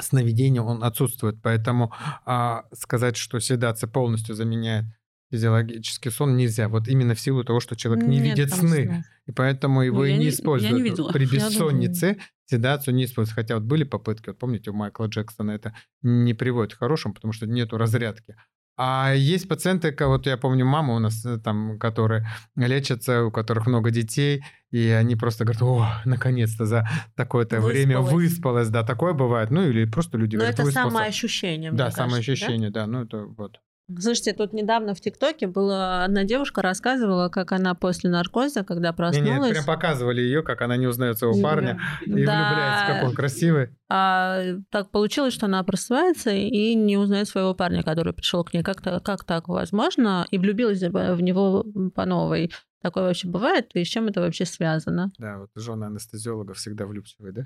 сновидения, 0.00 0.62
он 0.62 0.82
отсутствует. 0.82 1.40
Поэтому 1.42 1.92
а, 2.24 2.64
сказать, 2.72 3.16
что 3.16 3.38
седация 3.38 3.88
полностью 3.88 4.34
заменяет 4.34 4.86
физиологический 5.32 6.10
сон 6.10 6.36
нельзя. 6.36 6.68
Вот 6.68 6.86
именно 6.86 7.14
в 7.14 7.20
силу 7.20 7.42
того, 7.42 7.58
что 7.58 7.74
человек 7.74 8.04
не 8.04 8.18
Нет, 8.18 8.38
видит 8.38 8.54
сны. 8.54 8.84
Сна. 8.84 9.04
И 9.26 9.32
поэтому 9.32 9.82
его 9.82 9.98
ну, 10.00 10.04
и 10.04 10.16
не, 10.16 10.28
используют. 10.28 10.72
Я 10.72 10.78
не 10.78 10.88
видела. 10.88 11.10
При 11.10 11.24
бессоннице 11.24 12.18
седацию 12.44 12.94
не 12.94 13.06
используют. 13.06 13.34
Хотя 13.34 13.54
вот 13.54 13.64
были 13.64 13.84
попытки, 13.84 14.28
вот 14.28 14.38
помните, 14.38 14.70
у 14.70 14.74
Майкла 14.74 15.06
Джексона 15.06 15.52
это 15.52 15.74
не 16.02 16.34
приводит 16.34 16.74
к 16.74 16.78
хорошему, 16.78 17.14
потому 17.14 17.32
что 17.32 17.46
нету 17.46 17.78
разрядки. 17.78 18.36
А 18.76 19.12
есть 19.14 19.48
пациенты, 19.48 19.94
вот 20.00 20.26
я 20.26 20.36
помню 20.36 20.64
маму 20.64 20.96
у 20.96 20.98
нас 20.98 21.24
э, 21.26 21.38
там, 21.38 21.78
которые 21.78 22.26
лечатся, 22.56 23.24
у 23.24 23.30
которых 23.30 23.66
много 23.66 23.90
детей, 23.90 24.42
и 24.70 24.88
они 24.88 25.14
просто 25.14 25.44
говорят, 25.44 25.62
о, 25.62 25.86
наконец-то 26.06 26.64
за 26.64 26.88
такое-то 27.14 27.60
время 27.60 28.00
выспалась, 28.00 28.70
да, 28.70 28.82
такое 28.82 29.12
бывает. 29.12 29.50
Ну 29.50 29.68
или 29.68 29.84
просто 29.84 30.16
люди 30.16 30.36
Но 30.36 30.40
говорят, 30.40 30.54
это 30.54 30.64
выспался. 30.64 30.90
самоощущение, 30.90 31.70
Да, 31.72 31.90
самоощущение, 31.90 32.70
да? 32.70 32.80
да, 32.80 32.86
ну 32.86 33.04
это 33.04 33.24
вот. 33.24 33.60
Слушайте, 33.98 34.32
тут 34.32 34.52
недавно 34.52 34.94
в 34.94 35.00
ТикТоке 35.00 35.46
была 35.46 36.04
одна 36.04 36.24
девушка 36.24 36.62
рассказывала, 36.62 37.28
как 37.28 37.52
она 37.52 37.74
после 37.74 38.10
наркоза, 38.10 38.64
когда 38.64 38.92
проснулась... 38.92 39.48
Нет, 39.48 39.50
прям 39.50 39.64
показывали 39.64 40.20
ее, 40.20 40.42
как 40.42 40.62
она 40.62 40.76
не 40.76 40.86
узнает 40.86 41.18
своего 41.18 41.40
парня 41.40 41.80
и 42.02 42.10
да. 42.24 42.48
влюбляется, 42.48 42.86
как 42.86 43.04
он 43.04 43.14
красивый. 43.14 43.68
А 43.90 44.40
так 44.70 44.90
получилось, 44.90 45.34
что 45.34 45.46
она 45.46 45.62
просыпается 45.64 46.30
и 46.30 46.74
не 46.74 46.96
узнает 46.96 47.28
своего 47.28 47.54
парня, 47.54 47.82
который 47.82 48.12
пришел 48.12 48.44
к 48.44 48.54
ней. 48.54 48.62
Как, 48.62 48.80
-то, 48.80 49.00
как 49.00 49.24
так 49.24 49.48
возможно? 49.48 50.26
И 50.30 50.38
влюбилась 50.38 50.80
в 50.80 51.20
него 51.20 51.64
по 51.94 52.06
новой. 52.06 52.52
Такое 52.82 53.04
вообще 53.04 53.28
бывает? 53.28 53.70
И 53.74 53.84
с 53.84 53.88
чем 53.88 54.08
это 54.08 54.20
вообще 54.20 54.44
связано? 54.44 55.12
Да, 55.18 55.38
вот 55.38 55.50
жены 55.54 55.84
анестезиолога 55.84 56.54
всегда 56.54 56.86
влюбчивые, 56.86 57.32
да? 57.32 57.42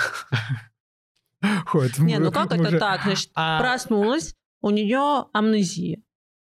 Ходит. 1.66 1.99
Не, 1.99 2.18
ну 2.18 2.30
как 2.30 2.53
это 2.53 2.78
так? 2.78 3.03
Значит, 3.03 3.30
а 3.34 3.59
проснулась, 3.59 4.34
у 4.61 4.70
нее 4.70 5.26
амнезия 5.32 6.01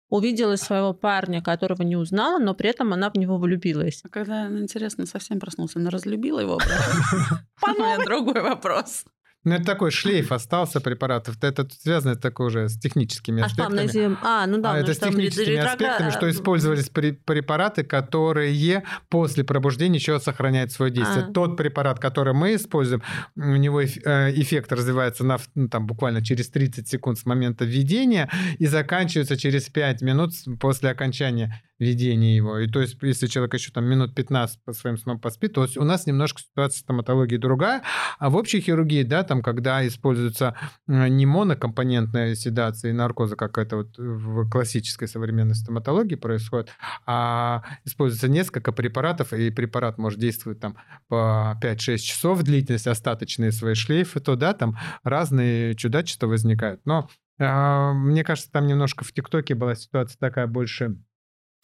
увидела 0.09 0.55
своего 0.55 0.93
парня, 0.93 1.41
которого 1.41 1.83
не 1.83 1.95
узнала, 1.95 2.39
но 2.39 2.53
при 2.53 2.69
этом 2.69 2.93
она 2.93 3.09
в 3.09 3.15
него 3.15 3.37
влюбилась. 3.37 4.01
А 4.03 4.09
когда, 4.09 4.47
интересно, 4.47 5.05
совсем 5.05 5.39
проснулся, 5.39 5.79
она 5.79 5.89
разлюбила 5.89 6.39
его? 6.39 6.57
У 7.63 7.69
меня 7.71 7.97
другой 8.03 8.41
вопрос. 8.41 9.05
Ну, 9.47 9.55
это 9.55 9.63
такой 9.63 9.91
шлейф 9.91 10.33
остался 10.33 10.81
препаратов. 10.81 11.37
Это 11.41 11.65
связано 11.71 12.17
такое 12.17 12.47
уже 12.47 12.67
с 12.67 12.77
техническими 12.77 13.41
аспектами. 13.41 13.85
А, 13.85 13.89
что 13.89 14.17
а 14.21 14.45
ну 14.45 14.57
да. 14.57 14.73
А 14.73 14.77
это 14.77 14.93
с 14.93 14.99
техническими 14.99 15.55
аспектами, 15.55 16.09
что 16.09 16.29
использовались 16.29 16.89
препараты, 16.89 17.83
которые 17.83 18.83
после 19.07 19.45
пробуждения 19.45 19.99
еще 19.99 20.19
сохраняют 20.19 20.73
свое 20.73 20.91
действие. 20.91 21.27
А. 21.29 21.31
Тот 21.31 21.55
препарат, 21.55 21.97
который 21.97 22.33
мы 22.33 22.55
используем, 22.55 23.01
у 23.37 23.55
него 23.55 23.81
э, 23.81 23.87
эффект 24.35 24.73
развивается 24.73 25.23
на, 25.23 25.37
ну, 25.55 25.69
там, 25.69 25.87
буквально 25.87 26.21
через 26.21 26.49
30 26.49 26.85
секунд 26.85 27.17
с 27.17 27.25
момента 27.25 27.63
введения 27.63 28.29
и 28.59 28.65
заканчивается 28.65 29.37
через 29.37 29.69
5 29.69 30.01
минут 30.01 30.33
после 30.59 30.89
окончания 30.89 31.61
ведения 31.79 32.35
его. 32.35 32.59
И 32.59 32.67
то 32.67 32.81
есть, 32.81 32.97
если 33.01 33.27
человек 33.27 33.53
еще 33.53 33.71
там 33.71 33.85
минут 33.85 34.15
15 34.15 34.63
по 34.63 34.73
своим 34.73 34.97
сном 34.97 35.19
поспит, 35.19 35.53
то 35.53 35.67
у 35.77 35.83
нас 35.83 36.07
немножко 36.07 36.41
ситуация 36.41 36.79
стоматологии 36.79 37.37
другая. 37.37 37.83
А 38.19 38.29
в 38.29 38.35
общей 38.35 38.61
хирургии, 38.61 39.03
да, 39.03 39.23
там, 39.23 39.36
когда 39.41 39.85
используется 39.87 40.55
не 40.87 41.25
монокомпонентная 41.25 42.35
седация 42.35 42.91
и 42.91 42.93
наркоза, 42.93 43.35
как 43.35 43.57
это 43.57 43.77
вот 43.77 43.97
в 43.97 44.49
классической 44.49 45.07
современной 45.07 45.55
стоматологии 45.55 46.15
происходит, 46.15 46.69
а 47.05 47.63
используется 47.85 48.27
несколько 48.27 48.71
препаратов, 48.71 49.33
и 49.33 49.49
препарат 49.49 49.97
может 49.97 50.19
действовать 50.19 50.59
там 50.59 50.77
по 51.07 51.57
5-6 51.61 51.97
часов 51.97 52.43
длительность, 52.43 52.87
остаточные 52.87 53.51
свои 53.51 53.73
шлейфы, 53.73 54.19
то 54.19 54.35
да, 54.35 54.53
там 54.53 54.77
разные 55.03 55.75
чудачества 55.75 56.27
возникают. 56.27 56.81
Но 56.85 57.09
э, 57.39 57.91
мне 57.93 58.23
кажется, 58.23 58.51
там 58.51 58.67
немножко 58.67 59.03
в 59.03 59.11
ТикТоке 59.11 59.55
была 59.55 59.75
ситуация 59.75 60.17
такая 60.19 60.47
больше 60.47 60.97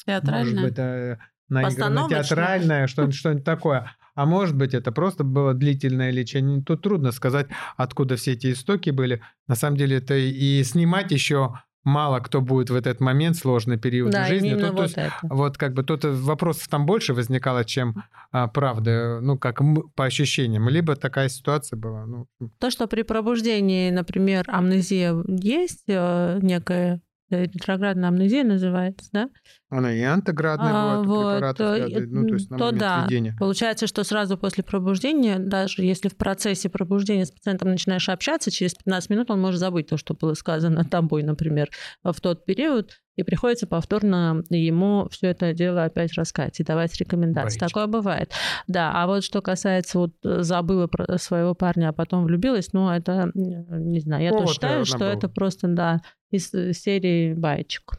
Театральная? 0.05 0.43
Может 0.43 0.63
быть, 0.63 1.19
э, 1.58 1.62
наигранно 1.62 2.08
театральное, 2.10 2.88
что-нибудь, 2.88 3.16
что-нибудь 3.16 3.43
такое. 3.43 3.91
А 4.16 4.26
может 4.26 4.56
быть, 4.56 4.74
это 4.74 4.91
просто 4.91 5.24
было 5.24 5.54
длительное 5.54 6.12
лечение. 6.12 6.62
Тут 6.62 6.84
трудно 6.84 7.12
сказать, 7.12 7.47
откуда 7.78 8.16
все 8.16 8.34
эти 8.34 8.51
истоки 8.51 8.91
были. 8.91 9.22
На 9.47 9.56
самом 9.56 9.78
деле, 9.78 9.97
это 9.97 10.16
и 10.16 10.64
снимать 10.64 11.12
еще 11.12 11.54
мало 11.84 12.20
кто 12.20 12.41
будет 12.41 12.70
в 12.70 12.76
этот 12.76 12.99
момент, 12.99 13.36
сложный 13.36 13.78
период 13.78 14.12
да, 14.12 14.26
жизни. 14.26 14.54
Тут, 14.54 14.72
вот, 14.72 14.84
есть, 14.84 14.97
это. 14.97 15.14
вот 15.24 15.58
как 15.58 15.74
бы 15.74 15.84
тут 15.84 16.06
вопросов 16.06 16.68
там 16.68 16.86
больше 16.86 17.14
возникало, 17.14 17.66
чем 17.66 18.04
а, 18.32 18.47
правда, 18.47 19.20
ну, 19.22 19.38
как 19.38 19.62
по 19.95 20.06
ощущениям. 20.06 20.70
Либо 20.70 20.95
такая 20.95 21.30
ситуация 21.30 21.78
была. 21.78 22.06
Ну. 22.06 22.28
То, 22.60 22.72
что 22.72 22.88
при 22.88 23.04
пробуждении, 23.04 23.91
например, 23.91 24.45
амнезия 24.47 25.16
есть 25.28 25.86
э, 25.88 26.39
некая 26.41 27.01
ретроградная 27.41 28.09
амнезия 28.09 28.43
называется, 28.43 29.09
да? 29.11 29.29
Она 29.69 29.91
и 29.91 30.01
антиградная 30.01 30.71
а, 30.71 31.03
бывает, 31.03 31.07
вот, 31.07 31.57
препаратов, 31.57 32.11
ну, 32.11 32.27
то 32.27 32.34
есть 32.36 32.49
на 32.51 32.57
то 32.57 32.71
да. 32.71 33.03
Введения. 33.03 33.36
Получается, 33.39 33.88
что 33.88 34.03
сразу 34.03 34.38
после 34.38 34.63
пробуждения, 34.63 35.39
даже 35.39 35.84
если 35.84 36.09
в 36.09 36.15
процессе 36.15 36.69
пробуждения 36.69 37.25
с 37.25 37.31
пациентом 37.31 37.69
начинаешь 37.69 38.07
общаться, 38.07 38.51
через 38.51 38.75
15 38.75 39.09
минут 39.09 39.31
он 39.31 39.41
может 39.41 39.59
забыть 39.59 39.88
то, 39.88 39.97
что 39.97 40.13
было 40.13 40.36
сказано 40.36 40.86
тобой, 40.89 41.23
например, 41.23 41.69
в 42.03 42.19
тот 42.21 42.45
период, 42.45 42.91
и 43.15 43.23
приходится 43.23 43.67
повторно 43.67 44.43
ему 44.49 45.07
все 45.11 45.27
это 45.27 45.53
дело 45.53 45.84
опять 45.84 46.13
рассказать 46.13 46.59
и 46.59 46.63
давать 46.63 46.95
рекомендации. 46.99 47.59
Боится. 47.59 47.67
Такое 47.67 47.88
бывает. 47.88 48.31
Да, 48.67 48.91
а 48.93 49.07
вот 49.07 49.23
что 49.23 49.41
касается 49.41 49.99
вот 49.99 50.13
забыла 50.23 50.88
про 50.88 51.17
своего 51.17 51.53
парня, 51.53 51.89
а 51.89 51.93
потом 51.93 52.25
влюбилась, 52.25 52.73
ну 52.73 52.89
это, 52.89 53.31
не 53.34 53.99
знаю, 53.99 54.23
я 54.23 54.29
Повод 54.29 54.45
тоже 54.45 54.53
считаю, 54.53 54.86
что 54.86 55.05
это 55.05 55.29
просто, 55.29 55.67
да, 55.67 56.01
из 56.34 56.51
серии 56.51 57.34
баечек. 57.34 57.93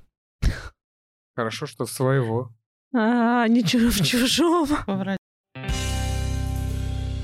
Хорошо, 1.37 1.67
что 1.67 1.87
своего. 1.87 2.53
А, 2.95 3.47
ничего 3.49 3.91
в 3.91 4.01
чужом. 4.07 4.69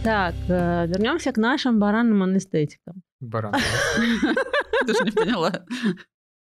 Так, 0.03 0.35
э, 0.49 0.87
вернемся 0.87 1.31
к 1.31 1.37
нашим 1.37 1.79
баранным 1.79 2.23
анестетикам. 2.23 3.03
Баран. 3.21 3.53
Даже 4.87 5.05
не 5.05 5.11
поняла. 5.11 5.53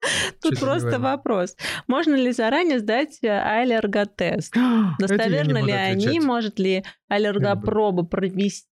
Тут 0.41 0.59
просто 0.59 0.99
вопрос. 0.99 1.55
Можно 1.87 2.15
ли 2.15 2.31
заранее 2.31 2.79
сдать 2.79 3.17
э, 3.23 3.27
аллерготест? 3.29 4.55
Достоверно 4.99 5.65
ли 5.65 5.73
они? 5.73 6.19
Может 6.19 6.59
ли 6.59 6.85
аллергопроба 7.07 8.03
провести 8.03 8.68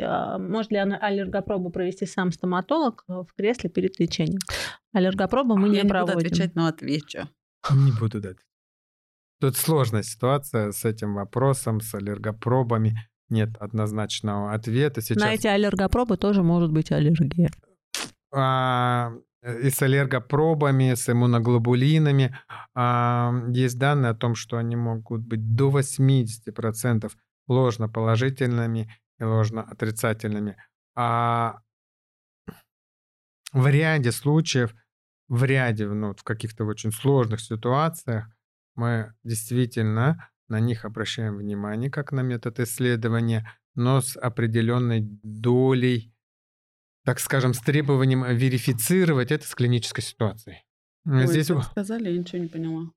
а, 0.00 0.38
может 0.38 0.70
ли 0.70 0.78
аллергопробу 0.78 1.70
провести 1.70 2.06
сам 2.06 2.32
стоматолог 2.32 3.04
в 3.06 3.28
кресле 3.36 3.70
перед 3.70 3.98
лечением? 3.98 4.40
Аллергопробу 4.92 5.56
мы 5.56 5.68
не, 5.68 5.82
не 5.82 5.88
проводим. 5.88 6.14
буду 6.14 6.26
отвечать, 6.26 6.54
но 6.54 6.66
отвечу. 6.66 7.28
Не 7.70 7.92
буду 7.92 8.20
дать. 8.20 8.38
Тут 9.40 9.56
сложная 9.56 10.02
ситуация 10.02 10.72
с 10.72 10.84
этим 10.84 11.14
вопросом, 11.14 11.80
с 11.80 11.94
аллергопробами. 11.94 12.96
Нет 13.28 13.50
однозначного 13.58 14.52
ответа. 14.52 15.00
Сейчас... 15.00 15.22
На 15.22 15.34
эти 15.34 15.46
аллергопробы 15.46 16.16
тоже 16.16 16.42
может 16.42 16.70
быть 16.70 16.92
аллергия. 16.92 17.50
А, 18.32 19.12
и 19.42 19.70
с 19.70 19.82
аллергопробами, 19.82 20.94
с 20.94 21.08
иммуноглобулинами. 21.08 22.36
А, 22.74 23.32
есть 23.48 23.78
данные 23.78 24.10
о 24.10 24.14
том, 24.14 24.34
что 24.34 24.58
они 24.58 24.76
могут 24.76 25.22
быть 25.22 25.54
до 25.54 25.70
80% 25.70 27.10
ложноположительными 27.48 28.82
и 28.82 29.01
ложноотрицательными. 29.24 30.56
А 30.94 31.60
в 33.52 33.66
ряде 33.66 34.12
случаев 34.12 34.74
в 35.28 35.44
ряде, 35.44 35.86
ну, 35.86 36.14
в 36.14 36.22
каких-то 36.24 36.64
очень 36.64 36.92
сложных 36.92 37.40
ситуациях 37.40 38.26
мы 38.74 39.14
действительно 39.24 40.30
на 40.48 40.60
них 40.60 40.84
обращаем 40.84 41.36
внимание 41.36 41.90
как 41.90 42.12
на 42.12 42.20
метод 42.20 42.60
исследования, 42.60 43.50
но 43.74 44.00
с 44.00 44.16
определенной 44.16 45.00
долей, 45.22 46.12
так 47.04 47.18
скажем, 47.18 47.54
с 47.54 47.60
требованием 47.60 48.24
верифицировать 48.24 49.30
это 49.30 49.46
с 49.46 49.54
клинической 49.54 50.04
ситуацией. 50.04 50.64
Ой, 51.06 51.26
Здесь 51.26 51.50
сказали, 51.70 52.10
я 52.10 52.18
ничего 52.18 52.42
не 52.42 52.48
поняла. 52.48 52.90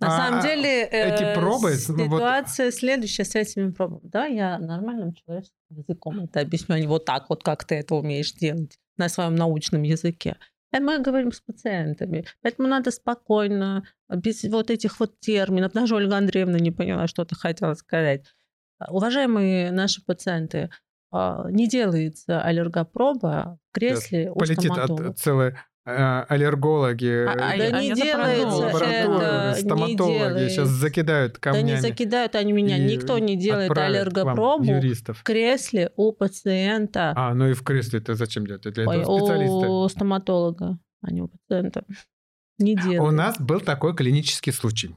На 0.00 0.08
а, 0.08 0.10
самом 0.16 0.42
деле 0.42 0.84
эти 0.84 1.22
э, 1.22 1.34
пробы, 1.34 1.74
ситуация 1.74 2.66
вот... 2.66 2.74
следующая 2.74 3.24
с 3.24 3.34
этими 3.34 3.70
пробами. 3.70 4.00
Да, 4.04 4.24
я 4.24 4.58
нормальным 4.58 5.12
человеческим 5.12 5.76
языком 5.76 6.20
это 6.20 6.40
объясню, 6.40 6.74
а 6.74 6.80
не 6.80 6.86
вот 6.86 7.04
так 7.04 7.28
вот, 7.28 7.44
как 7.44 7.64
ты 7.64 7.74
это 7.76 7.94
умеешь 7.94 8.32
делать 8.32 8.78
на 8.96 9.10
своем 9.10 9.34
научном 9.34 9.82
языке. 9.82 10.36
Это 10.72 10.82
мы 10.82 11.00
говорим 11.00 11.32
с 11.32 11.40
пациентами. 11.40 12.24
Поэтому 12.42 12.68
надо 12.68 12.90
спокойно, 12.92 13.84
без 14.08 14.42
вот 14.44 14.70
этих 14.70 15.00
вот 15.00 15.20
терминов. 15.20 15.72
Даже 15.72 15.96
Ольга 15.96 16.16
Андреевна 16.16 16.58
не 16.58 16.70
поняла, 16.70 17.06
что 17.06 17.24
ты 17.26 17.34
хотела 17.34 17.74
сказать. 17.74 18.24
Уважаемые 18.88 19.70
наши 19.70 20.02
пациенты, 20.02 20.70
а, 21.12 21.50
не 21.50 21.68
делается 21.68 22.40
аллергопроба 22.40 23.58
в 23.68 23.74
кресле 23.74 24.32
Полетит 24.32 24.58
у 24.58 24.62
стоматолога. 24.62 25.10
От, 25.10 25.18
целая 25.18 25.50
Э, 25.50 25.69
аллергологи, 26.28 27.26
а, 27.26 27.32
а, 27.32 27.56
да 27.56 27.80
не 27.80 27.94
делается 27.94 28.66
это, 28.84 29.54
стоматологи 29.58 30.44
не 30.44 30.48
сейчас 30.48 30.68
закидают 30.68 31.38
камнями. 31.38 31.66
Да 31.66 31.74
не 31.74 31.80
закидают 31.80 32.34
они 32.34 32.52
меня. 32.52 32.78
Никто 32.78 33.18
не 33.18 33.36
делает 33.36 33.76
аллергопробу 33.76 34.64
в 34.64 35.22
кресле 35.22 35.92
у 35.96 36.12
пациента. 36.12 37.12
А, 37.16 37.34
ну 37.34 37.48
и 37.48 37.54
в 37.54 37.62
кресле 37.62 38.00
это 38.00 38.14
зачем 38.14 38.46
делать? 38.46 38.62
Для 38.62 38.88
Ой, 38.88 39.00
этого 39.00 39.18
специалиста. 39.18 39.68
У 39.68 39.88
стоматолога, 39.88 40.78
а 41.02 41.10
не 41.10 41.22
у 41.22 41.28
пациента. 41.28 41.84
Не 42.58 42.76
делают. 42.76 43.12
У 43.12 43.16
нас 43.16 43.40
был 43.40 43.60
такой 43.60 43.94
клинический 43.94 44.52
случай. 44.52 44.94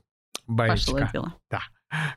Баечка. 0.48 1.10
Да. 1.50 1.60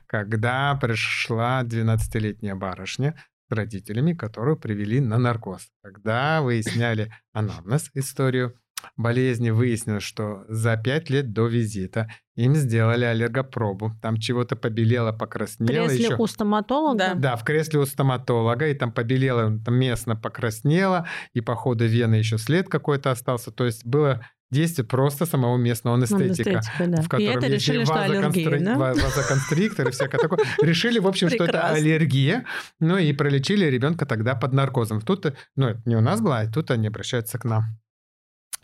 Когда 0.07 0.75
пришла 0.75 1.63
12-летняя 1.63 2.55
барышня 2.55 3.15
с 3.49 3.55
родителями, 3.55 4.13
которую 4.13 4.57
привели 4.57 4.99
на 4.99 5.17
наркоз. 5.17 5.69
Когда 5.81 6.41
выясняли 6.41 7.11
анамнез, 7.31 7.89
историю 7.93 8.59
болезни, 8.95 9.49
выяснилось, 9.49 10.03
что 10.03 10.45
за 10.47 10.77
пять 10.77 11.09
лет 11.09 11.33
до 11.33 11.47
визита 11.47 12.09
им 12.35 12.55
сделали 12.55 13.05
аллергопробу. 13.05 13.93
Там 14.01 14.17
чего-то 14.17 14.55
побелело, 14.55 15.11
покраснело. 15.11 15.85
В 15.85 15.87
кресле 15.87 16.05
еще. 16.05 16.15
у 16.15 16.27
стоматолога? 16.27 16.97
Да. 16.97 17.15
да, 17.15 17.35
в 17.35 17.43
кресле 17.43 17.79
у 17.79 17.85
стоматолога. 17.85 18.67
И 18.67 18.73
там 18.73 18.91
побелело, 18.91 19.59
там 19.63 19.75
местно 19.75 20.15
покраснело. 20.15 21.07
И 21.33 21.41
по 21.41 21.55
ходу 21.55 21.85
вены 21.85 22.15
еще 22.15 22.37
след 22.37 22.69
какой-то 22.69 23.11
остался. 23.11 23.51
То 23.51 23.65
есть 23.65 23.85
было 23.85 24.23
действие 24.51 24.85
просто 24.85 25.25
самого 25.25 25.57
местного 25.57 25.97
анестетика, 25.97 26.49
анестетика 26.49 26.87
да. 26.87 27.01
в 27.01 27.09
котором 27.09 27.21
и 27.21 27.35
это 27.35 27.47
есть 27.47 27.67
решили, 27.67 27.83
что 27.83 28.01
аллергия, 28.01 28.59
да? 28.59 28.77
вазоконстриктор 28.77 29.89
и 29.89 29.91
всякое 29.91 30.19
такое. 30.19 30.39
Решили, 30.61 30.99
в 30.99 31.07
общем, 31.07 31.29
что 31.29 31.43
это 31.43 31.67
аллергия, 31.67 32.45
ну 32.79 32.97
и 32.97 33.11
пролечили 33.13 33.65
ребенка 33.65 34.05
тогда 34.05 34.35
под 34.35 34.53
наркозом. 34.53 35.01
Тут, 35.01 35.33
ну, 35.55 35.67
это 35.67 35.81
не 35.85 35.95
у 35.95 36.01
нас 36.01 36.21
было, 36.21 36.39
а 36.39 36.51
тут 36.51 36.71
они 36.71 36.87
обращаются 36.87 37.37
к 37.37 37.43
нам. 37.43 37.77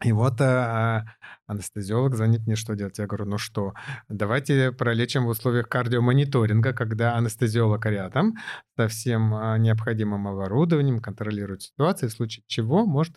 И 0.03 0.11
вот 0.11 0.41
а, 0.41 1.05
анестезиолог 1.47 2.15
звонит 2.15 2.45
мне, 2.45 2.55
что 2.55 2.75
делать. 2.75 2.97
Я 2.97 3.07
говорю, 3.07 3.25
ну 3.25 3.37
что, 3.37 3.73
давайте 4.09 4.71
пролечим 4.71 5.25
в 5.25 5.29
условиях 5.29 5.69
кардиомониторинга, 5.69 6.73
когда 6.73 7.15
анестезиолог 7.15 7.85
рядом 7.85 8.35
со 8.75 8.87
всем 8.87 9.33
а, 9.33 9.57
необходимым 9.57 10.27
оборудованием 10.27 10.99
контролирует 10.99 11.61
ситуацию, 11.61 12.09
в 12.09 12.13
случае 12.13 12.43
чего 12.47 12.85
может 12.85 13.15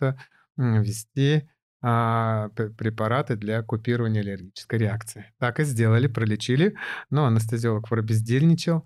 ввести 0.55 1.49
а, 1.81 2.49
препараты 2.49 3.35
для 3.35 3.61
купирования 3.61 4.21
аллергической 4.21 4.79
реакции. 4.79 5.31
Так 5.39 5.59
и 5.59 5.63
сделали, 5.63 6.07
пролечили, 6.07 6.75
но 7.09 7.25
анестезиолог 7.25 7.87
пробездельничал, 7.87 8.83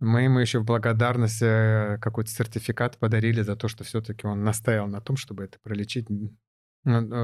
Мы 0.00 0.22
ему 0.22 0.40
еще 0.40 0.58
в 0.58 0.64
благодарность 0.64 1.40
э, 1.40 1.98
какой-то 2.02 2.30
сертификат 2.30 2.98
подарили 2.98 3.40
за 3.40 3.56
то, 3.56 3.68
что 3.68 3.84
все-таки 3.84 4.26
он 4.26 4.44
настоял 4.44 4.86
на 4.86 5.00
том, 5.00 5.16
чтобы 5.16 5.44
это 5.44 5.58
пролечить 5.62 6.10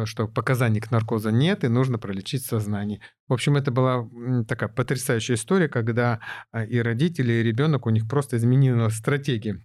что 0.05 0.27
показаний 0.27 0.81
к 0.81 0.91
наркозу 0.91 1.31
нет, 1.31 1.65
и 1.65 1.69
нужно 1.69 1.99
пролечить 1.99 2.45
сознание. 2.45 3.01
В 3.29 3.33
общем, 3.33 3.57
это 3.57 3.71
была 3.71 4.09
такая 4.49 4.69
потрясающая 4.69 5.37
история, 5.37 5.69
когда 5.69 6.21
а, 6.51 6.65
и 6.65 6.79
родители, 6.79 7.33
и 7.33 7.43
ребенок, 7.43 7.87
у 7.87 7.91
них 7.91 8.09
просто 8.09 8.37
изменилась 8.37 8.95
стратегия. 8.95 9.65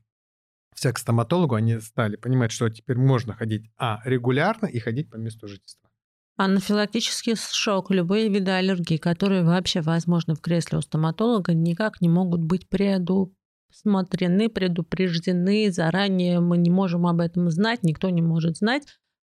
Вся 0.75 0.93
к 0.93 0.99
стоматологу 0.99 1.55
они 1.55 1.79
стали 1.79 2.17
понимать, 2.17 2.51
что 2.51 2.69
теперь 2.69 2.97
можно 2.97 3.33
ходить, 3.33 3.71
а, 3.77 3.99
регулярно 4.05 4.67
и 4.67 4.77
ходить 4.79 5.09
по 5.09 5.15
месту 5.15 5.47
жительства. 5.47 5.89
Анафилактический 6.35 7.35
шок, 7.35 7.89
любые 7.89 8.29
виды 8.29 8.51
аллергии, 8.51 8.97
которые 8.97 9.43
вообще 9.43 9.81
возможны 9.81 10.35
в 10.35 10.41
кресле 10.41 10.77
у 10.77 10.81
стоматолога, 10.81 11.55
никак 11.55 11.99
не 11.99 12.09
могут 12.09 12.41
быть 12.41 12.69
предусмотрены, 12.69 14.47
предупреждены 14.49 15.71
заранее. 15.71 16.39
Мы 16.39 16.59
не 16.59 16.69
можем 16.69 17.07
об 17.07 17.21
этом 17.21 17.49
знать, 17.49 17.81
никто 17.81 18.11
не 18.11 18.21
может 18.21 18.57
знать. 18.57 18.83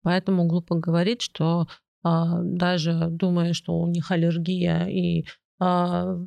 Поэтому 0.05 0.45
глупо 0.45 0.75
говорить, 0.75 1.23
что 1.23 1.67
а, 2.03 2.39
даже 2.43 3.07
думая, 3.09 3.53
что 3.53 3.73
у 3.79 3.87
них 3.87 4.11
аллергия 4.11 4.85
и 4.85 5.25
а, 5.59 6.19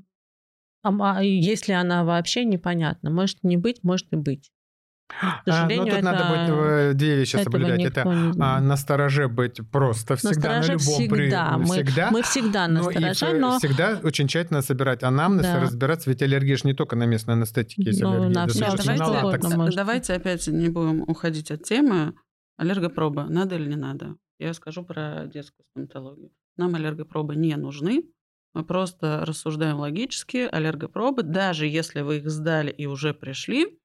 а, 0.83 1.23
если 1.23 1.73
она 1.73 2.03
вообще 2.03 2.45
непонятна, 2.45 3.11
может 3.11 3.39
не 3.45 3.57
быть, 3.57 3.85
может 3.85 4.13
и 4.13 4.17
быть. 4.17 4.51
К 5.09 5.43
сожалению, 5.47 5.83
а, 5.83 5.85
ну, 5.85 5.91
тут 5.91 5.99
это, 5.99 6.05
надо 6.05 6.25
быть 6.29 6.69
э, 6.69 6.93
две 6.95 7.17
вещи 7.17 7.37
соблюдать. 7.37 7.81
Это 7.81 8.03
а, 8.41 8.61
на 8.61 8.77
стороже 8.77 9.29
быть 9.29 9.61
просто 9.71 10.17
всегда, 10.17 10.49
на, 10.49 10.61
на 10.61 10.65
любом 10.65 10.79
всегда. 10.81 11.49
При... 11.49 11.57
Мы, 11.57 11.65
всегда. 11.65 12.11
Мы 12.11 12.23
всегда 12.23 12.69
на 12.69 12.83
стороже, 12.83 13.39
но... 13.39 13.59
Всегда 13.59 14.01
очень 14.03 14.27
тщательно 14.27 14.61
собирать 14.61 15.05
анамнез 15.05 15.43
да. 15.43 15.59
и 15.59 15.61
разбираться, 15.63 16.11
ведь 16.11 16.23
аллергия 16.23 16.57
же 16.57 16.63
не 16.65 16.75
только 16.75 16.97
на 16.97 17.05
местной 17.05 17.35
анестетике 17.35 17.85
есть 17.85 18.03
ну, 18.03 18.11
аллергия. 18.11 18.35
На 18.35 18.49
все, 18.49 18.67
давайте, 18.77 19.77
давайте 19.77 20.13
опять 20.15 20.47
не 20.49 20.69
будем 20.69 21.03
уходить 21.03 21.53
от 21.53 21.63
темы. 21.63 22.15
Аллергопроба 22.59 23.29
надо 23.29 23.55
или 23.55 23.69
не 23.71 23.77
надо? 23.77 24.17
Я 24.39 24.53
скажу 24.53 24.85
про 24.85 25.27
детскую 25.27 25.65
стоматологию. 25.71 26.31
Нам 26.57 26.75
аллергопробы 26.75 27.37
не 27.37 27.57
нужны. 27.57 28.05
Мы 28.53 28.65
просто 28.65 29.25
рассуждаем 29.25 29.79
логически. 29.79 30.49
Аллергопробы, 30.51 31.23
даже 31.23 31.67
если 31.67 32.01
вы 32.01 32.19
их 32.19 32.29
сдали 32.29 32.71
и 32.71 32.87
уже 32.87 33.15
пришли, 33.15 33.81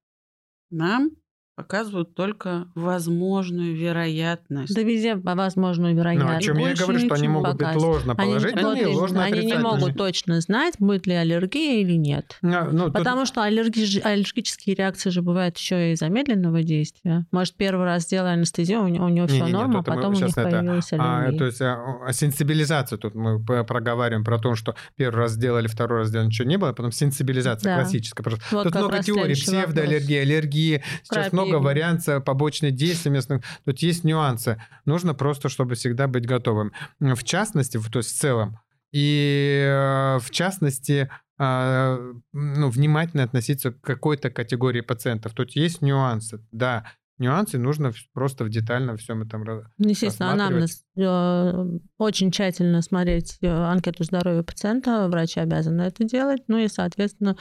нам 0.72 1.12
показывают 1.56 2.16
только 2.16 2.68
возможную 2.74 3.76
вероятность. 3.76 4.74
Да 4.74 4.82
везде 4.82 5.16
возможную 5.16 5.96
вероятность. 5.96 6.32
Ну, 6.32 6.38
о 6.38 6.42
чем 6.42 6.58
я 6.58 6.74
говорю, 6.74 7.00
что 7.00 7.16
они 7.16 7.28
могут 7.28 7.58
быть 7.58 7.76
ложно 7.76 8.16
положительные 8.16 8.82
и 8.82 8.86
ложно 8.86 9.24
Они 9.24 9.46
не 9.46 9.58
могут 9.58 9.96
точно 9.96 10.42
знать, 10.42 10.76
будет 10.80 11.06
ли 11.06 11.14
аллергия 11.14 11.82
или 11.82 11.94
нет. 11.94 12.38
Ну, 12.42 12.72
ну, 12.72 12.92
Потому 12.92 13.22
тут... 13.22 13.28
что 13.28 13.44
аллерги... 13.44 14.00
аллергические 14.00 14.76
реакции 14.76 15.12
же 15.12 15.22
бывают 15.22 15.58
еще 15.58 15.92
и 15.92 15.96
замедленного 15.96 16.64
действия. 16.64 17.26
Может, 17.32 17.56
первый 17.56 17.86
раз 17.86 18.04
сделали 18.04 18.34
анестезию, 18.34 18.84
у 18.84 18.88
него, 18.88 19.06
у 19.06 19.10
него 19.10 19.28
все 19.28 19.46
норма, 19.46 19.80
а 19.80 19.84
потом 19.84 20.14
у 20.14 20.16
них 20.16 20.36
это... 20.36 20.50
появилась 20.50 20.92
аллергия. 20.92 21.36
А, 21.36 21.38
то 21.38 21.46
есть 21.46 21.62
а, 21.62 22.00
а 22.06 22.14
сенсибилизацию 22.14 22.98
тут 22.98 23.14
мы 23.14 23.44
проговариваем 23.44 24.24
про 24.24 24.40
то, 24.40 24.56
что 24.56 24.76
первый 24.96 25.18
раз 25.18 25.34
сделали, 25.34 25.68
второй 25.68 26.00
раз 26.00 26.08
сделали, 26.08 26.28
ничего 26.28 26.48
не 26.48 26.58
было, 26.58 26.72
а 26.72 26.74
потом 26.74 26.92
сенсибилизация 26.92 27.76
да. 27.76 27.82
классическая. 27.82 28.24
Просто. 28.24 28.44
Вот 28.52 28.64
тут 28.64 28.76
много 28.76 29.04
теорий, 29.04 29.36
псевдоаллергии, 29.36 30.18
аллергии. 30.18 30.84
Сейчас 31.04 31.30
Про 31.30 31.43
много 31.46 31.64
вариантов 31.64 32.24
побочных 32.24 32.76
действий 32.76 33.12
местных. 33.12 33.44
Тут 33.66 33.80
есть 33.80 34.04
нюансы. 34.04 34.62
Нужно 34.86 35.14
просто, 35.14 35.50
чтобы 35.50 35.76
всегда 35.76 36.08
быть 36.08 36.26
готовым. 36.26 36.72
В 37.00 37.24
частности, 37.24 37.80
то 37.80 38.00
есть 38.00 38.16
в 38.16 38.20
целом, 38.20 38.60
и 38.92 39.64
э, 39.66 40.20
в 40.20 40.30
частности, 40.30 41.10
а, 41.40 41.98
ну, 42.32 42.70
внимательно 42.70 43.24
относиться 43.24 43.72
к 43.72 43.82
какой-то 43.82 44.30
категории 44.30 44.82
пациентов. 44.82 45.34
Тут 45.34 45.52
есть 45.56 45.82
нюансы, 45.82 46.40
да, 46.52 46.86
нюансы, 47.18 47.58
нужно 47.58 47.92
просто 48.14 48.44
в 48.44 48.50
детально 48.50 48.96
всем 48.98 49.24
этом 49.24 49.44
ну, 49.44 49.90
Естественно, 49.90 50.34
анамнез. 50.34 50.84
Э, 50.96 51.66
очень 51.98 52.32
тщательно 52.32 52.82
смотреть 52.84 53.38
э, 53.42 53.48
анкету 53.48 54.04
здоровья 54.04 54.44
пациента, 54.44 55.08
врачи 55.10 55.40
обязаны 55.40 55.82
это 55.82 56.04
делать, 56.04 56.44
ну 56.48 56.58
и, 56.58 56.68
соответственно, 56.68 57.36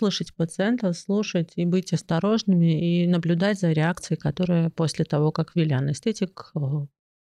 слышать 0.00 0.34
пациента, 0.34 0.94
слушать 0.94 1.52
и 1.56 1.66
быть 1.66 1.92
осторожными 1.92 3.02
и 3.02 3.06
наблюдать 3.06 3.60
за 3.60 3.72
реакцией, 3.72 4.18
которая 4.18 4.70
после 4.70 5.04
того, 5.04 5.30
как 5.30 5.54
ввели 5.54 5.74
анестетик, 5.74 6.52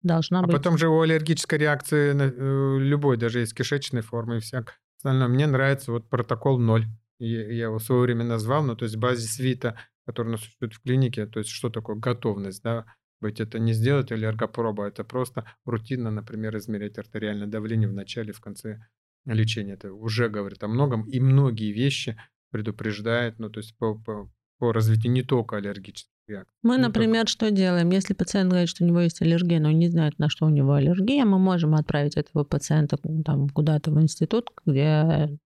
должна 0.02 0.38
а 0.38 0.42
быть. 0.42 0.54
А 0.54 0.58
потом 0.58 0.78
же 0.78 0.88
у 0.88 1.00
аллергической 1.00 1.58
реакции 1.58 2.14
э, 2.16 2.78
любой, 2.78 3.16
даже 3.16 3.42
из 3.42 3.52
кишечной 3.52 4.02
формы 4.02 4.36
и 4.36 4.40
всяк 4.40 4.74
остальное. 4.96 5.26
Мне 5.26 5.48
нравится 5.48 5.90
вот 5.90 6.08
протокол 6.08 6.58
0. 6.60 6.86
Я 7.18 7.66
его 7.66 7.78
в 7.78 7.82
свое 7.82 8.02
время 8.02 8.24
назвал, 8.24 8.62
ну, 8.62 8.76
то 8.76 8.84
есть 8.84 8.96
базис 8.96 9.40
ВИТа, 9.40 9.76
который 10.06 10.28
у 10.28 10.30
нас 10.30 10.40
существует 10.40 10.74
в 10.74 10.80
клинике, 10.82 11.26
то 11.26 11.40
есть 11.40 11.50
что 11.50 11.68
такое 11.68 11.96
готовность, 11.96 12.62
да, 12.62 12.86
быть 13.20 13.40
это 13.40 13.58
не 13.58 13.72
сделать 13.72 14.12
аллергопробу, 14.12 14.84
это 14.84 15.02
просто 15.02 15.44
рутинно, 15.64 16.12
например, 16.12 16.56
измерять 16.58 16.96
артериальное 16.96 17.48
давление 17.48 17.88
в 17.88 17.92
начале, 17.92 18.32
в 18.32 18.40
конце 18.40 18.86
лечения. 19.26 19.72
Это 19.72 19.92
уже 19.92 20.28
говорит 20.28 20.62
о 20.62 20.68
многом, 20.68 21.08
и 21.08 21.18
многие 21.18 21.72
вещи 21.72 22.16
предупреждает, 22.50 23.38
ну, 23.38 23.50
то 23.50 23.58
есть 23.58 23.76
по, 23.76 23.94
по, 23.94 24.30
по 24.58 24.72
развитию 24.72 25.12
не 25.12 25.22
только 25.22 25.56
аллергических 25.56 26.10
реакций. 26.26 26.54
Мы, 26.62 26.78
например, 26.78 27.22
только... 27.22 27.30
что 27.30 27.50
делаем? 27.50 27.90
Если 27.90 28.14
пациент 28.14 28.50
говорит, 28.50 28.68
что 28.68 28.84
у 28.84 28.86
него 28.86 29.00
есть 29.00 29.20
аллергия, 29.22 29.60
но 29.60 29.68
он 29.68 29.78
не 29.78 29.88
знает, 29.88 30.18
на 30.18 30.28
что 30.28 30.46
у 30.46 30.50
него 30.50 30.74
аллергия, 30.74 31.24
мы 31.24 31.38
можем 31.38 31.74
отправить 31.74 32.16
этого 32.16 32.44
пациента 32.44 32.98
там, 33.24 33.48
куда-то 33.48 33.90
в 33.90 34.00
институт, 34.00 34.50
где 34.66 35.38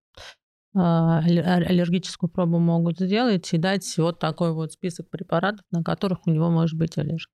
а, 0.75 1.19
аллергическую 1.19 2.31
пробу 2.31 2.59
могут 2.59 2.99
сделать 2.99 3.53
и 3.53 3.59
дать 3.59 3.97
вот 3.99 4.19
такой 4.19 4.53
вот 4.53 4.73
список 4.73 5.11
препаратов, 5.11 5.65
на 5.71 5.83
которых 5.83 6.27
у 6.27 6.31
него 6.31 6.51
может 6.51 6.79
быть 6.79 6.97
аллергия. 6.97 7.27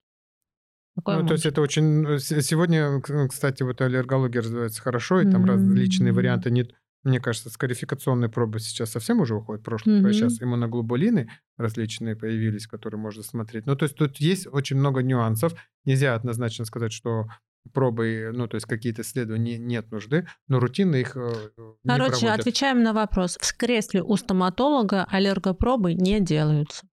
Такое 0.97 1.21
ну, 1.21 1.29
то 1.29 1.35
есть 1.35 1.47
это 1.47 1.61
очень... 1.61 2.05
Э, 2.05 2.19
сегодня, 2.19 3.01
кстати, 3.29 3.63
вот 3.63 3.81
аллергология 3.81 4.43
развивается 4.43 4.83
хорошо, 4.83 5.21
и 5.21 5.31
там 5.31 5.45
mm-hmm. 5.45 5.49
различные 5.49 6.13
варианты 6.13 6.51
не, 6.51 6.69
мне 7.05 7.21
кажется, 7.21 7.51
скарификационные 7.51 8.29
пробы 8.29 8.59
сейчас 8.61 8.91
совсем 8.91 9.21
уже 9.21 9.37
уходят 9.37 9.63
в 9.63 9.65
прошлое. 9.65 10.01
Mm-hmm. 10.01 10.13
Сейчас 10.13 10.43
иммуноглобулины 10.43 11.31
различные 11.57 12.17
появились, 12.17 12.67
которые 12.67 13.01
можно 13.01 13.23
смотреть. 13.23 13.67
Ну, 13.67 13.77
то 13.77 13.85
есть 13.85 13.97
тут 13.97 14.17
есть 14.17 14.47
очень 14.47 14.77
много 14.77 15.03
нюансов. 15.03 15.55
Нельзя 15.85 16.15
однозначно 16.15 16.65
сказать, 16.65 16.93
что 16.93 17.29
пробы, 17.73 18.31
ну, 18.33 18.49
то 18.49 18.57
есть 18.57 18.67
какие-то 18.67 19.03
исследования 19.03 19.59
нет 19.59 19.91
нужды, 19.91 20.27
но 20.49 20.59
рутинно 20.59 20.97
их 20.97 21.17
э, 21.17 21.51
не 21.57 21.89
Короче, 21.89 22.21
проводят. 22.21 22.41
отвечаем 22.41 22.83
на 22.83 22.93
вопрос. 22.93 23.37
В 23.41 23.57
кресле 23.57 24.03
у 24.03 24.17
стоматолога 24.17 25.05
аллергопробы 25.05 25.95
не 25.95 26.21
делаются. 26.21 26.87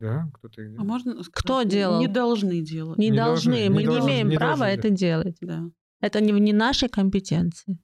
Да, 0.00 0.28
кто-то 0.34 0.62
А 0.62 0.84
можно 0.84 1.12
сказать, 1.14 1.32
Кто 1.32 1.62
делал? 1.62 2.00
Не 2.00 2.08
должны 2.08 2.60
делать. 2.60 2.98
Не, 2.98 3.10
не 3.10 3.16
должны. 3.16 3.52
должны. 3.52 3.74
Мы 3.74 3.80
не, 3.82 3.86
должны, 3.86 4.08
имеем 4.08 4.28
не 4.28 4.36
права 4.36 4.68
это 4.68 4.90
делать. 4.90 5.36
Да. 5.40 5.62
Это 6.00 6.20
не, 6.20 6.32
не 6.32 6.52
нашей 6.52 6.88
компетенции. 6.88 7.78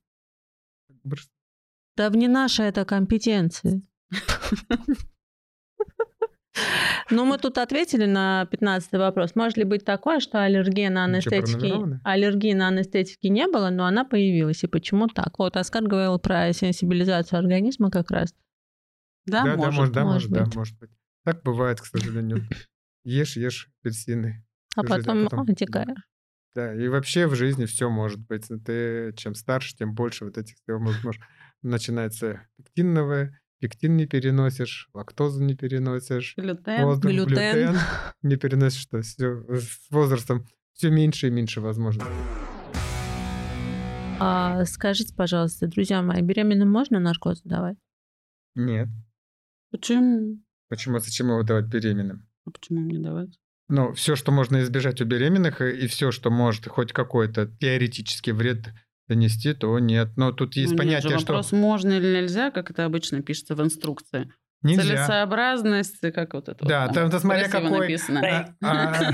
Да 1.96 2.09
не 2.11 2.28
наша 2.28 2.62
это 2.62 2.84
компетенция. 2.84 3.82
Ну, 7.11 7.24
мы 7.24 7.38
тут 7.38 7.59
ответили 7.59 8.07
на 8.07 8.46
15 8.46 8.92
вопрос. 8.92 9.34
Может 9.34 9.57
ли 9.57 9.64
быть 9.64 9.84
такое, 9.84 10.20
что 10.20 10.42
аллергия 10.42 10.90
на 10.90 11.05
анестетики, 11.05 11.72
аллергии 12.05 12.53
на 12.53 12.68
анестетики 12.68 13.26
не 13.26 13.46
было, 13.46 13.70
но 13.70 13.86
она 13.86 14.05
появилась? 14.05 14.62
И 14.62 14.66
почему 14.66 15.09
так? 15.09 15.38
Вот 15.38 15.57
Оскар 15.57 15.82
говорил 15.82 16.18
про 16.18 16.53
сенсибилизацию 16.53 17.38
организма 17.38 17.90
как 17.90 18.11
раз. 18.11 18.34
Да, 19.26 19.44
да, 19.44 19.57
может, 19.57 19.92
да, 19.92 20.05
может, 20.05 20.30
быть. 20.30 20.44
да, 20.44 20.51
может 20.55 20.78
быть. 20.78 20.90
Так 21.24 21.42
бывает, 21.42 21.80
к 21.80 21.86
сожалению. 21.86 22.46
Ешь, 23.05 23.36
ешь 23.36 23.70
апельсины. 23.80 24.44
А 24.76 24.82
потом, 24.82 25.24
потом 25.24 25.51
отекаешь. 25.51 26.09
Да, 26.55 26.74
и 26.74 26.88
вообще 26.88 27.26
в 27.26 27.34
жизни 27.34 27.64
все 27.66 27.88
может 27.88 28.18
быть. 28.26 28.48
Ты 28.64 29.12
чем 29.16 29.34
старше, 29.34 29.76
тем 29.76 29.94
больше 29.94 30.24
вот 30.24 30.36
этих 30.36 30.57
всего. 30.57 30.80
Начинается 31.62 32.46
пектиновое, 32.57 33.40
пектин 33.61 33.96
не 33.96 34.07
переносишь, 34.07 34.88
лактозу 34.94 35.44
не 35.44 35.55
переносишь, 35.55 36.34
глютен, 36.36 36.84
воздух, 36.84 37.11
глютен. 37.11 37.34
глютен 37.34 37.76
не 38.22 38.36
переносишь, 38.36 38.80
что 38.80 39.03
все 39.03 39.44
с 39.48 39.90
возрастом 39.90 40.46
все 40.72 40.90
меньше 40.90 41.28
и 41.28 41.30
меньше 41.30 41.61
возможностей. 41.61 42.11
А, 44.18 44.64
скажите, 44.64 45.14
пожалуйста, 45.14 45.66
друзья 45.66 46.03
мои, 46.03 46.20
беременным 46.20 46.70
можно 46.70 46.98
наркоз 46.98 47.42
давать? 47.42 47.76
Нет. 48.55 48.88
Почему? 49.70 50.42
Почему? 50.68 50.98
Зачем 50.98 51.28
его 51.28 51.42
давать 51.42 51.66
беременным? 51.66 52.26
А 52.44 52.51
почему 52.51 52.80
не 52.80 52.98
давать? 52.98 53.38
Ну, 53.70 53.92
все, 53.94 54.16
что 54.16 54.32
можно 54.32 54.62
избежать 54.62 55.00
у 55.00 55.04
беременных, 55.04 55.60
и 55.60 55.86
все, 55.86 56.10
что 56.10 56.30
может 56.30 56.66
хоть 56.66 56.92
какой-то 56.92 57.46
теоретический 57.46 58.32
вред 58.32 58.70
донести, 59.08 59.54
то 59.54 59.78
нет. 59.78 60.10
Но 60.16 60.32
тут 60.32 60.56
есть 60.56 60.72
ну, 60.72 60.78
понятие, 60.78 61.10
нет 61.10 61.20
же, 61.20 61.26
вопрос, 61.26 61.48
что... 61.48 61.56
можно 61.56 61.92
или 61.92 62.20
нельзя, 62.20 62.50
как 62.50 62.70
это 62.70 62.84
обычно 62.84 63.22
пишется 63.22 63.54
в 63.54 63.62
инструкции. 63.62 64.32
Нельзя. 64.62 64.82
Целесообразность, 64.82 66.00
как 66.12 66.34
вот 66.34 66.48
это 66.48 66.66
Да, 66.66 66.86
вот, 66.86 66.94
там, 66.94 67.10
там 67.10 67.20
смотря 67.20 67.48
какой... 67.48 67.78
написано. 67.78 68.54
А, 68.62 69.12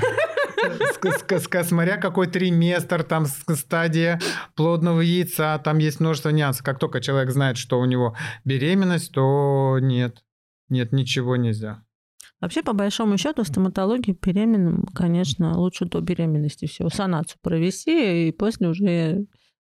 а, 0.99 1.63
смотря 1.63 1.97
какой 1.97 2.27
триместр, 2.27 3.03
там 3.03 3.25
стадия 3.27 4.19
плодного 4.55 5.01
яйца, 5.01 5.59
там 5.63 5.77
есть 5.77 5.99
множество 5.99 6.29
нюансов. 6.29 6.65
Как 6.65 6.79
только 6.79 6.99
человек 6.99 7.31
знает, 7.31 7.57
что 7.57 7.79
у 7.79 7.85
него 7.85 8.17
беременность, 8.43 9.13
то 9.13 9.77
нет, 9.79 10.23
нет, 10.69 10.91
ничего 10.91 11.35
нельзя. 11.37 11.83
Вообще, 12.39 12.61
по 12.61 12.73
большому 12.73 13.17
счету, 13.17 13.43
стоматологии 13.43 14.15
беременным, 14.21 14.85
конечно, 14.93 15.57
лучше 15.57 15.85
до 15.85 16.01
беременности 16.01 16.67
всего 16.67 16.89
санацию 16.89 17.39
провести, 17.41 18.27
и 18.27 18.31
после 18.31 18.67
уже 18.69 19.25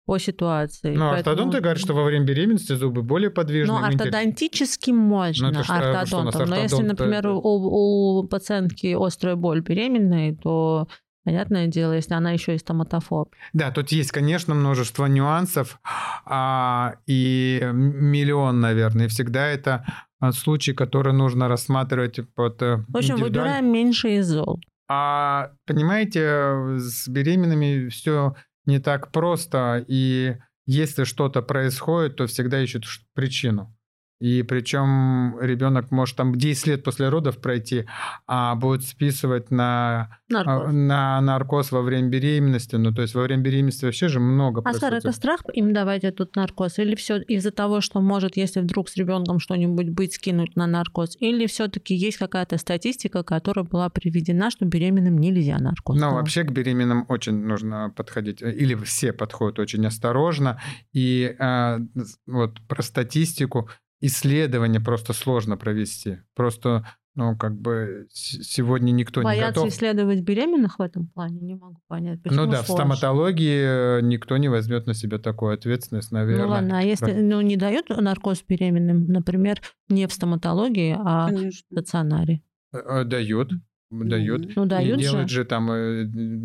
по 0.07 0.17
ситуации. 0.17 0.95
Ну, 0.95 1.09
Поэтому... 1.11 1.33
ортодонты 1.33 1.59
говорят, 1.59 1.79
что 1.79 1.93
во 1.93 2.03
время 2.03 2.25
беременности 2.25 2.73
зубы 2.73 3.03
более 3.03 3.29
подвижные. 3.29 3.77
Ну, 3.77 3.85
ортодонтически 3.85 4.91
можно 4.91 5.51
ну, 5.51 5.59
ортодонтом. 5.67 6.49
Но 6.49 6.55
если, 6.55 6.81
например, 6.81 7.27
у, 7.27 7.41
у 7.41 8.23
пациентки 8.27 8.95
острая 8.97 9.35
боль 9.35 9.61
беременной, 9.61 10.35
то 10.35 10.87
Понятное 11.27 11.67
дело, 11.67 11.91
если 11.91 12.13
она 12.13 12.31
еще 12.31 12.55
и 12.55 12.57
стоматофоб. 12.57 13.35
Да, 13.51 13.69
тут 13.71 13.91
есть, 13.91 14.11
конечно, 14.11 14.55
множество 14.55 15.07
нюансов 15.07 15.77
а, 16.25 16.93
и 17.05 17.59
миллион, 17.73 18.61
наверное. 18.61 19.07
И 19.07 19.09
всегда 19.09 19.45
это 19.45 19.85
а, 20.21 20.31
случай, 20.31 20.71
который 20.71 21.11
нужно 21.11 21.49
рассматривать 21.49 22.21
под 22.33 22.61
э, 22.61 22.77
В 22.87 22.95
общем, 22.95 23.17
выбираем 23.17 23.69
меньше 23.69 24.15
из 24.15 24.27
зол. 24.27 24.61
А 24.87 25.51
понимаете, 25.65 26.77
с 26.77 27.09
беременными 27.09 27.89
все 27.89 28.37
не 28.65 28.79
так 28.79 29.11
просто, 29.11 29.83
и 29.85 30.37
если 30.65 31.03
что-то 31.03 31.41
происходит, 31.41 32.15
то 32.15 32.27
всегда 32.27 32.61
ищут 32.61 32.85
причину. 33.13 33.76
И 34.19 34.41
причем 34.41 35.39
ребенок 35.39 35.91
может 35.91 36.15
там 36.15 36.33
10 36.35 36.67
лет 36.67 36.83
после 36.83 37.09
родов 37.09 37.37
пройти, 37.37 37.85
а 38.25 38.55
будет 38.55 38.83
списывать 38.83 39.51
на 39.51 40.19
наркоз, 40.27 40.73
на 40.73 41.21
наркоз 41.21 41.71
во 41.71 41.83
время 41.83 42.09
беременности. 42.09 42.77
Ну, 42.77 42.91
то 42.93 43.03
есть 43.03 43.13
во 43.13 43.21
время 43.21 43.43
беременности 43.43 43.85
вообще 43.85 44.07
же 44.07 44.19
много. 44.19 44.61
Оскар, 44.67 44.95
это 44.95 45.11
страх 45.11 45.41
им 45.53 45.71
давать 45.71 46.03
этот 46.03 46.35
наркоз? 46.35 46.79
Или 46.79 46.95
все 46.95 47.21
из-за 47.21 47.51
того, 47.51 47.79
что 47.79 48.01
может, 48.01 48.37
если 48.37 48.59
вдруг 48.61 48.89
с 48.89 48.95
ребенком 48.95 49.39
что-нибудь 49.39 49.89
быть, 49.89 50.15
скинуть 50.15 50.55
на 50.55 50.65
наркоз? 50.65 51.15
Или 51.19 51.45
все-таки 51.45 51.93
есть 51.93 52.17
какая-то 52.17 52.57
статистика, 52.57 53.23
которая 53.23 53.65
была 53.65 53.89
приведена, 53.89 54.49
что 54.49 54.65
беременным 54.65 55.19
нельзя 55.19 55.59
наркоз? 55.59 55.99
Ну, 55.99 56.13
вообще 56.13 56.43
к 56.43 56.51
беременным 56.51 57.05
очень 57.07 57.35
нужно 57.45 57.93
подходить, 57.95 58.41
или 58.41 58.73
все 58.75 59.13
подходят 59.13 59.59
очень 59.59 59.85
осторожно. 59.85 60.59
И 60.91 61.35
э, 61.37 61.77
вот 62.25 62.59
про 62.67 62.81
статистику 62.81 63.69
исследование 63.99 64.79
просто 64.79 65.13
сложно 65.13 65.57
провести. 65.57 66.19
Просто, 66.35 66.85
ну, 67.15 67.35
как 67.35 67.59
бы 67.59 68.07
сегодня 68.11 68.91
никто 68.91 69.21
Боятся 69.21 69.61
не 69.61 69.65
готов. 69.65 69.69
исследовать 69.69 70.21
беременных 70.21 70.79
в 70.79 70.81
этом 70.81 71.07
плане? 71.07 71.39
Не 71.39 71.55
могу 71.55 71.79
понять, 71.87 72.21
почему 72.21 72.41
Ну 72.41 72.51
да, 72.51 72.63
сложно? 72.63 72.73
в 72.73 72.77
стоматологии 72.77 73.99
э, 73.99 74.01
никто 74.01 74.37
не 74.37 74.49
возьмет 74.49 74.85
на 74.85 74.93
себя 74.93 75.17
такую 75.17 75.53
ответственность, 75.53 76.11
наверное. 76.11 76.45
Ну 76.45 76.51
ладно, 76.51 76.79
а 76.79 76.81
если 76.81 77.13
ну, 77.13 77.41
не 77.41 77.57
дают 77.57 77.89
наркоз 77.89 78.43
беременным, 78.47 79.07
например, 79.07 79.61
не 79.89 80.07
в 80.07 80.13
стоматологии, 80.13 80.95
а 80.97 81.27
Конечно. 81.27 81.63
в 81.69 81.73
стационаре? 81.73 82.41
Э, 82.73 82.77
э, 82.77 83.03
дают. 83.03 83.51
Дают. 83.89 84.55
Ну, 84.55 84.65
дают 84.65 84.99
и 84.99 85.03
же. 85.03 85.09
делают 85.09 85.29
же 85.29 85.45
там... 85.45 85.69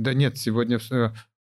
Да 0.03 0.15
нет, 0.15 0.39
сегодня 0.39 0.79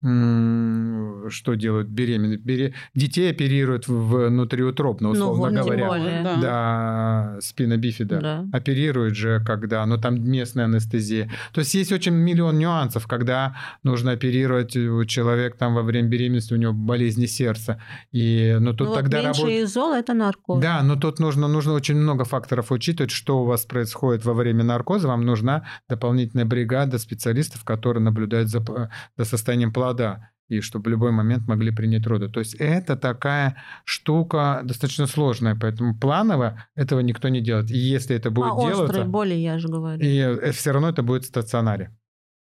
что 0.02 1.54
делают 1.54 1.88
беременные? 1.88 2.36
Бере... 2.36 2.74
Детей 2.92 3.30
оперируют 3.30 3.86
внутриутробно, 3.86 5.12
ну, 5.12 5.30
условно 5.30 5.60
ну, 5.60 5.64
говоря. 5.64 5.86
Более. 5.86 6.22
Да, 6.24 6.36
да 6.40 7.36
спина 7.40 7.76
бифида. 7.76 8.20
Да. 8.20 8.46
Оперируют 8.52 9.14
же, 9.14 9.40
когда, 9.46 9.86
ну 9.86 9.98
там 9.98 10.20
местная 10.20 10.64
анестезия. 10.64 11.30
То 11.52 11.60
есть 11.60 11.74
есть 11.74 11.92
очень 11.92 12.14
миллион 12.14 12.58
нюансов, 12.58 13.06
когда 13.06 13.56
нужно 13.84 14.10
оперировать 14.12 14.72
человек 15.06 15.56
там 15.56 15.74
во 15.74 15.82
время 15.82 16.08
беременности, 16.08 16.52
у 16.52 16.56
него 16.56 16.72
болезни 16.72 17.26
сердца. 17.26 17.80
И, 18.10 18.56
ну 18.58 18.72
тут 18.74 18.88
ну, 18.88 18.94
тогда 18.96 19.18
вот 19.18 19.26
работает... 19.26 19.68
изол– 19.68 19.92
это 19.94 20.14
наркоз. 20.14 20.60
Да, 20.60 20.82
но 20.82 20.96
тут 20.96 21.20
нужно, 21.20 21.46
нужно 21.46 21.74
очень 21.74 21.96
много 21.96 22.24
факторов 22.24 22.72
учитывать, 22.72 23.12
что 23.12 23.42
у 23.42 23.44
вас 23.44 23.66
происходит 23.66 24.24
во 24.24 24.34
время 24.34 24.64
наркоза. 24.64 25.06
Вам 25.06 25.24
нужна 25.24 25.64
дополнительная 25.88 26.44
бригада 26.44 26.98
специалистов, 26.98 27.62
которые 27.62 28.02
наблюдают 28.02 28.48
за, 28.48 28.90
за 29.16 29.24
состоянием 29.24 29.72
плода 29.72 29.91
плода, 29.92 30.30
и 30.48 30.60
чтобы 30.60 30.84
в 30.84 30.88
любой 30.88 31.12
момент 31.12 31.48
могли 31.48 31.70
принять 31.70 32.06
роды. 32.06 32.28
То 32.28 32.40
есть 32.40 32.54
это 32.54 32.96
такая 32.96 33.56
штука 33.84 34.60
достаточно 34.64 35.06
сложная, 35.06 35.56
поэтому 35.56 35.98
планово 35.98 36.66
этого 36.74 37.00
никто 37.00 37.28
не 37.28 37.40
делает. 37.40 37.70
И 37.70 37.78
если 37.78 38.16
это 38.16 38.30
будет 38.30 38.52
а 38.52 38.60
делаться... 38.60 38.84
острые 38.84 39.04
боли, 39.06 39.34
я 39.34 39.58
же 39.58 39.68
говорю. 39.68 40.02
И 40.02 40.18
э, 40.18 40.52
все 40.52 40.72
равно 40.72 40.88
это 40.88 41.02
будет 41.02 41.24
в 41.24 41.28
стационаре. 41.28 41.96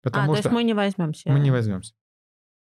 Потому 0.01 0.33
а, 0.33 0.35
что 0.35 0.43
то 0.43 0.49
есть 0.49 0.55
мы 0.55 0.63
не 0.63 0.73
возьмемся. 0.73 1.31
Мы 1.31 1.39
не 1.39 1.51
возьмемся 1.51 1.93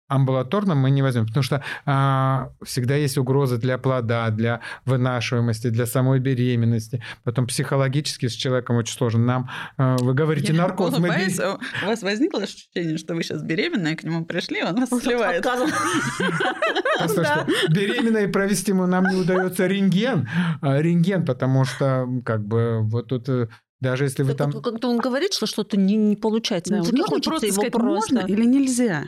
амбулаторно 0.08 0.76
мы 0.76 0.92
не 0.92 1.02
возьмем, 1.02 1.26
потому 1.26 1.44
что 1.44 1.64
а, 1.86 2.52
всегда 2.64 2.96
есть 2.96 3.18
угроза 3.18 3.58
для 3.58 3.78
плода, 3.78 4.30
для 4.30 4.62
вынашиваемости, 4.86 5.70
для 5.70 5.86
самой 5.86 6.20
беременности. 6.20 7.04
Потом 7.24 7.48
психологически 7.48 8.28
с 8.28 8.34
человеком 8.34 8.78
очень 8.78 8.96
сложно. 8.96 9.24
Нам, 9.24 9.50
а, 9.78 9.98
вы 9.98 10.14
говорите, 10.14 10.54
Я 10.54 10.62
наркоз. 10.62 10.94
Улыбаюсь, 10.94 11.38
мы... 11.38 11.58
У 11.84 11.88
вас 11.88 12.02
возникло 12.04 12.44
ощущение, 12.44 12.98
что 12.98 13.16
вы 13.16 13.24
сейчас 13.24 13.44
беременная, 13.44 13.96
к 13.96 14.04
нему 14.04 14.26
пришли, 14.26 14.64
он 14.64 14.76
вас 14.76 14.90
сливает. 14.90 15.44
Беременной 17.70 18.28
провести 18.28 18.72
ему 18.72 18.88
нам 18.88 19.06
не 19.06 19.16
удается 19.16 19.68
рентген, 19.68 20.28
а, 20.62 20.82
рентген, 20.82 21.26
потому 21.26 21.66
что 21.66 22.08
как 22.26 22.46
бы 22.46 22.82
вот 22.84 23.08
тут 23.08 23.30
э, 23.30 23.48
даже 23.80 24.06
если 24.06 24.24
вы 24.24 24.34
там... 24.34 24.52
Как-то 24.52 24.90
он 24.90 24.98
говорит, 24.98 25.34
что 25.34 25.46
что-то 25.46 25.78
не, 25.78 25.96
не 25.96 26.16
получается. 26.16 26.74
Да, 26.74 26.80
не 26.80 27.02
хочется 27.02 27.30
просто 27.30 27.48
его 27.48 27.56
сказать, 27.56 27.74
просто... 27.74 28.16
можно 28.16 28.28
или 28.28 28.46
нельзя? 28.46 29.06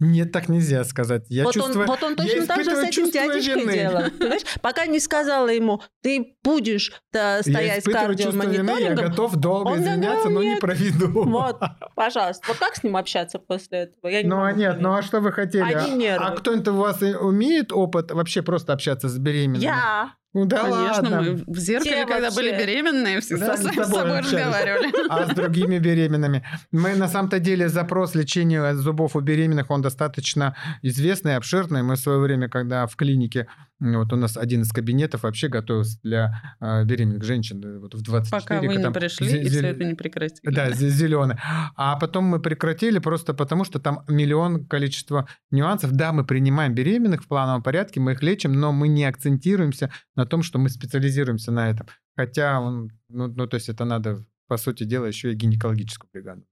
Нет, 0.00 0.32
так 0.32 0.48
нельзя 0.48 0.82
сказать. 0.84 1.26
Я 1.28 1.44
вот, 1.44 1.52
чувствую, 1.52 1.82
он, 1.82 1.86
вот 1.86 2.02
он 2.02 2.16
точно 2.16 2.46
так 2.46 2.64
же 2.64 2.74
с 2.74 2.84
этим 2.84 3.10
дядечкой 3.10 3.60
вины. 3.60 3.72
делал. 3.74 4.10
Понимаешь? 4.18 4.42
Пока 4.62 4.86
не 4.86 4.98
сказала 4.98 5.48
ему, 5.48 5.82
ты 6.02 6.36
будешь 6.42 6.92
да, 7.12 7.42
стоять 7.42 7.84
с 7.84 7.88
кардиомониторингом. 7.88 8.78
Я 8.78 8.94
готов 8.94 9.36
долго 9.36 9.68
он 9.68 9.80
извиняться, 9.80 10.30
но 10.30 10.42
не 10.42 10.56
проведу. 10.56 11.24
Вот, 11.24 11.60
пожалуйста. 11.94 12.46
Вот 12.48 12.56
как 12.56 12.76
с 12.76 12.82
ним 12.82 12.96
общаться 12.96 13.38
после 13.38 13.80
этого? 13.80 14.10
Я 14.10 14.22
не 14.22 14.28
ну, 14.28 14.42
а 14.42 14.52
нет, 14.52 14.80
ну 14.80 14.94
а 14.94 15.02
что 15.02 15.20
вы 15.20 15.32
хотели? 15.32 15.74
Они 15.74 16.06
а, 16.06 16.28
а 16.28 16.30
кто-нибудь 16.32 16.68
у 16.68 16.76
вас 16.76 17.02
умеет 17.02 17.70
опыт 17.70 18.10
вообще 18.10 18.40
просто 18.40 18.72
общаться 18.72 19.10
с 19.10 19.18
беременными? 19.18 19.62
Я. 19.62 20.14
Ну 20.32 20.44
да 20.44 20.58
Конечно, 20.60 21.10
ладно. 21.10 21.20
мы 21.22 21.44
в 21.54 21.58
зеркале, 21.58 21.90
Все 21.96 22.06
когда 22.06 22.30
вообще. 22.30 22.36
были 22.36 22.56
беременные, 22.56 23.20
всегда 23.20 23.48
да, 23.48 23.56
с, 23.56 23.60
с 23.62 23.74
собой 23.74 24.18
разговаривали. 24.20 24.92
А 25.08 25.26
с 25.26 25.34
другими 25.34 25.78
беременными. 25.78 26.44
Мы 26.70 26.94
на 26.94 27.08
самом-то 27.08 27.40
деле 27.40 27.68
запрос 27.68 28.14
лечения 28.14 28.74
зубов 28.74 29.16
у 29.16 29.20
беременных, 29.20 29.70
он 29.70 29.82
достаточно 29.82 30.54
известный, 30.82 31.34
обширный. 31.34 31.82
Мы 31.82 31.96
в 31.96 31.98
свое 31.98 32.20
время, 32.20 32.48
когда 32.48 32.86
в 32.86 32.94
клинике 32.94 33.48
вот 33.80 34.12
у 34.12 34.16
нас 34.16 34.36
один 34.36 34.62
из 34.62 34.72
кабинетов 34.72 35.22
вообще 35.22 35.48
готовился 35.48 35.98
для 36.02 36.56
э, 36.60 36.84
беременных 36.84 37.24
женщин 37.24 37.80
вот 37.80 37.94
в 37.94 38.02
24. 38.02 38.40
Пока 38.42 38.60
вы 38.60 38.76
не 38.76 38.90
пришли, 38.90 39.28
зел... 39.28 39.40
и 39.40 39.48
все 39.48 39.66
это 39.68 39.84
не 39.84 39.94
прекратили. 39.94 40.54
Да, 40.54 40.70
зеленый. 40.72 41.36
А 41.76 41.96
потом 41.96 42.24
мы 42.24 42.40
прекратили 42.40 42.98
просто 42.98 43.32
потому, 43.32 43.64
что 43.64 43.78
там 43.78 44.04
миллион 44.08 44.66
количество 44.66 45.28
нюансов. 45.50 45.92
Да, 45.92 46.12
мы 46.12 46.24
принимаем 46.24 46.74
беременных 46.74 47.22
в 47.22 47.28
плановом 47.28 47.62
порядке, 47.62 48.00
мы 48.00 48.12
их 48.12 48.22
лечим, 48.22 48.52
но 48.52 48.72
мы 48.72 48.88
не 48.88 49.04
акцентируемся 49.04 49.90
на 50.14 50.26
том, 50.26 50.42
что 50.42 50.58
мы 50.58 50.68
специализируемся 50.68 51.50
на 51.52 51.70
этом. 51.70 51.86
Хотя, 52.16 52.60
он, 52.60 52.90
ну, 53.08 53.28
ну, 53.28 53.46
то 53.46 53.54
есть 53.54 53.68
это 53.68 53.84
надо, 53.84 54.24
по 54.46 54.58
сути 54.58 54.84
дела, 54.84 55.06
еще 55.06 55.32
и 55.32 55.34
гинекологическую 55.34 56.10
бригаду 56.12 56.44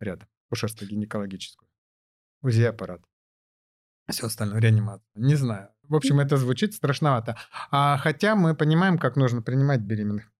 рядом, 0.00 0.28
кушерство-гинекологическую. 0.50 1.68
УЗИ-аппарат. 2.42 3.02
Все 4.08 4.26
остальное, 4.26 4.60
реанимация. 4.60 5.06
Не 5.14 5.36
знаю. 5.36 5.68
В 5.92 5.96
общем, 5.96 6.20
это 6.20 6.38
звучит 6.38 6.72
страшновато. 6.72 7.36
А, 7.70 7.98
хотя 7.98 8.34
мы 8.34 8.54
понимаем, 8.54 8.96
как 8.96 9.16
нужно 9.16 9.42
принимать 9.42 9.82
беременных 9.82 10.32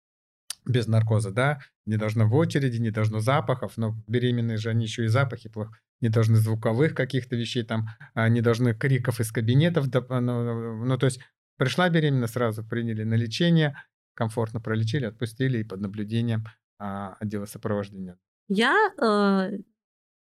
без 0.64 0.86
наркоза, 0.86 1.30
да, 1.30 1.58
не 1.84 1.98
должно 1.98 2.26
в 2.26 2.34
очереди, 2.34 2.78
не 2.78 2.90
должно 2.90 3.20
запахов, 3.20 3.76
но 3.76 3.94
беременные 4.06 4.56
же 4.56 4.70
они 4.70 4.86
еще 4.86 5.04
и 5.04 5.08
запахи 5.08 5.50
плохо, 5.50 5.76
не 6.00 6.08
должны 6.08 6.36
звуковых 6.36 6.94
каких-то 6.94 7.36
вещей, 7.36 7.64
там, 7.64 7.88
а, 8.14 8.30
не 8.30 8.40
должны 8.40 8.72
криков 8.72 9.20
из 9.20 9.30
кабинетов, 9.30 9.92
ну, 9.92 10.20
ну, 10.20 10.84
ну, 10.86 10.98
то 10.98 11.04
есть 11.04 11.20
пришла 11.58 11.90
беременна, 11.90 12.28
сразу 12.28 12.64
приняли 12.64 13.04
на 13.04 13.14
лечение, 13.14 13.76
комфортно 14.14 14.58
пролечили, 14.58 15.04
отпустили 15.04 15.58
и 15.58 15.64
под 15.64 15.80
наблюдением 15.80 16.46
а, 16.78 17.16
отдела 17.20 17.44
сопровождения. 17.44 18.16
Я 18.48 18.74
э, 19.00 19.58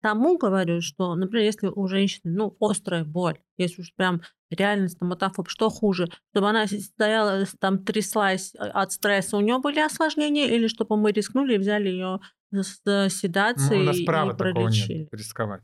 тому 0.06 0.38
говорю, 0.38 0.82
что, 0.82 1.16
например, 1.16 1.44
если 1.44 1.66
у 1.66 1.88
женщины, 1.88 2.32
ну, 2.32 2.56
острая 2.60 3.04
боль, 3.04 3.40
если 3.58 3.82
уж 3.82 3.92
прям 3.92 4.22
реально 4.50 4.88
стоматофоб, 4.88 5.48
что 5.48 5.68
хуже, 5.68 6.06
чтобы 6.30 6.48
она 6.48 6.68
стояла, 6.68 7.44
там, 7.58 7.84
тряслась 7.84 8.54
э, 8.54 8.58
от 8.58 8.92
стресса, 8.92 9.36
у 9.36 9.40
нее 9.40 9.58
были 9.58 9.80
осложнения, 9.80 10.46
или 10.46 10.68
чтобы 10.68 10.96
мы 10.96 11.10
рискнули 11.10 11.56
и 11.56 11.58
взяли 11.58 11.88
ее 11.88 12.20
с 12.52 13.10
седацией 13.10 13.78
ну, 13.78 13.82
у 13.82 13.86
нас 13.86 14.00
права 14.02 14.32
и 14.32 14.36
пролечили? 14.36 14.98
нет 14.98 15.08
рисковать. 15.12 15.62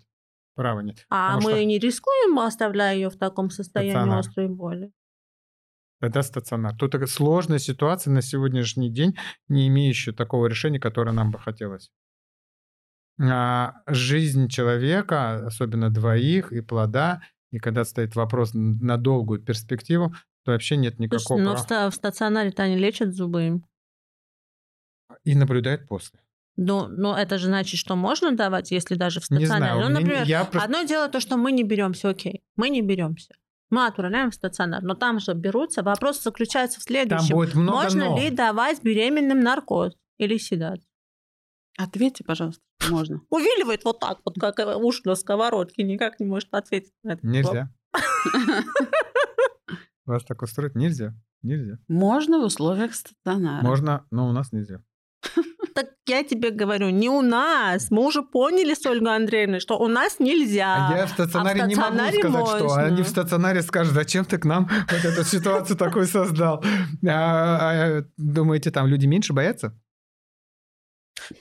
Права 0.57 0.81
нет. 0.81 1.07
А 1.09 1.37
мы 1.37 1.53
что... 1.53 1.65
не 1.65 1.79
рискуем, 1.79 2.37
оставляя 2.41 2.97
ее 2.97 3.11
в 3.11 3.17
таком 3.17 3.49
состоянии 3.49 3.93
стационар. 3.93 4.19
острой 4.19 4.49
боли? 4.49 4.93
Тогда 6.01 6.23
стационар. 6.25 6.77
Тут 6.77 6.97
сложная 7.09 7.61
ситуация 7.61 8.13
на 8.13 8.23
сегодняшний 8.23 8.91
день, 8.91 9.17
не 9.47 9.69
имеющая 9.69 10.11
такого 10.11 10.47
решения, 10.47 10.81
которое 10.81 11.13
нам 11.13 11.31
бы 11.31 11.39
хотелось. 11.39 11.93
А, 13.23 13.83
жизнь 13.87 14.49
человека, 14.49 15.47
особенно 15.47 15.91
двоих, 15.91 16.53
и 16.53 16.61
плода, 16.61 17.23
и 17.51 17.59
когда 17.59 17.85
стоит 17.85 18.17
вопрос 18.17 18.51
на 18.55 18.97
долгую 18.97 19.41
перспективу, 19.41 20.15
то 20.45 20.53
вообще 20.53 20.77
нет 20.77 20.99
никакого... 20.99 21.39
Но 21.39 21.55
в, 21.57 21.61
ста- 21.61 21.89
в 21.91 21.95
стационаре-то 21.95 22.63
они 22.65 22.77
лечат 22.77 23.15
зубы 23.15 23.47
им. 23.47 23.65
И 25.25 25.35
наблюдает 25.35 25.87
после. 25.87 26.19
Ну, 26.57 26.87
но 26.89 27.17
это 27.17 27.39
же 27.39 27.47
значит, 27.47 27.79
что 27.79 27.97
можно 27.97 28.33
давать, 28.33 28.71
если 28.73 28.95
даже 28.95 29.21
в 29.21 29.31
Не 29.31 29.47
стационаре. 29.47 29.75
знаю, 29.75 29.89
ну, 29.89 30.01
например, 30.01 30.25
я 30.25 30.45
просто- 30.45 30.65
одно 30.65 30.83
дело 30.83 31.09
то, 31.09 31.21
что 31.21 31.37
мы 31.37 31.53
не 31.53 31.63
беремся, 31.65 32.09
окей, 32.11 32.43
мы 32.57 32.69
не 32.71 32.83
беремся. 32.83 33.35
Мы 33.71 33.87
отправляем 33.87 34.31
в 34.31 34.35
стационар, 34.35 34.83
но 34.83 34.95
там 34.95 35.19
же 35.19 35.33
берутся. 35.33 35.83
Вопрос 35.83 36.23
заключается 36.23 36.79
в 36.81 36.85
Там 36.85 36.95
следующем. 36.95 37.35
будет 37.37 37.55
много 37.55 37.83
Можно 37.85 38.05
«но». 38.11 38.19
ли 38.19 38.31
давать 38.31 38.83
беременным 38.83 39.41
наркоз 39.41 39.95
или 40.19 40.37
седат? 40.37 40.81
Ответьте, 41.79 42.25
пожалуйста, 42.25 42.63
можно. 42.91 43.21
Увиливает 43.31 43.85
вот 43.85 44.01
так, 44.01 44.21
вот 44.25 44.35
как 44.39 44.59
э, 44.59 44.77
уж 44.77 45.03
на 45.05 45.15
сковородке, 45.15 45.83
никак 45.83 46.21
не 46.21 46.27
может 46.27 46.49
ответить 46.53 46.93
на 47.03 47.13
это. 47.13 47.27
Нельзя. 47.27 47.71
Вас 50.05 50.25
так 50.25 50.43
устроить 50.43 50.75
нельзя. 50.75 51.15
Нельзя. 51.43 51.79
Можно 51.89 52.41
в 52.41 52.45
условиях 52.45 52.95
стационара. 52.95 53.63
Можно, 53.65 54.05
но 54.11 54.29
у 54.29 54.33
нас 54.33 54.53
нельзя. 54.53 54.83
Так 55.75 55.87
я 56.07 56.23
тебе 56.23 56.51
говорю, 56.51 56.91
не 56.91 57.09
у 57.09 57.23
нас. 57.23 57.91
Мы 57.91 58.05
уже 58.05 58.23
поняли 58.23 58.75
с 58.75 58.85
Ольгой 58.85 59.17
Андреевной, 59.17 59.59
что 59.59 59.79
у 59.79 59.89
нас 59.89 60.19
нельзя. 60.19 60.91
А 60.91 60.99
я 60.99 61.07
в 61.07 61.11
стационаре, 61.11 61.63
не 61.63 61.75
могу 61.75 61.95
стационаре 61.95 62.19
сказать, 62.19 62.47
что. 62.47 62.65
можно. 62.65 62.83
Они 62.83 63.03
в 63.03 63.09
стационаре 63.09 63.63
скажут, 63.63 63.95
зачем 63.95 64.27
ты 64.27 64.37
к 64.37 64.45
нам 64.45 64.69
вот 64.69 65.05
эту 65.05 65.25
ситуацию 65.25 65.79
такую 65.79 66.07
создал. 66.07 66.63
А, 67.07 67.89
а, 67.89 68.05
Думаете, 68.19 68.71
там 68.71 68.87
люди 68.87 69.07
меньше 69.07 69.33
боятся? 69.33 69.75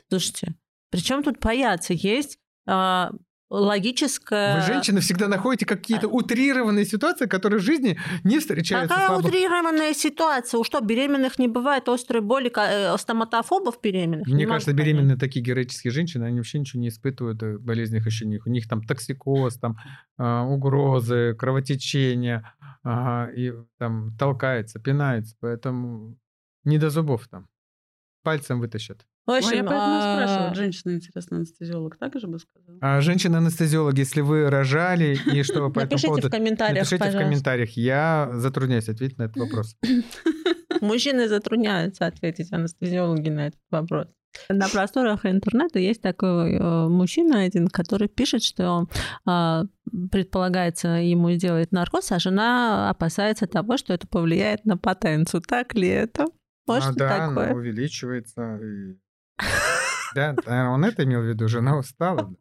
Слушайте, 0.09 0.55
причем 0.89 1.23
тут 1.23 1.39
бояться? 1.39 1.93
Есть 1.93 2.37
а, 2.67 3.11
логическая... 3.51 4.55
Вы, 4.55 4.61
женщины, 4.61 5.01
всегда 5.01 5.27
находите 5.27 5.65
какие-то 5.65 6.07
утрированные 6.07 6.85
ситуации, 6.85 7.25
которые 7.25 7.59
в 7.59 7.63
жизни 7.63 7.99
не 8.23 8.39
встречаются. 8.39 8.95
Какая 8.95 9.07
слабо. 9.09 9.27
утрированная 9.27 9.93
ситуация? 9.93 10.57
У 10.57 10.63
что, 10.63 10.79
беременных 10.79 11.37
не 11.37 11.49
бывает 11.49 11.89
острой 11.89 12.21
боли, 12.21 12.51
э, 12.55 12.97
стоматофобов 12.97 13.79
беременных? 13.81 14.27
Мне 14.27 14.37
Не 14.37 14.45
кажется, 14.45 14.71
понять. 14.71 14.85
беременные 14.85 15.17
такие 15.17 15.43
героические 15.43 15.91
женщины, 15.91 16.23
они 16.23 16.37
вообще 16.37 16.59
ничего 16.59 16.81
не 16.81 16.87
испытывают 16.87 17.43
э, 17.43 17.57
болезненных 17.57 18.07
ощущений. 18.07 18.39
У 18.45 18.49
них 18.49 18.69
там 18.69 18.83
токсикоз, 18.83 19.57
там 19.57 19.77
а, 20.17 20.43
угрозы, 20.45 21.35
кровотечение, 21.37 22.49
ага, 22.83 23.31
и 23.33 23.53
там 23.77 24.15
толкается, 24.17 24.79
пинается, 24.79 25.35
поэтому 25.41 26.17
не 26.63 26.77
до 26.77 26.89
зубов 26.89 27.27
там. 27.27 27.47
Пальцем 28.23 28.61
вытащат. 28.61 29.05
В 29.25 29.29
Ну, 29.29 29.33
я 29.33 29.39
общем, 29.39 29.65
поэтому 29.65 29.75
а, 29.77 30.23
спрашиваю. 30.25 30.55
Женщина, 30.55 30.91
интересно, 30.93 31.37
анестезиолог 31.37 31.97
так 31.97 32.19
же 32.19 32.27
бы 32.27 32.39
сказала? 32.39 32.77
А 32.81 33.01
женщины-анестезиологи, 33.01 33.99
если 33.99 34.21
вы 34.21 34.49
рожали, 34.49 35.17
и 35.31 35.43
что 35.43 35.61
вы 35.61 35.71
по 35.71 35.79
этому 35.79 35.91
Напишите 35.91 36.07
поводу... 36.07 36.27
в 36.27 36.31
комментариях, 36.31 36.91
Напишите 36.91 37.17
в 37.17 37.21
комментариях. 37.21 37.69
Я 37.71 38.29
затрудняюсь 38.33 38.89
ответить 38.89 39.17
на 39.19 39.23
этот 39.23 39.37
вопрос. 39.37 39.75
Мужчины 40.81 41.27
затрудняются 41.27 42.07
ответить 42.07 42.51
анестезиологи 42.51 43.29
на 43.29 43.47
этот 43.47 43.61
вопрос. 43.69 44.07
На 44.49 44.69
просторах 44.69 45.25
интернета 45.25 45.77
есть 45.79 46.01
такой 46.01 46.55
э, 46.55 46.87
мужчина 46.87 47.41
один, 47.41 47.67
который 47.67 48.07
пишет, 48.07 48.43
что 48.43 48.87
э, 49.27 49.63
предполагается 50.09 50.87
ему 50.87 51.31
сделать 51.31 51.71
наркоз, 51.71 52.11
а 52.11 52.19
жена 52.19 52.89
опасается 52.89 53.45
того, 53.45 53.77
что 53.77 53.93
это 53.93 54.07
повлияет 54.07 54.65
на 54.65 54.77
потенцию. 54.77 55.41
Так 55.41 55.75
ли 55.75 55.89
это? 55.89 56.25
Может 56.65 56.91
А, 56.91 56.93
да, 56.93 57.27
такое? 57.27 57.45
она 57.49 57.55
увеличивается. 57.55 58.57
и- 58.57 58.97
Да, 60.13 60.35
он 60.45 60.83
это 60.83 61.03
имел 61.03 61.21
в 61.21 61.25
виду, 61.25 61.47
жена 61.47 61.77
устала. 61.77 62.33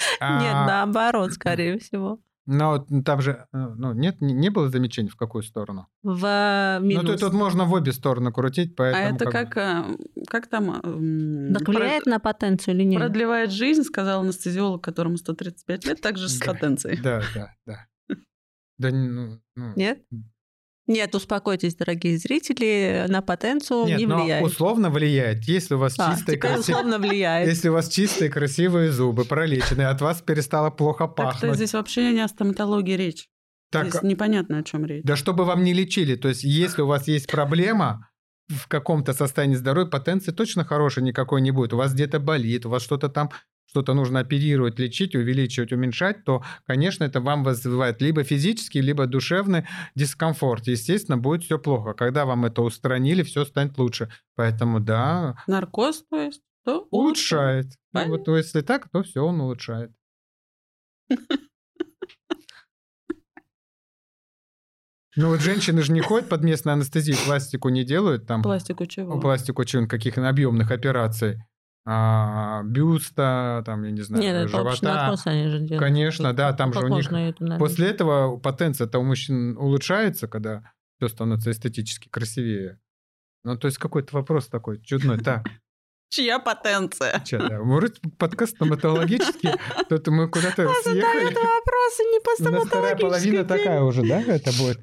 Нет, 0.00 0.18
А, 0.20 0.66
наоборот, 0.66 1.32
скорее 1.32 1.78
всего. 1.78 2.20
Но 2.50 2.78
там 3.04 3.20
же 3.20 3.46
э, 3.52 3.58
ну, 3.76 3.92
нет, 3.92 4.22
не, 4.22 4.32
не 4.32 4.48
было 4.48 4.70
замечаний 4.70 5.10
в 5.10 5.16
какую 5.16 5.42
сторону. 5.42 5.86
В 6.02 6.24
э, 6.24 6.82
минус. 6.82 7.02
Ну, 7.02 7.10
тут, 7.10 7.20
тут 7.20 7.32
можно 7.34 7.64
в 7.64 7.72
обе 7.74 7.92
стороны 7.92 8.32
крутить, 8.32 8.72
А 8.72 8.74
поэтому... 8.76 9.16
это 9.16 9.24
как 9.26 9.50
как, 9.50 9.56
а, 9.58 9.96
как 10.26 10.46
там... 10.46 10.72
Так 11.52 11.66
про- 11.66 11.72
влияет 11.72 12.06
на 12.06 12.18
потенцию 12.18 12.74
или 12.76 12.84
нет? 12.84 13.00
Продлевает 13.00 13.52
жизнь, 13.52 13.82
сказал 13.82 14.22
анестезиолог, 14.22 14.82
которому 14.82 15.18
135 15.18 15.84
лет, 15.84 16.00
также 16.00 16.30
с 16.30 16.38
потенцией. 16.40 16.98
Да, 17.02 17.20
да, 17.34 17.54
да. 17.66 17.86
Да, 18.78 18.90
ну, 18.92 19.40
ну, 19.54 19.72
Нет? 19.76 20.06
Нет, 20.88 21.14
успокойтесь, 21.14 21.76
дорогие 21.76 22.18
зрители, 22.18 23.04
на 23.08 23.22
потенцию 23.22 23.84
Нет, 23.86 23.98
не 24.00 24.06
но 24.06 24.22
влияет. 24.22 24.44
условно 24.44 24.90
влияет. 24.90 25.44
Если 25.44 25.74
у 25.74 25.78
вас 25.78 25.94
А, 25.98 26.14
чистые, 26.14 26.38
красивые... 26.38 26.60
условно 26.60 26.98
влияет. 26.98 27.46
Если 27.46 27.68
у 27.68 27.74
вас 27.74 27.88
чистые, 27.88 28.30
красивые 28.30 28.90
зубы, 28.90 29.24
пролеченные, 29.24 29.88
от 29.88 30.00
вас 30.00 30.22
перестало 30.22 30.70
плохо 30.70 31.04
Так-то 31.06 31.22
пахнуть. 31.22 31.56
здесь 31.56 31.74
вообще 31.74 32.10
не 32.12 32.20
о 32.22 32.28
стоматологии 32.28 32.94
речь. 32.96 33.28
Так, 33.70 33.88
Здесь 33.88 34.02
непонятно, 34.02 34.58
о 34.58 34.62
чем 34.62 34.86
речь. 34.86 35.04
Да 35.04 35.14
чтобы 35.14 35.44
вам 35.44 35.62
не 35.62 35.74
лечили. 35.74 36.16
То 36.16 36.28
есть, 36.28 36.42
если 36.42 36.80
у 36.82 36.86
вас 36.86 37.06
есть 37.06 37.30
проблема 37.30 38.08
в 38.48 38.66
каком-то 38.66 39.12
состоянии 39.12 39.56
здоровья, 39.56 39.90
потенции 39.90 40.32
точно 40.32 40.64
хорошей 40.64 41.02
никакой 41.02 41.42
не 41.42 41.50
будет. 41.50 41.74
У 41.74 41.76
вас 41.76 41.92
где-то 41.92 42.18
болит, 42.18 42.64
у 42.64 42.70
вас 42.70 42.82
что-то 42.82 43.10
там, 43.10 43.30
что-то 43.78 43.94
нужно 43.94 44.18
оперировать, 44.20 44.80
лечить, 44.80 45.14
увеличивать, 45.14 45.72
уменьшать, 45.72 46.24
то, 46.24 46.42
конечно, 46.66 47.04
это 47.04 47.20
вам 47.20 47.44
вызывает 47.44 48.02
либо 48.02 48.24
физический, 48.24 48.80
либо 48.80 49.06
душевный 49.06 49.66
дискомфорт. 49.94 50.66
Естественно, 50.66 51.16
будет 51.16 51.44
все 51.44 51.60
плохо. 51.60 51.92
Когда 51.92 52.24
вам 52.24 52.44
это 52.44 52.62
устранили, 52.62 53.22
все 53.22 53.44
станет 53.44 53.78
лучше. 53.78 54.10
Поэтому, 54.34 54.80
да, 54.80 55.36
Наркоз, 55.46 56.04
то 56.10 56.20
есть, 56.20 56.42
то 56.64 56.88
улучшает. 56.90 57.66
Ну, 57.92 58.08
вот 58.08 58.26
если 58.26 58.62
так, 58.62 58.88
то 58.90 59.04
все 59.04 59.24
он 59.24 59.40
улучшает. 59.40 59.92
Ну 65.16 65.30
вот 65.30 65.40
женщины 65.40 65.82
же 65.82 65.92
не 65.92 66.00
ходят 66.00 66.28
под 66.28 66.44
местной 66.44 66.74
анестезией, 66.74 67.18
пластику 67.26 67.68
не 67.70 67.84
делают 67.84 68.26
там. 68.26 68.42
Пластику 68.42 68.86
чего? 68.86 69.20
Пластику 69.20 69.64
чего 69.64 69.86
каких 69.86 70.16
объемных 70.18 70.70
операций. 70.70 71.42
А, 71.90 72.62
бюста, 72.64 73.62
там, 73.64 73.82
я 73.84 73.90
не 73.90 74.02
знаю, 74.02 74.22
Нет, 74.22 74.36
это 74.36 74.48
живота. 74.48 74.78
наркоз 74.82 75.26
они 75.26 75.48
же 75.48 75.60
делают. 75.60 75.80
Конечно, 75.80 76.34
да, 76.34 76.52
там 76.52 76.74
же 76.74 76.80
у 76.80 76.88
них... 76.88 77.10
на 77.10 77.30
это. 77.30 77.56
После 77.58 77.88
этого 77.88 78.36
потенция-то 78.36 78.98
у 78.98 79.04
мужчин 79.04 79.56
улучшается, 79.56 80.28
когда 80.28 80.70
все 80.98 81.08
становится 81.08 81.50
эстетически 81.50 82.10
красивее. 82.10 82.78
Ну, 83.42 83.56
то 83.56 83.68
есть 83.68 83.78
какой-то 83.78 84.14
вопрос 84.14 84.48
такой 84.48 84.82
чудной. 84.82 85.18
Так, 85.18 85.46
Чья 86.10 86.38
потенция? 86.38 87.22
Че, 87.24 87.38
да, 87.38 87.60
вроде 87.62 87.94
подкаст 88.18 88.56
стоматологический, 88.56 89.52
то 89.88 90.10
мы 90.10 90.28
куда-то 90.28 90.64
А 90.64 90.74
задают 90.84 90.84
съехали. 90.84 91.24
вопросы 91.24 92.02
не 92.02 92.20
по 92.20 92.48
У 92.48 92.52
нас 92.52 92.66
вторая 92.66 92.96
половина 92.96 93.44
стоматологической 93.44 93.44
такая 93.44 93.82
уже, 93.82 94.02
да, 94.06 94.20
это 94.20 94.50
будет? 94.58 94.80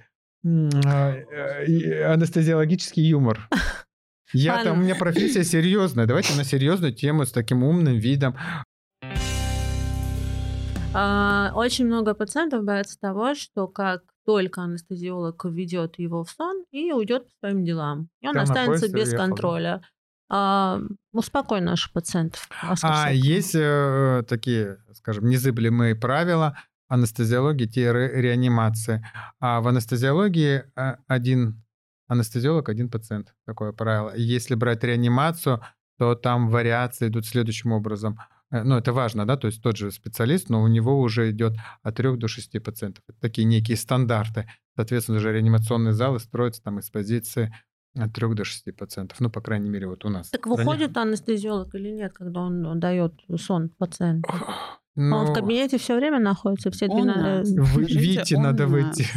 А, 0.86 1.12
э, 1.14 2.04
Анестезиологический 2.14 3.04
юмор. 3.04 3.48
Я 4.34 4.56
Ладно. 4.56 4.72
там, 4.72 4.80
у 4.80 4.84
меня 4.84 4.96
профессия 4.96 5.44
серьезная. 5.44 6.06
Давайте 6.06 6.36
на 6.36 6.44
серьезную 6.44 6.94
тему 6.94 7.26
с 7.26 7.32
таким 7.32 7.64
умным 7.64 7.98
видом. 7.98 8.36
А, 10.94 11.52
Очень 11.56 11.86
много 11.86 12.14
пациентов 12.14 12.64
боятся 12.64 12.98
того, 13.00 13.36
что 13.36 13.68
как 13.68 14.04
только 14.26 14.62
анестезиолог 14.62 15.44
введет 15.46 16.00
его 16.00 16.24
в 16.24 16.30
сон 16.32 16.64
и 16.72 16.92
уйдет 16.92 17.26
по 17.26 17.32
своим 17.40 17.64
делам, 17.64 18.10
и 18.22 18.28
он 18.28 18.34
Там 18.34 18.44
останется 18.44 18.92
без 18.92 19.12
контроля. 19.12 19.82
А, 20.30 20.80
Успокой 21.12 21.62
наших 21.62 21.92
пациентов. 21.92 22.50
А 22.62 22.76
Сет. 22.76 23.24
есть 23.24 23.56
э, 23.56 24.24
такие, 24.28 24.78
скажем, 24.94 25.30
незыблемые 25.30 25.96
правила 25.96 26.58
анестезиологии-реанимации. 26.88 29.06
А 29.40 29.62
в 29.62 29.68
анестезиологии 29.68 30.64
э, 30.76 30.96
один 31.08 31.64
анестезиолог, 32.08 32.70
один 32.70 32.90
пациент. 32.90 33.34
Такое 33.46 33.72
правило. 33.72 34.14
Если 34.16 34.56
брать 34.56 34.84
реанимацию, 34.84 35.62
то 35.98 36.16
там 36.16 36.50
вариации 36.50 37.08
идут 37.08 37.26
следующим 37.26 37.72
образом. 37.72 38.20
Э, 38.52 38.64
Ну, 38.64 38.78
это 38.78 38.92
важно, 38.94 39.26
да, 39.26 39.38
то 39.38 39.48
есть 39.48 39.62
тот 39.62 39.78
же 39.78 39.92
специалист, 39.92 40.50
но 40.50 40.62
у 40.62 40.68
него 40.68 41.00
уже 41.00 41.32
идет 41.32 41.54
от 41.84 41.96
3 41.96 42.18
до 42.18 42.28
6 42.28 42.60
пациентов. 42.64 43.04
Это 43.08 43.20
такие 43.20 43.46
некие 43.46 43.78
стандарты. 43.78 44.48
Соответственно, 44.76 45.18
уже 45.18 45.32
реанимационные 45.34 45.94
залы 45.94 46.20
строятся 46.20 46.62
там 46.64 46.80
из 46.80 46.90
позиции 46.90 47.54
от 47.98 48.14
3 48.14 48.34
до 48.36 48.44
6 48.44 48.76
пациентов. 48.76 49.20
Ну, 49.22 49.30
по 49.30 49.42
крайней 49.42 49.70
мере, 49.70 49.88
вот 49.88 50.06
у 50.06 50.10
нас. 50.10 50.30
Так 50.30 50.48
выходит 50.48 50.98
анестезиолог 50.98 51.74
или 51.76 51.90
нет, 51.92 52.14
когда 52.14 52.42
он 52.42 52.80
дает 52.80 53.14
сон 53.38 53.70
пациенту? 53.70 54.30
Ну, 54.98 55.18
Он 55.18 55.26
в 55.28 55.34
кабинете 55.34 55.78
все 55.78 55.96
время 55.98 56.20
находится, 56.20 56.72
все 56.72 56.88
У 56.88 57.04
12... 57.04 57.56
нас. 57.58 57.70
Вы, 57.74 57.84
Вите 57.84 58.36
у 58.38 58.42
надо 58.42 58.64
нас. 58.68 58.72
выйти. 58.72 59.08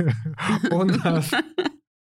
У 0.72 0.84
нас. 0.84 1.30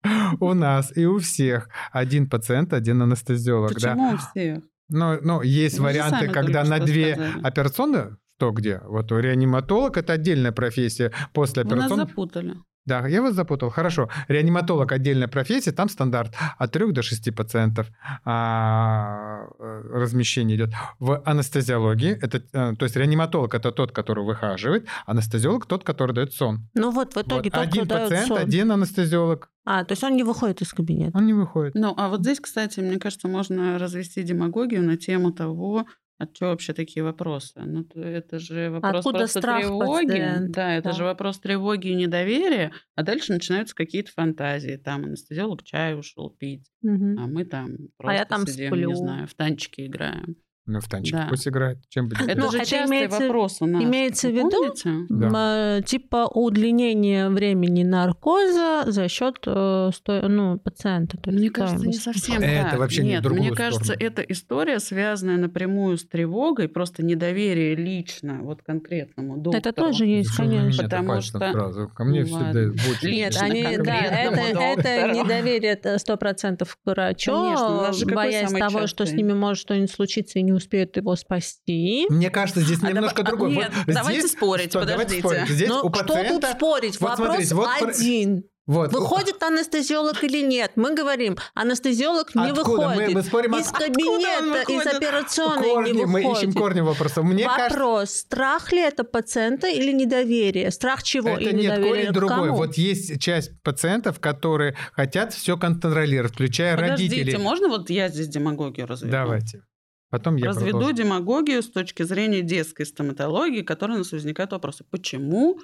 У 0.40 0.54
нас 0.54 0.96
и 0.96 1.06
у 1.06 1.20
всех 1.20 1.70
один 1.92 2.30
пациент, 2.30 2.74
один 2.74 3.02
анестезиолог. 3.02 3.72
Да. 3.72 3.76
Почему 3.76 4.14
у 4.14 4.18
всех? 4.18 4.64
Но, 4.90 5.18
но 5.22 5.42
есть 5.42 5.80
Вы 5.80 5.86
варианты, 5.86 6.28
когда 6.28 6.64
на 6.64 6.80
две 6.80 7.14
сказали. 7.14 7.42
операционные, 7.44 8.18
что 8.38 8.52
где? 8.52 8.82
Вот 8.84 9.12
реаниматолог 9.12 9.98
это 9.98 10.14
отдельная 10.14 10.52
профессия. 10.52 11.14
После 11.34 11.64
Вы 11.64 11.70
нас 11.76 11.86
операционной 11.86 12.08
запутали. 12.08 12.56
Да, 12.86 13.08
я 13.08 13.22
вас 13.22 13.36
запутал. 13.36 13.70
Хорошо. 13.70 14.10
Реаниматолог 14.28 14.92
отдельная 14.92 15.28
профессия, 15.28 15.72
там 15.72 15.88
стандарт 15.90 16.34
от 16.58 16.72
3 16.72 16.92
до 16.92 17.02
6 17.04 17.36
пациентов 17.36 17.88
а, 18.26 19.46
э, 19.60 19.82
размещение 19.94 20.58
идет. 20.58 20.72
В 21.00 21.22
анестезиологии, 21.26 22.18
это, 22.22 22.38
э, 22.54 22.76
то 22.76 22.86
есть 22.86 22.96
реаниматолог 22.96 23.54
это 23.54 23.72
тот, 23.72 23.92
который 23.92 24.24
выхаживает, 24.26 24.88
анестезиолог 25.06 25.66
тот, 25.68 25.84
который 25.84 26.14
дает 26.14 26.34
сон. 26.34 26.68
Ну 26.74 26.92
вот, 26.92 27.14
в 27.16 27.18
итоге 27.18 27.50
Вот. 27.50 27.54
тот, 27.54 27.62
Один 27.68 27.86
кто 27.86 27.96
дает 27.96 28.10
пациент, 28.10 28.28
сон. 28.28 28.38
один 28.40 28.72
анестезиолог. 28.72 29.50
А, 29.64 29.84
то 29.84 29.92
есть 29.92 30.04
он 30.04 30.16
не 30.16 30.24
выходит 30.24 30.62
из 30.62 30.74
кабинета. 30.74 31.16
Он 31.16 31.26
не 31.28 31.34
выходит. 31.34 31.76
Ну, 31.76 31.94
а 31.96 32.10
вот 32.10 32.22
здесь, 32.22 32.40
кстати, 32.40 32.80
мне 32.80 32.98
кажется, 32.98 33.28
можно 33.28 33.78
развести 33.78 34.24
демагогию 34.24 34.82
на 34.84 34.98
тему 34.98 35.32
того, 35.32 35.86
а 36.22 36.28
что 36.34 36.48
вообще 36.48 36.74
такие 36.74 37.04
вопросы? 37.04 37.54
Ну, 37.64 37.84
то 37.84 38.00
это 38.02 38.40
же 38.40 38.70
вопрос 38.70 38.98
Откуда 39.00 39.18
просто 39.20 39.40
страх 39.40 39.62
тревоги. 39.62 40.08
пациента? 40.08 40.52
Да, 40.54 40.74
это 40.76 40.90
Да. 40.90 40.96
же 40.96 41.04
вопрос 41.04 41.40
тревоги 41.40 41.88
и 41.90 41.96
недоверия, 41.96 42.72
а 42.96 43.04
дальше 43.04 43.34
начинаются 43.34 43.76
какие-то 43.76 44.12
фантазии. 44.12 44.76
Там 44.78 45.06
анестезиолог 45.06 45.64
чай 45.64 45.98
ушел 45.98 46.30
пить, 46.30 46.68
Мгм. 46.82 47.18
а 47.20 47.28
мы 47.28 47.46
там 47.46 47.78
просто 47.98 48.20
я 48.20 48.26
там 48.26 48.46
сидим, 48.48 48.68
сплю. 48.74 48.90
не 48.90 48.96
знаю, 48.96 49.28
в 49.28 49.34
танчики 49.34 49.86
играем. 49.88 50.36
Ну, 50.68 50.80
в 50.80 50.88
танчик 50.88 51.16
Да. 51.16 51.28
пусть 51.28 51.48
играет. 51.48 51.80
Чем 51.90 52.08
будет? 52.08 52.22
Это 52.22 52.40
Ну, 52.40 52.52
же 52.52 52.58
это 52.60 52.70
частый 52.70 52.88
имеется- 52.88 53.20
вопрос 53.20 53.58
у 53.62 53.66
нас. 53.66 53.84
имеется 53.84 54.30
в 54.30 54.32
виду? 54.32 54.74
Да. 55.10 55.78
Э, 55.80 55.82
Типа 55.84 56.28
удлинение 56.32 57.30
времени 57.30 57.84
наркоза 57.84 58.84
за 58.86 59.08
счет 59.08 59.38
э, 59.48 59.90
сто- 59.94 60.28
ну, 60.28 60.60
пациента. 60.60 61.18
Мне 61.26 61.50
кажется, 61.50 61.88
не 61.88 61.94
совсем 61.94 62.42
Это 62.42 62.70
так. 62.72 62.80
вообще 62.80 63.02
не 63.04 63.10
Нет, 63.10 63.24
другую 63.24 63.44
мне 63.48 63.52
кажется, 63.56 63.94
сторону. 63.94 64.06
эта 64.06 64.22
история 64.22 64.80
связанная 64.80 65.38
напрямую 65.38 65.98
с 65.98 66.06
тревогой, 66.06 66.70
просто 66.70 67.04
недоверие 67.04 67.76
лично, 67.76 68.40
вот 68.44 68.62
конкретному 68.62 69.38
доктору. 69.38 69.58
Это 69.58 69.74
тоже 69.74 70.06
есть, 70.06 70.36
конечно. 70.36 70.84
Потому 70.84 71.22
что- 71.22 71.40
сразу? 71.40 71.90
Ко 71.90 72.04
мне 72.04 72.22
Ну, 72.22 72.26
всегда 72.28 72.60
очередь. 72.92 73.04
Нет, 73.16 73.38
они, 73.42 73.64
да, 73.78 73.96
это, 73.96 74.40
это 74.42 75.12
недоверие 75.12 75.72
это 75.72 75.98
100% 75.98 76.78
к 76.84 76.90
врачу, 76.90 77.32
Конечно, 77.32 78.16
боясь 78.16 78.52
того, 78.52 78.86
что 78.88 79.06
с 79.06 79.12
ними 79.12 79.34
может 79.34 79.62
что-нибудь 79.62 79.92
случиться 79.92 80.38
и 80.40 80.44
не 80.44 80.51
успеют 80.54 80.96
его 80.98 81.16
спасти. 81.16 82.06
Мне 82.10 82.30
кажется, 82.30 82.62
здесь 82.62 82.80
А 82.84 82.90
немножко 82.92 83.22
а, 83.22 83.26
другой. 83.26 83.52
нет, 83.56 83.72
Вот 83.86 83.96
давайте 83.96 84.20
здесь- 84.22 84.32
спорить, 84.34 84.72
давайте 84.74 84.94
подождите. 84.96 85.22
спорить. 85.22 85.50
Здесь 85.50 85.70
Но 85.70 85.82
у 85.82 85.90
Ну, 85.90 85.94
что 85.96 86.04
тут 86.04 86.08
пациента... 86.16 86.52
спорить? 86.54 87.00
Вот 87.02 87.10
Вопрос 87.10 87.28
смотрите, 87.28 87.56
вот 87.56 87.70
один. 87.82 88.44
Вот, 88.68 88.94
Выходит 88.94 89.42
анестезиолог 89.42 90.24
или 90.24 90.42
нет? 90.46 90.74
Мы 90.76 90.94
говорим, 90.94 91.36
анестезиолог 91.56 92.36
не 92.36 92.50
Откуда? 92.52 92.72
Мы- 92.72 92.88
выходит. 92.88 93.14
мы 93.16 93.24
спорим, 93.24 93.56
из 93.58 93.68
кабинета, 93.68 94.72
из 94.72 94.86
операционной 94.86 95.68
корни, 95.70 95.92
не 95.92 96.06
мы 96.06 96.22
выходит. 96.22 96.38
ищем 96.44 96.54
корни 96.54 96.82
вопроса. 96.82 97.24
Мне 97.24 97.48
Вопрос, 97.48 97.70
кажется, 97.74 98.20
страх 98.20 98.72
ли 98.72 98.80
это 98.82 99.04
пациента 99.04 99.68
или 99.68 99.92
недоверие? 99.92 100.70
Страх 100.72 101.02
чего 101.04 101.30
это 101.30 101.42
и 101.42 101.46
нет 101.54 101.56
недоверие 101.56 101.90
корень 101.90 102.14
другой. 102.14 102.38
кому? 102.50 102.56
Вот 102.58 102.76
есть 102.78 103.20
часть 103.20 103.60
пациентов, 103.64 104.20
которые 104.20 104.76
хотят 104.94 105.34
все 105.34 105.58
контролировать, 105.58 106.34
включая 106.34 106.76
Подождите, 106.78 107.16
родителей. 107.18 107.38
можно 107.44 107.68
вот 107.68 107.90
я 107.90 108.10
здесь 108.10 108.28
демагогию 108.28 108.86
разведу? 108.86 109.12
Давайте. 109.12 109.64
Потом 110.12 110.36
я 110.36 110.48
Разведу 110.48 110.80
продолжу. 110.80 110.94
демагогию 110.94 111.62
с 111.64 111.70
точки 111.70 112.04
зрения 112.04 112.42
детской 112.42 112.86
стоматологии, 112.86 113.62
которая 113.64 113.96
у 113.98 114.00
нас 114.00 114.12
возникает 114.12 114.52
вопросы. 114.52 114.84
Почему 114.90 115.60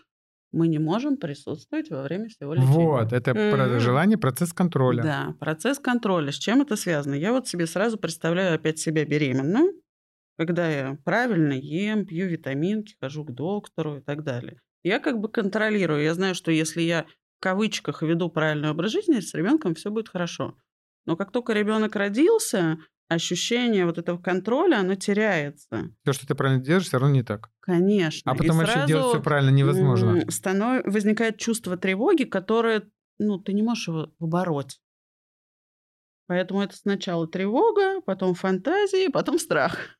мы 0.51 0.67
не 0.67 0.79
можем 0.79 1.17
присутствовать 1.17 1.89
во 1.89 2.03
время 2.03 2.29
всего 2.29 2.53
лечения? 2.53 2.87
Вот, 2.87 3.13
это 3.13 3.33
Мгм. 3.33 3.79
желание, 3.79 4.17
процесс 4.17 4.53
контроля. 4.53 5.03
Да, 5.03 5.35
процесс 5.39 5.79
контроля. 5.79 6.31
С 6.31 6.35
чем 6.37 6.61
это 6.61 6.75
связано? 6.75 7.15
Я 7.15 7.31
вот 7.33 7.47
себе 7.47 7.67
сразу 7.67 7.97
представляю 7.97 8.55
опять 8.55 8.79
себя 8.79 9.05
беременную, 9.05 9.73
когда 10.37 10.69
я 10.69 10.97
правильно 11.05 11.53
ем, 11.53 12.05
пью 12.05 12.27
витаминки, 12.27 12.95
хожу 13.01 13.25
к 13.25 13.33
доктору 13.33 13.97
и 13.97 14.01
так 14.01 14.23
далее. 14.23 14.59
Я 14.83 14.99
как 14.99 15.19
бы 15.19 15.29
контролирую. 15.29 16.03
Я 16.03 16.13
знаю, 16.15 16.35
что 16.35 16.51
если 16.51 16.81
я 16.81 17.05
в 17.39 17.41
кавычках 17.43 18.03
веду 18.03 18.29
правильный 18.29 18.71
образ 18.71 18.91
жизни, 18.91 19.19
с 19.19 19.33
ребенком 19.33 19.75
все 19.75 19.91
будет 19.91 20.09
хорошо. 20.09 20.55
Но 21.05 21.15
как 21.17 21.31
только 21.31 21.53
ребенок 21.53 21.95
родился, 21.95 22.77
ощущение 23.09 23.85
вот 23.85 23.97
этого 23.97 24.17
контроля, 24.17 24.77
оно 24.77 24.95
теряется. 24.95 25.89
Все, 26.03 26.13
что 26.13 26.27
ты 26.27 26.35
правильно 26.35 26.63
делаешь, 26.63 26.85
все 26.85 26.97
равно 26.99 27.15
не 27.15 27.23
так. 27.23 27.49
Конечно. 27.61 28.31
А 28.31 28.35
И 28.35 28.37
потом 28.37 28.57
вообще 28.57 28.73
сразу, 28.73 28.87
делать 28.87 29.07
все 29.07 29.21
правильно 29.21 29.49
невозможно. 29.49 30.25
станов- 30.29 30.83
возникает 30.85 31.37
чувство 31.37 31.77
тревоги, 31.77 32.23
которое, 32.23 32.89
ну, 33.19 33.37
ты 33.39 33.53
не 33.53 33.63
можешь 33.63 33.87
его 33.87 34.07
побороть. 34.19 34.79
Поэтому 36.27 36.61
это 36.61 36.75
сначала 36.75 37.27
тревога, 37.27 38.01
потом 38.01 38.35
фантазии, 38.35 39.07
потом 39.09 39.39
страх. 39.39 39.96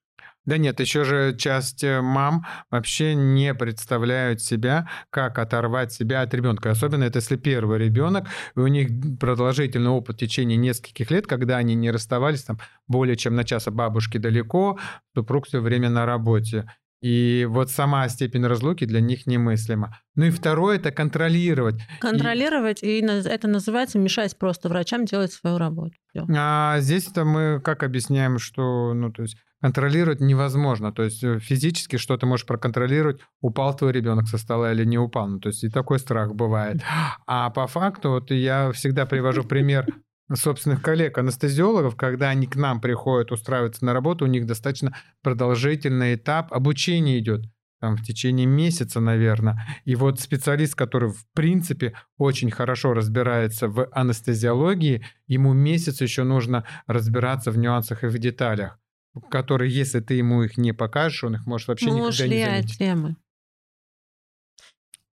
Да 0.48 0.58
нет, 0.58 0.80
еще 0.80 1.04
же 1.04 1.36
часть 1.38 1.84
э, 1.84 2.02
мам 2.02 2.46
вообще 2.72 3.16
не 3.16 3.54
представляют 3.54 4.42
себя, 4.42 4.90
как 5.10 5.40
оторвать 5.40 5.92
себя 5.92 6.22
от 6.22 6.34
ребенка. 6.34 6.72
Особенно 6.72 7.04
это 7.04 7.20
если 7.20 7.36
первый 7.36 7.80
ребенок, 7.80 8.28
и 8.56 8.60
у 8.60 8.68
них 8.68 8.88
продолжительный 9.20 9.90
опыт 9.90 10.16
в 10.16 10.20
течение 10.20 10.58
нескольких 10.58 11.12
лет, 11.12 11.28
когда 11.28 11.58
они 11.58 11.76
не 11.76 11.92
расставались 11.92 12.44
там 12.44 12.60
более 12.88 13.18
чем 13.18 13.36
на 13.36 13.44
час, 13.44 13.68
а 13.68 13.72
бабушки 13.72 14.18
далеко, 14.18 14.80
супруг 15.14 15.48
все 15.48 15.60
время 15.60 15.90
на 15.90 16.06
работе. 16.06 16.66
И 17.02 17.46
вот 17.50 17.70
сама 17.70 18.08
степень 18.08 18.46
разлуки 18.46 18.86
для 18.86 19.02
них 19.02 19.28
немыслима. 19.28 20.00
Ну 20.16 20.26
и 20.26 20.30
второе– 20.32 20.76
это 20.78 20.92
контролировать. 20.92 21.76
Контролировать, 22.00 22.82
и 22.82 23.02
наз- 23.04 23.28
это 23.28 23.48
называется 23.48 24.00
мешать 24.00 24.36
просто 24.40 24.70
врачам 24.70 25.06
делать 25.06 25.32
свою 25.32 25.58
работу. 25.58 25.94
А 26.36 26.80
здесь-то 26.80 27.26
мы 27.26 27.62
как 27.64 27.84
объясняем, 27.84 28.40
что, 28.40 28.94
ну, 28.96 29.12
то 29.12 29.24
есть 29.24 29.38
контролировать 29.62 30.20
невозможно. 30.22 30.92
То 30.92 31.04
есть 31.04 31.24
э, 31.24 31.40
физически 31.40 31.98
что 31.98 32.18
ты 32.18 32.26
можешь 32.26 32.46
проконтролировать, 32.46 33.20
упал 33.42 33.76
твой 33.76 33.92
ребенок 33.92 34.28
со 34.28 34.38
стола 34.38 34.72
или 34.72 34.86
не 34.86 34.98
упал. 34.98 35.28
Ну, 35.28 35.40
то 35.40 35.50
есть 35.50 35.64
и 35.64 35.70
такой 35.70 36.00
страх 36.00 36.36
бывает. 36.36 36.82
А 37.26 37.50
по 37.50 37.68
факту, 37.68 38.12
вот 38.12 38.32
я 38.32 38.72
всегда 38.72 39.06
привожу 39.06 39.44
пример 39.44 39.88
собственных 40.34 40.82
коллег, 40.82 41.18
анестезиологов, 41.18 41.96
когда 41.96 42.30
они 42.30 42.48
к 42.48 42.56
нам 42.56 42.82
приходят 42.82 43.32
устраиваться 43.32 43.86
на 43.86 43.94
работу, 43.94 44.26
у 44.26 44.28
них 44.28 44.46
достаточно 44.46 44.96
продолжительный 45.24 46.16
этап 46.16 46.54
обучения 46.54 47.18
идет 47.20 47.46
там 47.80 47.96
в 47.96 48.04
течение 48.04 48.48
месяца, 48.48 49.00
наверное. 49.00 49.64
И 49.86 49.96
вот 49.96 50.20
специалист, 50.20 50.76
который 50.76 51.10
в 51.10 51.26
принципе 51.34 51.94
очень 52.18 52.50
хорошо 52.50 52.94
разбирается 52.94 53.68
в 53.68 53.88
анестезиологии, 53.92 55.06
ему 55.28 55.54
месяц 55.54 56.02
еще 56.02 56.24
нужно 56.24 56.66
разбираться 56.88 57.52
в 57.52 57.58
нюансах 57.58 58.04
и 58.04 58.08
в 58.08 58.18
деталях, 58.18 58.80
которые, 59.22 59.74
если 59.74 60.00
ты 60.00 60.16
ему 60.16 60.44
их 60.44 60.58
не 60.58 60.74
покажешь, 60.74 61.24
он 61.24 61.36
их 61.36 61.46
может 61.46 61.68
вообще 61.68 61.86
Мы 61.88 61.92
никогда 61.92 62.10
ушли 62.10 62.30
не 62.30 62.44
от 62.44 62.50
заметить. 62.52 62.78
темы. 62.78 63.16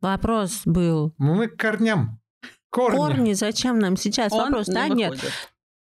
Вопрос 0.00 0.62
был. 0.64 1.14
Мы 1.18 1.48
к 1.48 1.56
корням. 1.56 2.20
Корни. 2.70 2.96
Корни, 2.96 3.32
зачем 3.34 3.78
нам 3.78 3.96
сейчас? 3.96 4.32
Он 4.32 4.46
Вопрос, 4.46 4.68
не 4.68 4.74
да, 4.74 4.88
нет. 4.88 5.10
выходит. 5.12 5.32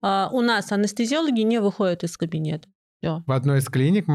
А, 0.02 0.28
у 0.32 0.40
нас 0.42 0.70
анестезиологи 0.70 1.40
не 1.40 1.60
выходят 1.60 2.04
из 2.04 2.16
кабинета. 2.16 2.68
Все. 2.98 3.22
В 3.26 3.32
одной 3.32 3.58
из 3.58 3.66
клиник 3.66 4.08
э, 4.08 4.12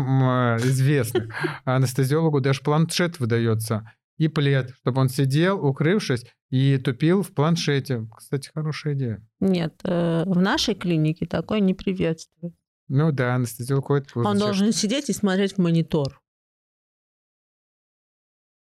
известных 0.67 1.33
анестезиологу 1.65 2.41
даже 2.41 2.61
планшет 2.61 3.19
выдается 3.19 3.91
и 4.17 4.27
плед, 4.27 4.71
чтобы 4.81 5.01
он 5.01 5.09
сидел, 5.09 5.63
укрывшись, 5.65 6.25
и 6.49 6.77
тупил 6.77 7.23
в 7.23 7.33
планшете. 7.33 8.07
Кстати, 8.15 8.49
хорошая 8.53 8.93
идея. 8.93 9.27
Нет, 9.39 9.79
э, 9.83 10.23
в 10.25 10.39
нашей 10.39 10.75
клинике 10.75 11.25
такое 11.25 11.59
не 11.59 11.73
приветствует. 11.73 12.53
Ну 12.89 13.11
да, 13.11 13.35
анестезиолог 13.35 13.85
ходит. 13.85 14.11
Он 14.15 14.23
зачем? 14.23 14.39
должен 14.39 14.71
сидеть 14.71 15.09
и 15.09 15.13
смотреть 15.13 15.53
в 15.53 15.57
монитор. 15.59 16.19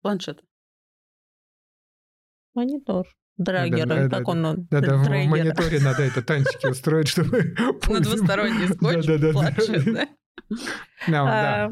Планшет. 0.01 0.43
Монитор. 2.53 3.07
Драгер, 3.37 3.87
да, 3.87 3.95
да, 3.95 4.09
как 4.09 4.25
да. 4.25 4.31
он? 4.31 4.45
он, 4.45 4.67
Да-да, 4.69 4.95
в 4.95 5.09
мониторе 5.09 5.79
надо 5.79 6.03
это 6.03 6.21
танчики 6.21 6.67
устроить, 6.67 7.07
чтобы... 7.07 7.55
На 7.89 7.99
двусторонний 7.99 8.67
скотч, 8.67 9.05
Да-да-да. 9.05 9.31
планшет, 9.31 9.93
да? 9.93 10.07
Да, 11.07 11.23
да. 11.25 11.71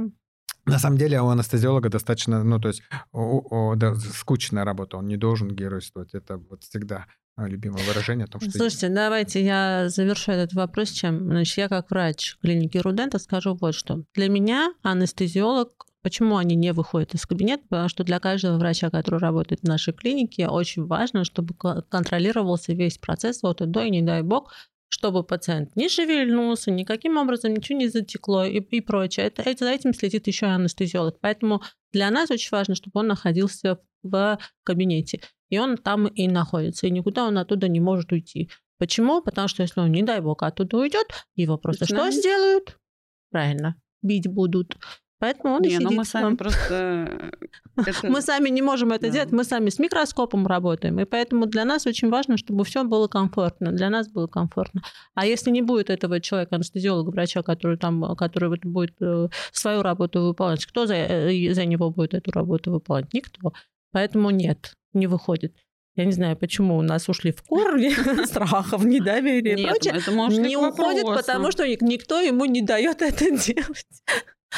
На 0.66 0.80
самом 0.80 0.98
деле 0.98 1.22
у 1.22 1.28
анестезиолога 1.28 1.90
достаточно, 1.90 2.44
ну, 2.44 2.60
то 2.60 2.70
есть 2.70 2.84
о- 3.12 3.72
о, 3.72 3.76
да, 3.76 3.96
скучная 3.96 4.64
работа, 4.66 4.98
он 4.98 5.08
не 5.08 5.18
должен 5.18 5.50
геройствовать. 5.50 6.14
Это 6.14 6.38
вот 6.38 6.64
всегда 6.64 7.08
любимое 7.38 7.84
выражение 7.84 8.26
о 8.26 8.28
том, 8.28 8.42
что... 8.42 8.52
Слушайте, 8.52 8.90
давайте 8.90 9.44
я 9.44 9.90
завершу 9.90 10.32
этот 10.32 10.54
вопрос 10.54 10.90
чем. 10.92 11.26
Значит, 11.26 11.58
я 11.58 11.70
как 11.70 11.90
врач 11.90 12.38
клиники 12.42 12.78
Рудента 12.78 13.20
скажу 13.20 13.56
вот 13.56 13.74
что. 13.76 14.04
Для 14.14 14.30
меня 14.30 14.74
анестезиолог 14.84 15.88
Почему 16.04 16.38
они 16.38 16.56
не 16.56 16.74
выходят 16.74 17.14
из 17.14 17.28
кабинета? 17.28 17.64
Потому 17.70 17.88
что 17.88 18.04
для 18.04 18.20
каждого 18.20 18.58
врача, 18.58 18.90
который 18.90 19.20
работает 19.20 19.62
в 19.62 19.68
нашей 19.68 19.94
клинике, 19.94 20.48
очень 20.48 20.86
важно, 20.86 21.24
чтобы 21.24 21.54
ко- 21.54 21.84
контролировался 21.84 22.74
весь 22.74 22.98
процесс 22.98 23.44
от 23.44 23.62
и 23.62 23.66
до, 23.68 23.84
и 23.84 23.92
не 23.92 24.02
дай 24.02 24.24
бог, 24.24 24.52
чтобы 24.90 25.24
пациент 25.24 25.76
не 25.76 25.90
шевельнулся, 25.90 26.72
никаким 26.72 27.18
образом 27.18 27.54
ничего 27.54 27.78
не 27.78 27.88
затекло 27.88 28.44
и, 28.46 28.60
и 28.60 28.82
прочее. 28.82 29.28
Это, 29.28 29.44
это, 29.44 29.66
за 29.66 29.72
этим 29.72 29.94
следит 29.94 30.26
еще 30.26 30.48
и 30.48 30.50
анестезиолог. 30.50 31.20
Поэтому 31.22 31.62
для 31.94 32.10
нас 32.10 32.32
очень 32.32 32.50
важно, 32.52 32.74
чтобы 32.74 33.00
он 33.00 33.08
находился 33.08 33.80
в 34.02 34.40
кабинете. 34.64 35.22
И 35.52 35.60
он 35.60 35.78
там 35.78 36.08
и 36.08 36.28
находится, 36.28 36.88
и 36.88 36.92
никуда 36.92 37.26
он 37.28 37.38
оттуда 37.38 37.68
не 37.68 37.80
может 37.80 38.12
уйти. 38.12 38.50
Почему? 38.80 39.22
Потому 39.22 39.48
что 39.48 39.62
если 39.62 39.80
он, 39.82 39.92
не 39.92 40.02
дай 40.02 40.22
бог, 40.22 40.42
оттуда 40.42 40.78
уйдет, 40.78 41.06
его 41.36 41.58
просто 41.60 41.86
что 41.86 42.10
сделают? 42.10 42.80
Правильно, 43.30 43.76
бить 44.02 44.28
будут. 44.28 44.78
Поэтому 45.20 45.54
он 45.54 45.62
не, 45.62 45.68
и 45.68 45.72
сидит. 45.74 45.88
ну 45.88 45.96
мы 45.96 46.04
сами 46.04 46.36
просто... 46.36 47.32
это- 47.76 48.08
Мы 48.10 48.22
сами 48.24 48.50
не 48.50 48.64
можем 48.64 48.92
это 48.92 49.06
Да. 49.06 49.10
делать, 49.14 49.32
мы 49.32 49.44
сами 49.44 49.70
с 49.70 49.78
микроскопом 49.78 50.48
работаем, 50.48 51.00
и 51.00 51.06
поэтому 51.06 51.46
для 51.46 51.64
нас 51.64 51.86
очень 51.86 52.10
важно, 52.10 52.38
чтобы 52.38 52.64
все 52.64 52.84
было 52.84 53.08
комфортно, 53.08 53.72
для 53.72 53.92
нас 53.92 54.08
было 54.10 54.26
комфортно. 54.26 54.82
А 55.14 55.28
если 55.28 55.52
не 55.52 55.62
будет 55.62 55.92
этого 55.92 56.20
человека, 56.22 56.56
анестезиолога, 56.56 57.12
врача, 57.12 57.44
который 57.44 57.78
там, 57.78 58.16
который 58.16 58.50
вот 58.50 58.66
будет 58.66 58.96
э, 59.00 59.28
свою 59.52 59.84
работу 59.84 60.22
выполнять, 60.24 60.66
кто 60.66 60.88
за, 60.88 60.96
э, 60.96 61.54
за 61.54 61.66
него 61.66 61.92
будет 61.92 62.16
эту 62.16 62.32
работу 62.32 62.72
выполнять? 62.72 63.14
Никто. 63.14 63.54
Поэтому 63.92 64.32
нет, 64.32 64.74
не 64.94 65.08
выходит. 65.08 65.56
Я 65.96 66.06
не 66.06 66.14
знаю, 66.14 66.38
почему 66.38 66.78
у 66.78 66.82
нас 66.82 67.10
ушли 67.10 67.32
в 67.32 67.44
корни 67.44 67.90
страхов, 68.26 68.84
недоверия 68.86 69.56
и 69.56 69.66
прочее. 69.66 69.94
это 69.98 70.12
может 70.12 70.40
не 70.40 70.56
уходит, 70.56 71.04
потому 71.06 71.52
что 71.52 71.68
ник- 71.68 71.82
никто 71.82 72.22
ему 72.22 72.46
не 72.46 72.62
дает 72.62 73.02
это 73.02 73.26
делать. 73.46 73.86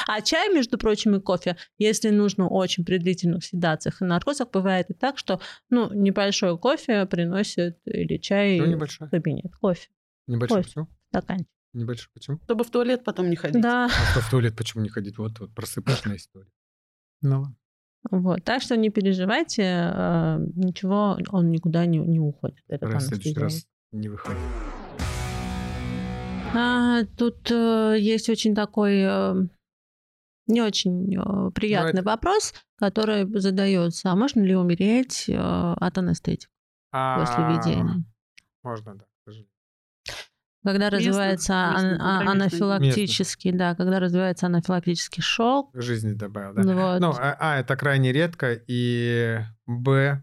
А 0.08 0.22
чай, 0.22 0.52
между 0.54 0.78
прочим, 0.80 1.16
и 1.16 1.20
кофе, 1.22 1.56
если 1.78 2.10
нужно 2.10 2.48
очень 2.48 2.84
при 2.84 2.98
длительных 2.98 3.46
седациях 3.46 4.02
и 4.02 4.06
наркозах, 4.06 4.50
бывает 4.52 4.90
и 4.90 4.94
так, 4.94 5.18
что 5.20 5.40
ну, 5.70 5.92
небольшой 5.94 6.58
кофе 6.58 7.06
приносит 7.06 7.80
или 7.86 8.18
чай 8.18 8.60
Ну, 8.60 8.66
в 8.66 8.68
небольшой. 8.70 9.10
кабинет. 9.10 9.56
Кофе, 9.62 9.90
Небольшой 10.28 10.58
Ой. 10.60 10.64
почему? 10.64 10.88
стаканчик. 11.10 11.48
Небольшой 11.74 12.10
почему? 12.14 12.40
Чтобы 12.44 12.64
в 12.64 12.70
туалет 12.72 13.04
потом 13.04 13.30
не 13.30 13.36
ходить. 13.36 13.62
Да, 13.62 13.86
А 13.86 14.12
кто 14.12 14.22
в 14.22 14.30
туалет 14.30 14.56
почему 14.56 14.82
не 14.84 14.90
ходит? 14.90 15.18
Вот, 15.18 15.40
вот 15.40 15.54
просыпочная 15.54 16.16
история. 16.18 16.50
Ну, 17.22 17.42
ладно. 17.42 17.56
Вот. 18.12 18.43
Так 18.43 18.62
что 18.62 18.76
не 18.78 18.89
переживайте, 18.89 19.64
э, 19.64 20.38
ничего, 20.56 21.18
он 21.30 21.49
никуда 21.51 21.86
не, 21.86 21.97
не 21.99 22.20
уходит. 22.20 22.58
этот 22.68 22.91
Раз 22.91 23.04
в 23.06 23.08
следующий 23.08 23.39
раз 23.39 23.66
не 23.91 24.10
выходит. 24.10 24.39
А, 26.56 27.04
тут 27.18 27.49
э, 27.51 27.95
есть 27.99 28.30
очень 28.30 28.54
такой 28.54 28.99
э, 29.01 29.36
не 30.47 30.62
очень 30.62 31.16
э, 31.16 31.51
приятный 31.51 32.01
это- 32.01 32.10
вопрос, 32.10 32.54
который 32.78 33.26
задается. 33.39 34.12
А 34.12 34.16
можно 34.16 34.41
ли 34.41 34.56
умереть 34.56 35.26
э, 35.30 35.36
от 35.36 35.97
анестетика 35.97 36.51
после 36.91 37.43
А, 37.43 37.51
введения? 37.51 38.04
Можно, 38.62 38.95
да. 38.95 39.06
к 39.06 39.24
сожалению. 39.26 39.49
Когда 40.64 40.86
Местных- 40.89 40.99
развивается 40.99 41.72
местных, 41.74 42.01
а- 42.01 42.32
анафилактический, 42.32 43.51
да, 43.51 43.76
когда 43.76 43.99
развивается 43.99 44.45
анафилактический 44.47 45.22
шок, 45.22 45.70
Жизни 45.74 46.14
добавил, 46.14 46.53
да. 46.55 46.61
вот, 46.64 46.99
Ну, 47.01 47.11
а, 47.11 47.36
а, 47.39 47.59
это 47.59 47.76
крайне 47.76 48.11
редко, 48.14 48.53
и 48.68 49.39
б, 49.66 50.22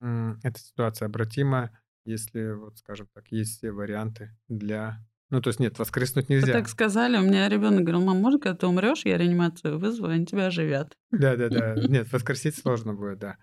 эта 0.00 0.58
ситуация 0.58 1.06
обратима, 1.06 1.70
если, 2.04 2.52
вот, 2.52 2.78
скажем 2.78 3.08
так, 3.14 3.24
есть 3.30 3.58
все 3.58 3.70
варианты 3.72 4.36
для... 4.48 4.98
Ну, 5.30 5.40
то 5.40 5.48
есть 5.48 5.60
нет, 5.60 5.78
воскреснуть 5.78 6.28
Вы 6.28 6.34
нельзя. 6.36 6.52
так 6.52 6.68
сказали, 6.68 7.16
у 7.16 7.22
меня 7.22 7.48
ребенок 7.48 7.82
говорил, 7.82 8.04
мам, 8.04 8.18
можно, 8.20 8.38
когда 8.38 8.56
ты 8.56 8.66
умрешь, 8.66 9.02
я 9.04 9.16
реанимацию 9.16 9.78
вызову, 9.78 10.08
они 10.08 10.26
тебя 10.26 10.46
оживят. 10.46 10.96
Да-да-да. 11.10 11.74
Нет, 11.88 12.12
воскресить 12.12 12.56
сложно 12.58 12.92
будет, 12.94 13.18
да. 13.20 13.36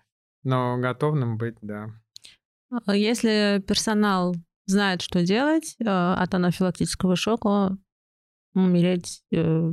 Но 0.44 0.78
готовным 0.78 1.36
быть, 1.36 1.56
да. 1.62 1.88
А 2.86 2.94
если 2.94 3.62
персонал 3.66 4.36
знает, 4.66 5.02
что 5.02 5.24
делать 5.24 5.76
э, 5.78 5.84
от 5.84 6.34
анафилактического 6.34 7.16
шока, 7.16 7.76
умереть 8.54 9.22
э, 9.32 9.72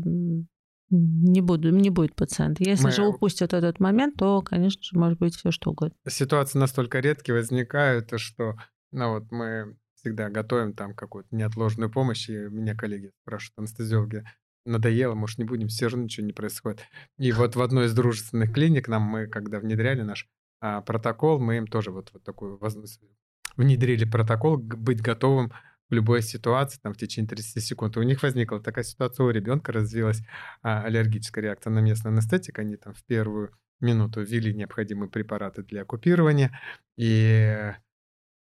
не, 0.89 1.41
буду, 1.41 1.69
не 1.71 1.89
будет 1.89 2.15
пациент. 2.15 2.59
Если 2.59 2.85
Мы- 2.85 2.91
же 2.91 3.05
упустят 3.05 3.53
этот 3.53 3.79
момент, 3.79 4.15
то, 4.17 4.41
конечно 4.41 4.81
же, 4.83 4.97
может 4.97 5.19
быть 5.19 5.35
все 5.35 5.51
что 5.51 5.71
угодно. 5.71 5.95
Ситуации 6.07 6.59
настолько 6.59 6.99
редкие 6.99 7.35
возникают, 7.35 8.11
что, 8.17 8.55
ну, 8.91 9.13
вот 9.13 9.31
мы 9.31 9.77
всегда 9.95 10.29
готовим 10.29 10.73
там 10.73 10.93
какую-то 10.93 11.35
неотложную 11.35 11.91
помощь, 11.91 12.29
и 12.29 12.33
меня 12.33 12.75
коллеги 12.75 13.11
спрашивают, 13.23 13.57
анестезиологи, 13.57 14.23
надоело, 14.65 15.15
может, 15.15 15.39
не 15.39 15.45
будем, 15.45 15.67
все 15.67 15.87
равно 15.87 16.03
ничего 16.03 16.25
не 16.25 16.33
происходит. 16.33 16.81
И 17.17 17.31
вот 17.31 17.55
в 17.55 17.61
одной 17.61 17.85
из 17.85 17.93
дружественных 17.93 18.53
клиник 18.53 18.87
нам 18.87 19.01
мы, 19.01 19.27
когда 19.27 19.59
внедряли 19.59 20.01
наш 20.01 20.27
а, 20.59 20.81
протокол, 20.81 21.39
мы 21.39 21.57
им 21.57 21.67
тоже 21.67 21.91
вот, 21.91 22.11
вот 22.13 22.23
такую 22.23 22.57
возможность 22.57 23.01
внедрили 23.57 24.05
протокол 24.05 24.57
быть 24.57 25.01
готовым 25.01 25.51
в 25.89 25.93
любой 25.93 26.21
ситуации 26.21 26.79
там, 26.81 26.93
в 26.93 26.97
течение 26.97 27.29
30 27.29 27.63
секунд. 27.63 27.97
И 27.97 27.99
у 27.99 28.03
них 28.03 28.21
возникла 28.23 28.61
такая 28.61 28.83
ситуация, 28.83 29.25
у 29.25 29.29
ребенка 29.29 29.71
развилась 29.71 30.21
а, 30.61 30.83
аллергическая 30.83 31.43
реакция 31.43 31.71
на 31.71 31.79
местный 31.79 32.11
анестетик, 32.11 32.59
они 32.59 32.75
там 32.75 32.93
в 32.93 33.03
первую 33.05 33.51
минуту 33.79 34.21
ввели 34.21 34.53
необходимые 34.53 35.09
препараты 35.09 35.63
для 35.63 35.83
оккупирования, 35.83 36.59
и 36.97 37.73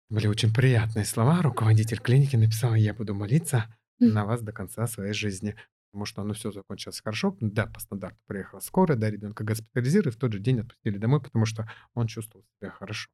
были 0.08 0.28
очень 0.28 0.54
приятные 0.54 1.04
слова. 1.04 1.42
Руководитель 1.42 1.98
клиники 1.98 2.36
написал, 2.36 2.74
я 2.74 2.94
буду 2.94 3.14
молиться 3.14 3.66
на 3.98 4.24
вас 4.24 4.42
до 4.42 4.52
конца 4.52 4.86
своей 4.86 5.12
жизни. 5.12 5.56
Потому 5.90 6.04
что 6.04 6.22
оно 6.22 6.34
все 6.34 6.52
закончилось 6.52 7.00
хорошо. 7.00 7.36
Да, 7.40 7.66
по 7.66 7.80
стандарту 7.80 8.18
приехала 8.26 8.60
скорая, 8.60 8.98
да, 8.98 9.10
ребенка 9.10 9.44
госпитализировали, 9.44 10.12
в 10.12 10.18
тот 10.18 10.32
же 10.32 10.40
день 10.40 10.60
отпустили 10.60 10.98
домой, 10.98 11.22
потому 11.22 11.46
что 11.46 11.68
он 11.94 12.06
чувствовал 12.06 12.44
себя 12.60 12.70
хорошо. 12.70 13.08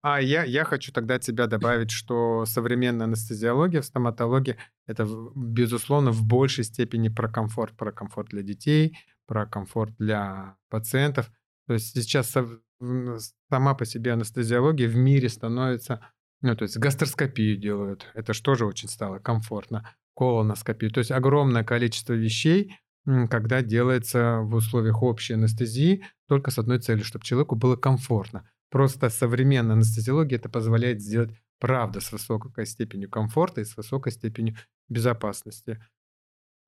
А 0.00 0.20
я, 0.20 0.44
я 0.44 0.64
хочу 0.64 0.92
тогда 0.92 1.16
от 1.16 1.24
себя 1.24 1.46
добавить, 1.46 1.90
что 1.90 2.44
современная 2.46 3.06
анестезиология 3.06 3.80
в 3.80 3.84
стоматологии 3.84 4.56
это, 4.86 5.08
безусловно, 5.34 6.12
в 6.12 6.24
большей 6.24 6.64
степени 6.64 7.08
про 7.08 7.28
комфорт. 7.28 7.76
Про 7.76 7.90
комфорт 7.92 8.28
для 8.28 8.42
детей, 8.42 8.96
про 9.26 9.44
комфорт 9.46 9.94
для 9.98 10.56
пациентов. 10.70 11.30
То 11.66 11.74
есть 11.74 11.94
сейчас 11.94 12.30
сама 12.30 13.74
по 13.74 13.84
себе 13.84 14.12
анестезиология 14.12 14.88
в 14.88 14.96
мире 14.96 15.28
становится... 15.28 16.00
Ну, 16.40 16.54
то 16.54 16.62
есть 16.62 16.78
гастроскопию 16.78 17.56
делают. 17.56 18.06
Это 18.14 18.32
же 18.32 18.42
тоже 18.42 18.64
очень 18.64 18.88
стало 18.88 19.18
комфортно. 19.18 19.96
Колоноскопию. 20.14 20.92
То 20.92 20.98
есть 20.98 21.10
огромное 21.10 21.64
количество 21.64 22.12
вещей, 22.12 22.76
когда 23.04 23.62
делается 23.62 24.40
в 24.42 24.54
условиях 24.54 25.02
общей 25.02 25.34
анестезии, 25.34 26.04
только 26.28 26.52
с 26.52 26.58
одной 26.58 26.78
целью, 26.78 27.04
чтобы 27.04 27.24
человеку 27.24 27.56
было 27.56 27.74
комфортно. 27.74 28.48
Просто 28.70 29.08
современная 29.08 29.76
анестезиология 29.76 30.38
это 30.38 30.48
позволяет 30.48 31.00
сделать, 31.00 31.30
правда, 31.58 32.00
с 32.00 32.12
высокой 32.12 32.66
степенью 32.66 33.10
комфорта 33.10 33.60
и 33.60 33.64
с 33.64 33.76
высокой 33.76 34.12
степенью 34.12 34.56
безопасности. 34.88 35.82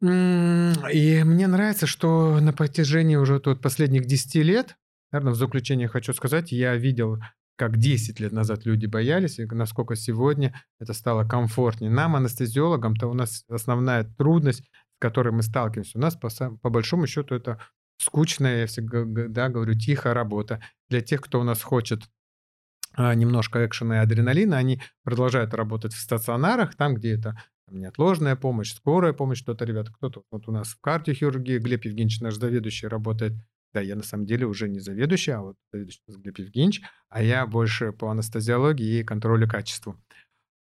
И 0.03 1.22
мне 1.24 1.46
нравится, 1.46 1.86
что 1.86 2.40
на 2.40 2.53
протяжении 2.55 3.16
уже 3.16 3.38
тут 3.38 3.61
последних 3.61 4.07
10 4.07 4.34
лет, 4.36 4.76
наверное, 5.12 5.34
в 5.34 5.36
заключение 5.36 5.88
хочу 5.88 6.14
сказать, 6.14 6.53
я 6.53 6.74
видел, 6.76 7.18
как 7.57 7.76
10 7.76 8.18
лет 8.20 8.32
назад 8.32 8.64
люди 8.64 8.86
боялись, 8.86 9.38
и 9.38 9.44
насколько 9.44 9.94
сегодня 9.94 10.55
это 10.78 10.94
стало 10.94 11.28
комфортнее. 11.28 11.90
Нам, 11.90 12.16
анестезиологам-то 12.16 13.09
у 13.09 13.12
нас 13.12 13.44
основная 13.51 14.05
трудность, 14.05 14.62
с 14.62 14.98
которой 14.98 15.32
мы 15.32 15.42
сталкиваемся, 15.42 15.98
у 15.98 16.01
нас 16.01 16.16
по, 16.16 16.30
по 16.62 16.70
большому 16.70 17.07
счету 17.07 17.34
это 17.34 17.61
скучная, 18.01 18.61
я 18.61 18.66
всегда 18.66 19.48
говорю, 19.48 19.74
тихая 19.74 20.14
работа. 20.14 20.62
Для 20.88 21.01
тех, 21.01 21.20
кто 21.20 21.40
у 21.40 21.44
нас 21.44 21.62
хочет 21.62 22.03
а, 22.94 23.14
немножко 23.14 23.64
экшена 23.66 23.98
и 23.98 24.05
адреналина, 24.05 24.57
они 24.57 24.80
продолжают 25.05 25.55
работать 25.55 25.92
в 25.92 26.01
стационарах, 26.01 26.74
там, 26.74 26.94
где 26.94 27.14
это 27.14 27.36
там, 27.66 27.78
неотложная 27.78 28.36
помощь, 28.36 28.72
скорая 28.72 29.12
помощь, 29.12 29.42
кто-то, 29.42 29.64
ребята, 29.64 29.92
кто-то 29.92 30.22
вот 30.30 30.48
у 30.48 30.53
нас 30.53 30.68
в 30.68 30.80
кардиохирургии, 30.80 31.59
Глеб 31.59 31.84
Евгеньевич, 31.84 32.20
наш 32.20 32.34
заведующий, 32.36 32.88
работает. 32.88 33.34
Да, 33.72 33.80
я 33.80 33.94
на 33.94 34.03
самом 34.03 34.26
деле 34.26 34.46
уже 34.46 34.68
не 34.68 34.80
заведующий, 34.80 35.30
а 35.30 35.42
вот 35.42 35.57
заведующий 35.72 36.01
Глеб 36.09 36.38
Евгеньевич, 36.38 36.82
а 37.09 37.22
я 37.22 37.46
больше 37.46 37.92
по 37.92 38.11
анестезиологии 38.11 39.01
и 39.01 39.05
контролю 39.05 39.48
качества 39.48 39.96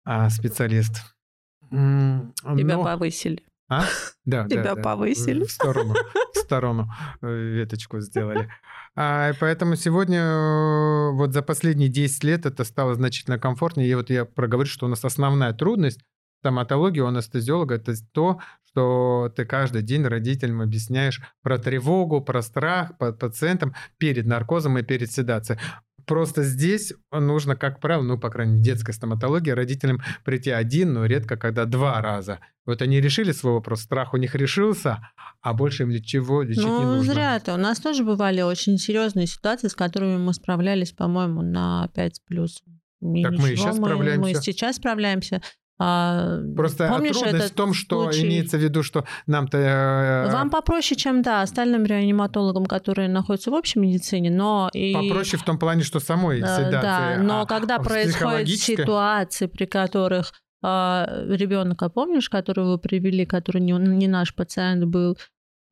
а, 0.04 0.28
специалист. 0.28 0.96
Тебя 1.70 2.76
но- 2.76 2.84
повысили. 2.84 3.42
А? 3.70 3.84
Да, 4.24 4.46
Тебя 4.48 4.62
да, 4.62 4.74
да. 4.74 4.82
повысили. 4.82 5.44
В 5.44 5.50
сторону, 5.50 5.94
в 6.34 6.38
сторону 6.38 6.90
э, 7.22 7.32
веточку 7.32 8.00
сделали. 8.00 8.50
А, 8.96 9.32
поэтому 9.38 9.76
сегодня, 9.76 10.18
э, 10.18 11.10
вот 11.12 11.32
за 11.32 11.42
последние 11.42 11.88
10 11.88 12.24
лет 12.24 12.46
это 12.46 12.64
стало 12.64 12.94
значительно 12.94 13.38
комфортнее. 13.38 13.88
И 13.88 13.94
вот 13.94 14.10
я 14.10 14.24
проговорю, 14.24 14.68
что 14.68 14.86
у 14.86 14.88
нас 14.88 15.04
основная 15.04 15.52
трудность 15.52 16.00
стоматологии 16.40 17.00
у 17.00 17.06
анестезиолога 17.06 17.76
это 17.76 17.94
то, 18.12 18.40
что 18.70 19.32
ты 19.36 19.44
каждый 19.44 19.82
день 19.82 20.04
родителям 20.04 20.62
объясняешь 20.62 21.20
про 21.42 21.58
тревогу, 21.58 22.20
про 22.22 22.42
страх 22.42 22.96
по 22.98 23.12
пациентам 23.12 23.74
перед 23.98 24.26
наркозом 24.26 24.78
и 24.78 24.82
перед 24.82 25.12
седацией. 25.12 25.60
Просто 26.10 26.42
здесь 26.42 26.92
нужно, 27.12 27.54
как 27.56 27.80
правило, 27.80 28.02
ну, 28.02 28.18
по 28.18 28.30
крайней 28.30 28.52
мере, 28.54 28.62
в 28.62 28.64
детской 28.64 28.92
стоматологии 28.92 29.50
родителям 29.50 30.00
прийти 30.24 30.50
один, 30.50 30.92
но 30.92 31.06
редко, 31.06 31.36
когда 31.36 31.64
два 31.64 32.00
раза. 32.02 32.40
Вот 32.66 32.82
они 32.82 33.00
решили 33.00 33.32
свой 33.32 33.52
вопрос, 33.54 33.82
страх 33.82 34.12
у 34.12 34.16
них 34.16 34.34
решился, 34.34 34.98
а 35.40 35.54
больше 35.54 35.84
им 35.84 36.02
чего 36.02 36.42
лечить 36.42 36.64
не 36.64 36.68
Ну, 36.68 36.96
нужно. 36.96 37.14
зря 37.14 37.38
ты. 37.38 37.52
У 37.52 37.56
нас 37.56 37.78
тоже 37.78 38.04
бывали 38.04 38.42
очень 38.42 38.76
серьезные 38.76 39.26
ситуации, 39.26 39.68
с 39.68 39.74
которыми 39.74 40.18
мы 40.18 40.34
справлялись, 40.34 40.92
по-моему, 40.92 41.42
на 41.42 41.88
5 41.94 42.16
с 42.16 42.20
плюсом. 42.20 42.80
И 43.02 43.22
Так 43.22 43.32
мы 43.32 43.48
и 43.48 43.52
ничего, 43.52 43.66
щас 43.66 43.78
Мы 43.78 43.86
справляемся. 43.86 44.42
сейчас 44.42 44.76
справляемся. 44.76 45.40
А, 45.82 46.38
Просто 46.54 46.88
помнишь 46.88 47.12
трудность 47.16 47.36
этот 47.36 47.52
в 47.52 47.54
том, 47.54 47.72
что 47.72 48.02
случай? 48.04 48.26
имеется 48.26 48.58
в 48.58 48.60
виду, 48.60 48.82
что 48.82 49.06
нам-то... 49.26 49.56
э, 49.56 50.30
Вам 50.30 50.50
попроще, 50.50 50.94
чем, 51.00 51.22
да, 51.22 51.40
остальным 51.40 51.86
реаниматологам, 51.86 52.66
которые 52.66 53.08
находятся 53.08 53.50
в 53.50 53.54
общей 53.54 53.78
медицине, 53.78 54.30
но 54.30 54.68
и... 54.74 54.92
попроще 54.92 55.40
в 55.40 55.44
том 55.44 55.58
плане, 55.58 55.82
что 55.82 55.98
самой 55.98 56.40
Э, 56.40 56.44
седации. 56.44 56.80
Да, 56.82 57.16
но 57.22 57.40
а 57.40 57.46
когда 57.46 57.78
происходят 57.78 58.46
ситуации, 58.48 59.46
при 59.46 59.64
которых 59.64 60.32
ребенка, 60.62 61.88
помнишь, 61.88 62.28
которого 62.28 62.72
вы 62.72 62.78
привели, 62.78 63.24
который 63.24 63.62
не, 63.62 63.72
не 63.72 64.08
наш 64.08 64.34
пациент 64.34 64.84
был, 64.84 65.16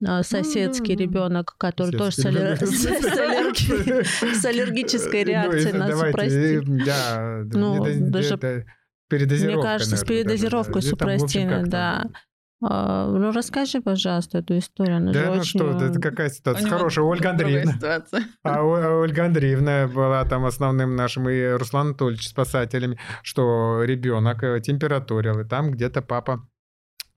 а, 0.06 0.22
соседский 0.22 0.94
Ну, 0.94 0.98
да. 0.98 1.04
ребенок, 1.04 1.54
который 1.58 1.90
тоже 1.98 2.12
с, 2.12 2.22
Соседский 2.22 2.30
ребенок. 2.30 3.56
с 3.58 3.64
аллерги- 3.66 4.34
с 4.40 4.44
аллергической 4.44 5.24
Ну, 5.24 5.30
реакцией 5.30 5.62
если 5.64 5.76
на 5.76 5.86
давайте, 5.88 6.12
супрастин. 6.12 6.80
э, 6.80 6.84
Да, 6.86 7.42
Ну, 7.52 7.84
даже- 8.10 8.38
передозировка, 9.08 9.58
Мне 9.58 9.62
кажется, 9.62 9.96
с 9.96 10.00
наверное, 10.00 10.24
даже, 10.24 10.38
передозировкой 10.38 10.82
да. 10.82 10.88
Где 10.88 10.90
там, 10.90 11.08
в 11.08 11.12
общем, 11.12 11.20
супрастина, 11.20 11.58
как 11.60 11.68
да. 11.68 12.06
А, 12.60 13.06
Ну, 13.06 13.30
расскажи, 13.30 13.80
пожалуйста, 13.80 14.38
эту 14.38 14.58
историю. 14.58 14.96
Она 14.96 15.12
Да, 15.12 15.26
ну 15.26 15.40
очень... 15.40 15.60
что, 15.60 15.70
это 15.70 16.00
какая 16.00 16.28
У 16.28 16.32
ситуация 16.32 16.66
него 16.66 16.76
хорошая. 16.76 17.04
Ольга 17.04 17.30
Андреевна. 17.30 17.74
А 18.42 18.56
а 18.56 19.00
Ольга 19.00 19.26
Андреевна 19.26 19.86
была 19.86 20.24
там 20.24 20.44
основным 20.44 20.96
нашим, 20.96 21.28
и 21.28 21.46
Руслан 21.52 21.88
Анатольевич 21.88 22.28
спасателями, 22.28 22.98
что 23.22 23.82
ребенок 23.84 24.42
э, 24.42 24.60
температурил, 24.60 25.40
и 25.40 25.44
там 25.44 25.70
где-то 25.70 26.02
папа 26.02 26.48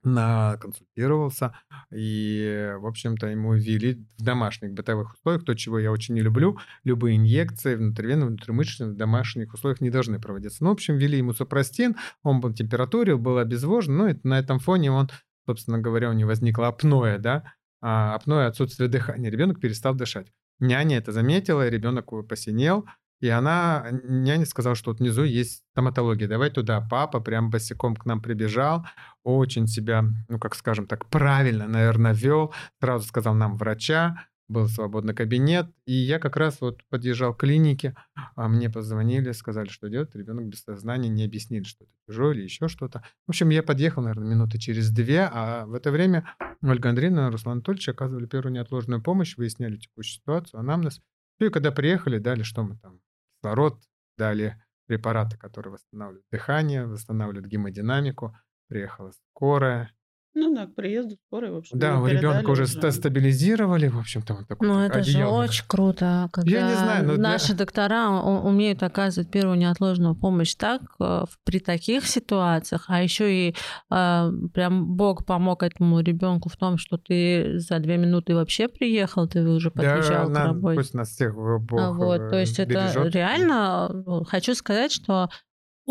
на 0.03 0.57
консультировался, 0.57 1.55
и, 1.93 2.73
в 2.79 2.85
общем-то, 2.85 3.27
ему 3.27 3.53
ввели 3.53 4.05
в 4.17 4.23
домашних 4.23 4.73
бытовых 4.73 5.13
условиях, 5.13 5.43
то, 5.43 5.53
чего 5.55 5.79
я 5.79 5.91
очень 5.91 6.15
не 6.15 6.21
люблю, 6.21 6.57
любые 6.83 7.17
инъекции 7.17 7.75
внутривенно, 7.75 8.27
внутримышечно 8.27 8.87
в 8.87 8.95
домашних 8.95 9.53
условиях 9.53 9.81
не 9.81 9.89
должны 9.89 10.19
проводиться. 10.19 10.63
Ну, 10.63 10.69
в 10.69 10.73
общем, 10.73 10.97
ввели 10.97 11.17
ему 11.17 11.33
супрастин, 11.33 11.95
он 12.23 12.39
был 12.39 12.53
температурил, 12.53 13.19
был 13.19 13.37
обезвожен, 13.37 13.97
ну, 13.97 14.07
и 14.07 14.15
на 14.23 14.39
этом 14.39 14.59
фоне 14.59 14.91
он, 14.91 15.09
собственно 15.45 15.79
говоря, 15.79 16.09
у 16.09 16.13
него 16.13 16.29
возникло 16.29 16.67
апноэ, 16.67 17.17
да, 17.17 17.43
а, 17.81 18.15
апноэ 18.15 18.45
отсутствие 18.45 18.89
дыхания, 18.89 19.29
ребенок 19.29 19.59
перестал 19.59 19.93
дышать. 19.93 20.31
Няня 20.59 20.97
это 20.97 21.11
заметила, 21.11 21.67
ребенок 21.67 22.11
посинел, 22.27 22.85
и 23.21 23.29
она, 23.29 23.87
няня 24.03 24.45
сказала, 24.45 24.75
что 24.75 24.91
вот 24.91 24.99
внизу 24.99 25.23
есть 25.23 25.63
стоматология, 25.71 26.27
давай 26.27 26.49
туда. 26.49 26.81
Папа 26.81 27.19
прям 27.19 27.51
босиком 27.51 27.95
к 27.95 28.05
нам 28.05 28.21
прибежал, 28.21 28.85
очень 29.23 29.67
себя, 29.67 30.03
ну, 30.27 30.39
как 30.39 30.55
скажем 30.55 30.87
так, 30.87 31.05
правильно, 31.07 31.67
наверное, 31.67 32.13
вел. 32.13 32.53
Сразу 32.81 33.07
сказал 33.07 33.35
нам 33.35 33.57
врача, 33.57 34.25
был 34.51 34.67
свободный 34.67 35.13
кабинет. 35.13 35.67
И 35.85 35.93
я 35.93 36.19
как 36.19 36.35
раз 36.35 36.61
вот 36.61 36.83
подъезжал 36.89 37.33
к 37.33 37.39
клинике, 37.41 37.95
а 38.35 38.47
мне 38.47 38.69
позвонили, 38.69 39.31
сказали, 39.31 39.69
что 39.69 39.87
идет 39.87 40.15
ребенок 40.15 40.47
без 40.47 40.63
сознания, 40.63 41.09
не 41.09 41.23
объяснили, 41.23 41.63
что 41.63 41.85
это 41.85 41.93
тяжелое 42.07 42.33
или 42.33 42.43
еще 42.43 42.67
что-то. 42.67 43.03
В 43.27 43.29
общем, 43.29 43.49
я 43.49 43.63
подъехал, 43.63 44.01
наверное, 44.01 44.29
минуты 44.29 44.57
через 44.57 44.91
две, 44.91 45.29
а 45.31 45.65
в 45.65 45.73
это 45.73 45.91
время 45.91 46.27
Ольга 46.61 46.89
Андреевна 46.89 47.27
и 47.27 47.31
Руслан 47.31 47.57
Анатольевич 47.57 47.89
оказывали 47.89 48.25
первую 48.25 48.53
неотложную 48.53 49.01
помощь, 49.01 49.37
выясняли 49.37 49.77
текущую 49.77 50.19
ситуацию, 50.19 50.59
анамнез. 50.59 51.01
Ну 51.39 51.47
и 51.47 51.49
когда 51.49 51.71
приехали, 51.71 52.19
дали 52.19 52.43
что 52.43 52.63
мы 52.63 52.77
там, 52.77 52.99
кислород, 53.41 53.81
дали 54.17 54.61
препараты, 54.85 55.37
которые 55.37 55.73
восстанавливают 55.73 56.25
дыхание, 56.31 56.85
восстанавливают 56.85 57.47
гемодинамику. 57.47 58.37
Приехала 58.67 59.11
скорая. 59.11 59.91
Ну 60.33 60.55
да, 60.55 60.65
к 60.65 60.75
приезду 60.75 61.17
скорой, 61.27 61.51
в 61.51 61.57
общем. 61.57 61.77
Да, 61.77 61.89
его 61.95 62.03
у 62.03 62.07
ребенка 62.07 62.49
уже 62.51 62.65
ста- 62.65 62.91
стабилизировали, 62.91 63.87
в 63.89 63.99
общем-то, 63.99 64.33
вот 64.35 64.47
такой 64.47 64.67
Ну, 64.67 64.79
это 64.79 65.03
же 65.03 65.11
одеяло. 65.11 65.43
очень 65.43 65.65
круто, 65.67 66.29
когда 66.31 66.49
Я 66.51 66.69
не 66.69 66.75
знаю, 66.75 67.05
но 67.05 67.13
для- 67.15 67.21
наши 67.21 67.53
доктора 67.53 68.09
у- 68.09 68.47
умеют 68.47 68.81
оказывать 68.81 69.29
первую 69.29 69.57
неотложную 69.57 70.15
помощь 70.15 70.55
так 70.55 70.81
э, 70.99 71.03
в- 71.03 71.37
при 71.43 71.59
таких 71.59 72.07
ситуациях, 72.07 72.85
а 72.87 73.03
еще 73.03 73.49
и 73.49 73.55
э, 73.91 74.31
прям 74.53 74.95
Бог 74.95 75.25
помог 75.25 75.63
этому 75.63 75.99
ребенку 75.99 76.47
в 76.47 76.55
том, 76.55 76.77
что 76.77 76.97
ты 76.97 77.59
за 77.59 77.79
две 77.79 77.97
минуты 77.97 78.33
вообще 78.33 78.69
приехал, 78.69 79.27
ты 79.27 79.41
уже 79.45 79.69
подъезжал 79.69 80.27
к 80.27 80.29
на- 80.29 80.45
работе. 80.45 80.77
пусть 80.77 80.93
нас 80.93 81.09
всех 81.09 81.35
Бог 81.35 81.79
А 81.79 81.91
вот, 81.91 82.29
то 82.29 82.37
э, 82.37 82.41
есть 82.41 82.57
это 82.57 82.71
бережет. 82.73 83.13
реально, 83.13 83.91
э, 84.07 84.23
хочу 84.25 84.55
сказать, 84.55 84.93
что 84.93 85.29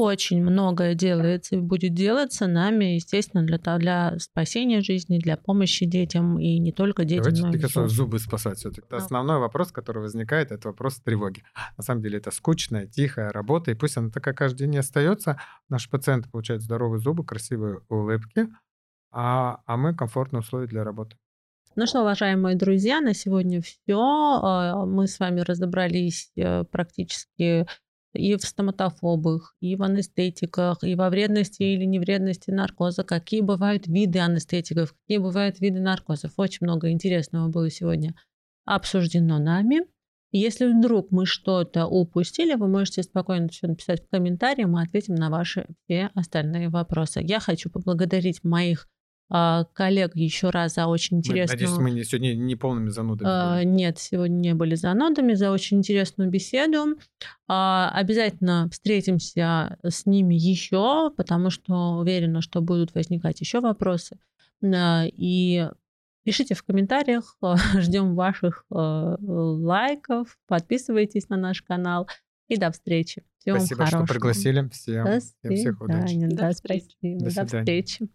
очень 0.00 0.42
многое 0.42 0.94
делается 0.94 1.56
и 1.56 1.60
будет 1.60 1.94
делаться 1.94 2.46
нами, 2.46 2.96
естественно, 2.96 3.42
для, 3.44 3.58
для 3.58 4.18
спасения 4.18 4.80
жизни, 4.80 5.18
для 5.18 5.36
помощи 5.36 5.86
детям 5.86 6.38
и 6.38 6.58
не 6.58 6.72
только 6.72 7.04
детям, 7.04 7.32
Давайте 7.34 7.58
взрослым. 7.58 7.88
зубы 7.88 8.18
спасать. 8.18 8.58
Все-таки 8.58 8.86
Да. 8.90 8.96
основной 8.96 9.38
вопрос, 9.38 9.72
который 9.72 10.02
возникает, 10.02 10.50
это 10.52 10.68
вопрос 10.68 11.00
тревоги. 11.00 11.42
На 11.76 11.82
самом 11.82 12.02
деле 12.02 12.18
это 12.18 12.30
скучная, 12.30 12.86
тихая 12.86 13.30
работа, 13.30 13.70
и 13.70 13.74
пусть 13.74 13.96
она 13.96 14.10
такая 14.10 14.34
каждый 14.34 14.60
день 14.60 14.74
и 14.74 14.78
остается. 14.78 15.38
Наши 15.68 15.88
пациенты 15.90 16.28
получают 16.30 16.62
здоровые 16.62 17.00
зубы, 17.00 17.24
красивые 17.24 17.80
улыбки, 17.88 18.48
а, 19.12 19.60
а 19.66 19.76
мы 19.76 19.94
комфортные 19.94 20.40
условия 20.40 20.66
для 20.66 20.84
работы. 20.84 21.16
Ну 21.76 21.86
что, 21.86 22.00
уважаемые 22.00 22.56
друзья, 22.56 23.00
на 23.00 23.14
сегодня 23.14 23.62
все. 23.62 24.84
Мы 24.86 25.06
с 25.06 25.20
вами 25.20 25.40
разобрались 25.40 26.32
э, 26.36 26.64
практически 26.64 27.66
и 28.12 28.36
в 28.36 28.42
стоматофобах, 28.42 29.54
и 29.60 29.76
в 29.76 29.82
анестетиках, 29.82 30.82
и 30.82 30.94
во 30.94 31.10
вредности 31.10 31.62
или 31.62 31.84
невредности 31.84 32.50
наркоза, 32.50 33.04
какие 33.04 33.40
бывают 33.40 33.86
виды 33.86 34.18
анестетиков, 34.18 34.94
какие 34.94 35.18
бывают 35.18 35.60
виды 35.60 35.80
наркозов. 35.80 36.32
Очень 36.36 36.66
много 36.66 36.90
интересного 36.90 37.48
было 37.48 37.70
сегодня 37.70 38.14
обсуждено 38.64 39.38
нами. 39.38 39.80
Если 40.32 40.66
вдруг 40.66 41.10
мы 41.10 41.26
что-то 41.26 41.86
упустили, 41.86 42.54
вы 42.54 42.68
можете 42.68 43.02
спокойно 43.02 43.48
все 43.48 43.66
написать 43.66 44.04
в 44.04 44.08
комментарии, 44.08 44.64
мы 44.64 44.82
ответим 44.82 45.16
на 45.16 45.28
ваши 45.28 45.66
все 45.84 46.10
остальные 46.14 46.68
вопросы. 46.68 47.20
Я 47.22 47.40
хочу 47.40 47.68
поблагодарить 47.68 48.44
моих 48.44 48.86
коллег 49.30 50.16
еще 50.16 50.50
раз 50.50 50.74
за 50.74 50.86
очень 50.86 51.18
интересную... 51.18 51.60
Надеюсь, 51.70 51.78
мы 51.78 51.90
не- 51.92 52.04
сегодня 52.04 52.34
не 52.34 52.56
полными 52.56 52.88
занудами. 52.88 53.28
А, 53.30 53.58
будем. 53.58 53.76
Нет, 53.76 53.98
сегодня 53.98 54.34
не 54.36 54.54
были 54.54 54.74
занудами 54.74 55.34
за 55.34 55.50
очень 55.52 55.78
интересную 55.78 56.30
беседу. 56.30 56.98
А, 57.48 57.90
Обязательно 57.94 58.68
встретимся 58.70 59.78
с 59.84 60.04
ними 60.06 60.34
еще, 60.34 61.10
потому 61.16 61.50
что 61.50 61.98
уверена, 61.98 62.40
что 62.40 62.60
будут 62.60 62.94
возникать 62.94 63.40
еще 63.40 63.60
вопросы. 63.60 64.18
А, 64.64 65.04
И 65.06 65.68
пишите 66.24 66.54
в 66.54 66.62
комментариях, 66.64 67.36
ждем 67.78 68.14
ваших 68.14 68.64
э, 68.70 68.74
лайков, 69.20 70.36
подписывайтесь 70.46 71.28
на 71.28 71.36
наш 71.36 71.62
канал 71.62 72.08
и 72.48 72.56
до 72.56 72.70
встречи. 72.72 73.22
Всего 73.38 73.56
вам 73.56 73.64
Спасибо, 73.64 73.86
что 73.86 73.96
хорошего. 73.96 74.14
пригласили. 74.14 74.68
Всем, 74.70 75.04
До 75.04 75.20
всем 75.20 75.56
всех 75.56 75.80
удачи. 75.80 76.16
До 76.26 76.36
Да, 76.36 76.50
встречи. 76.50 76.96
До 77.00 77.34
До 77.34 77.46
встречи. 77.46 78.08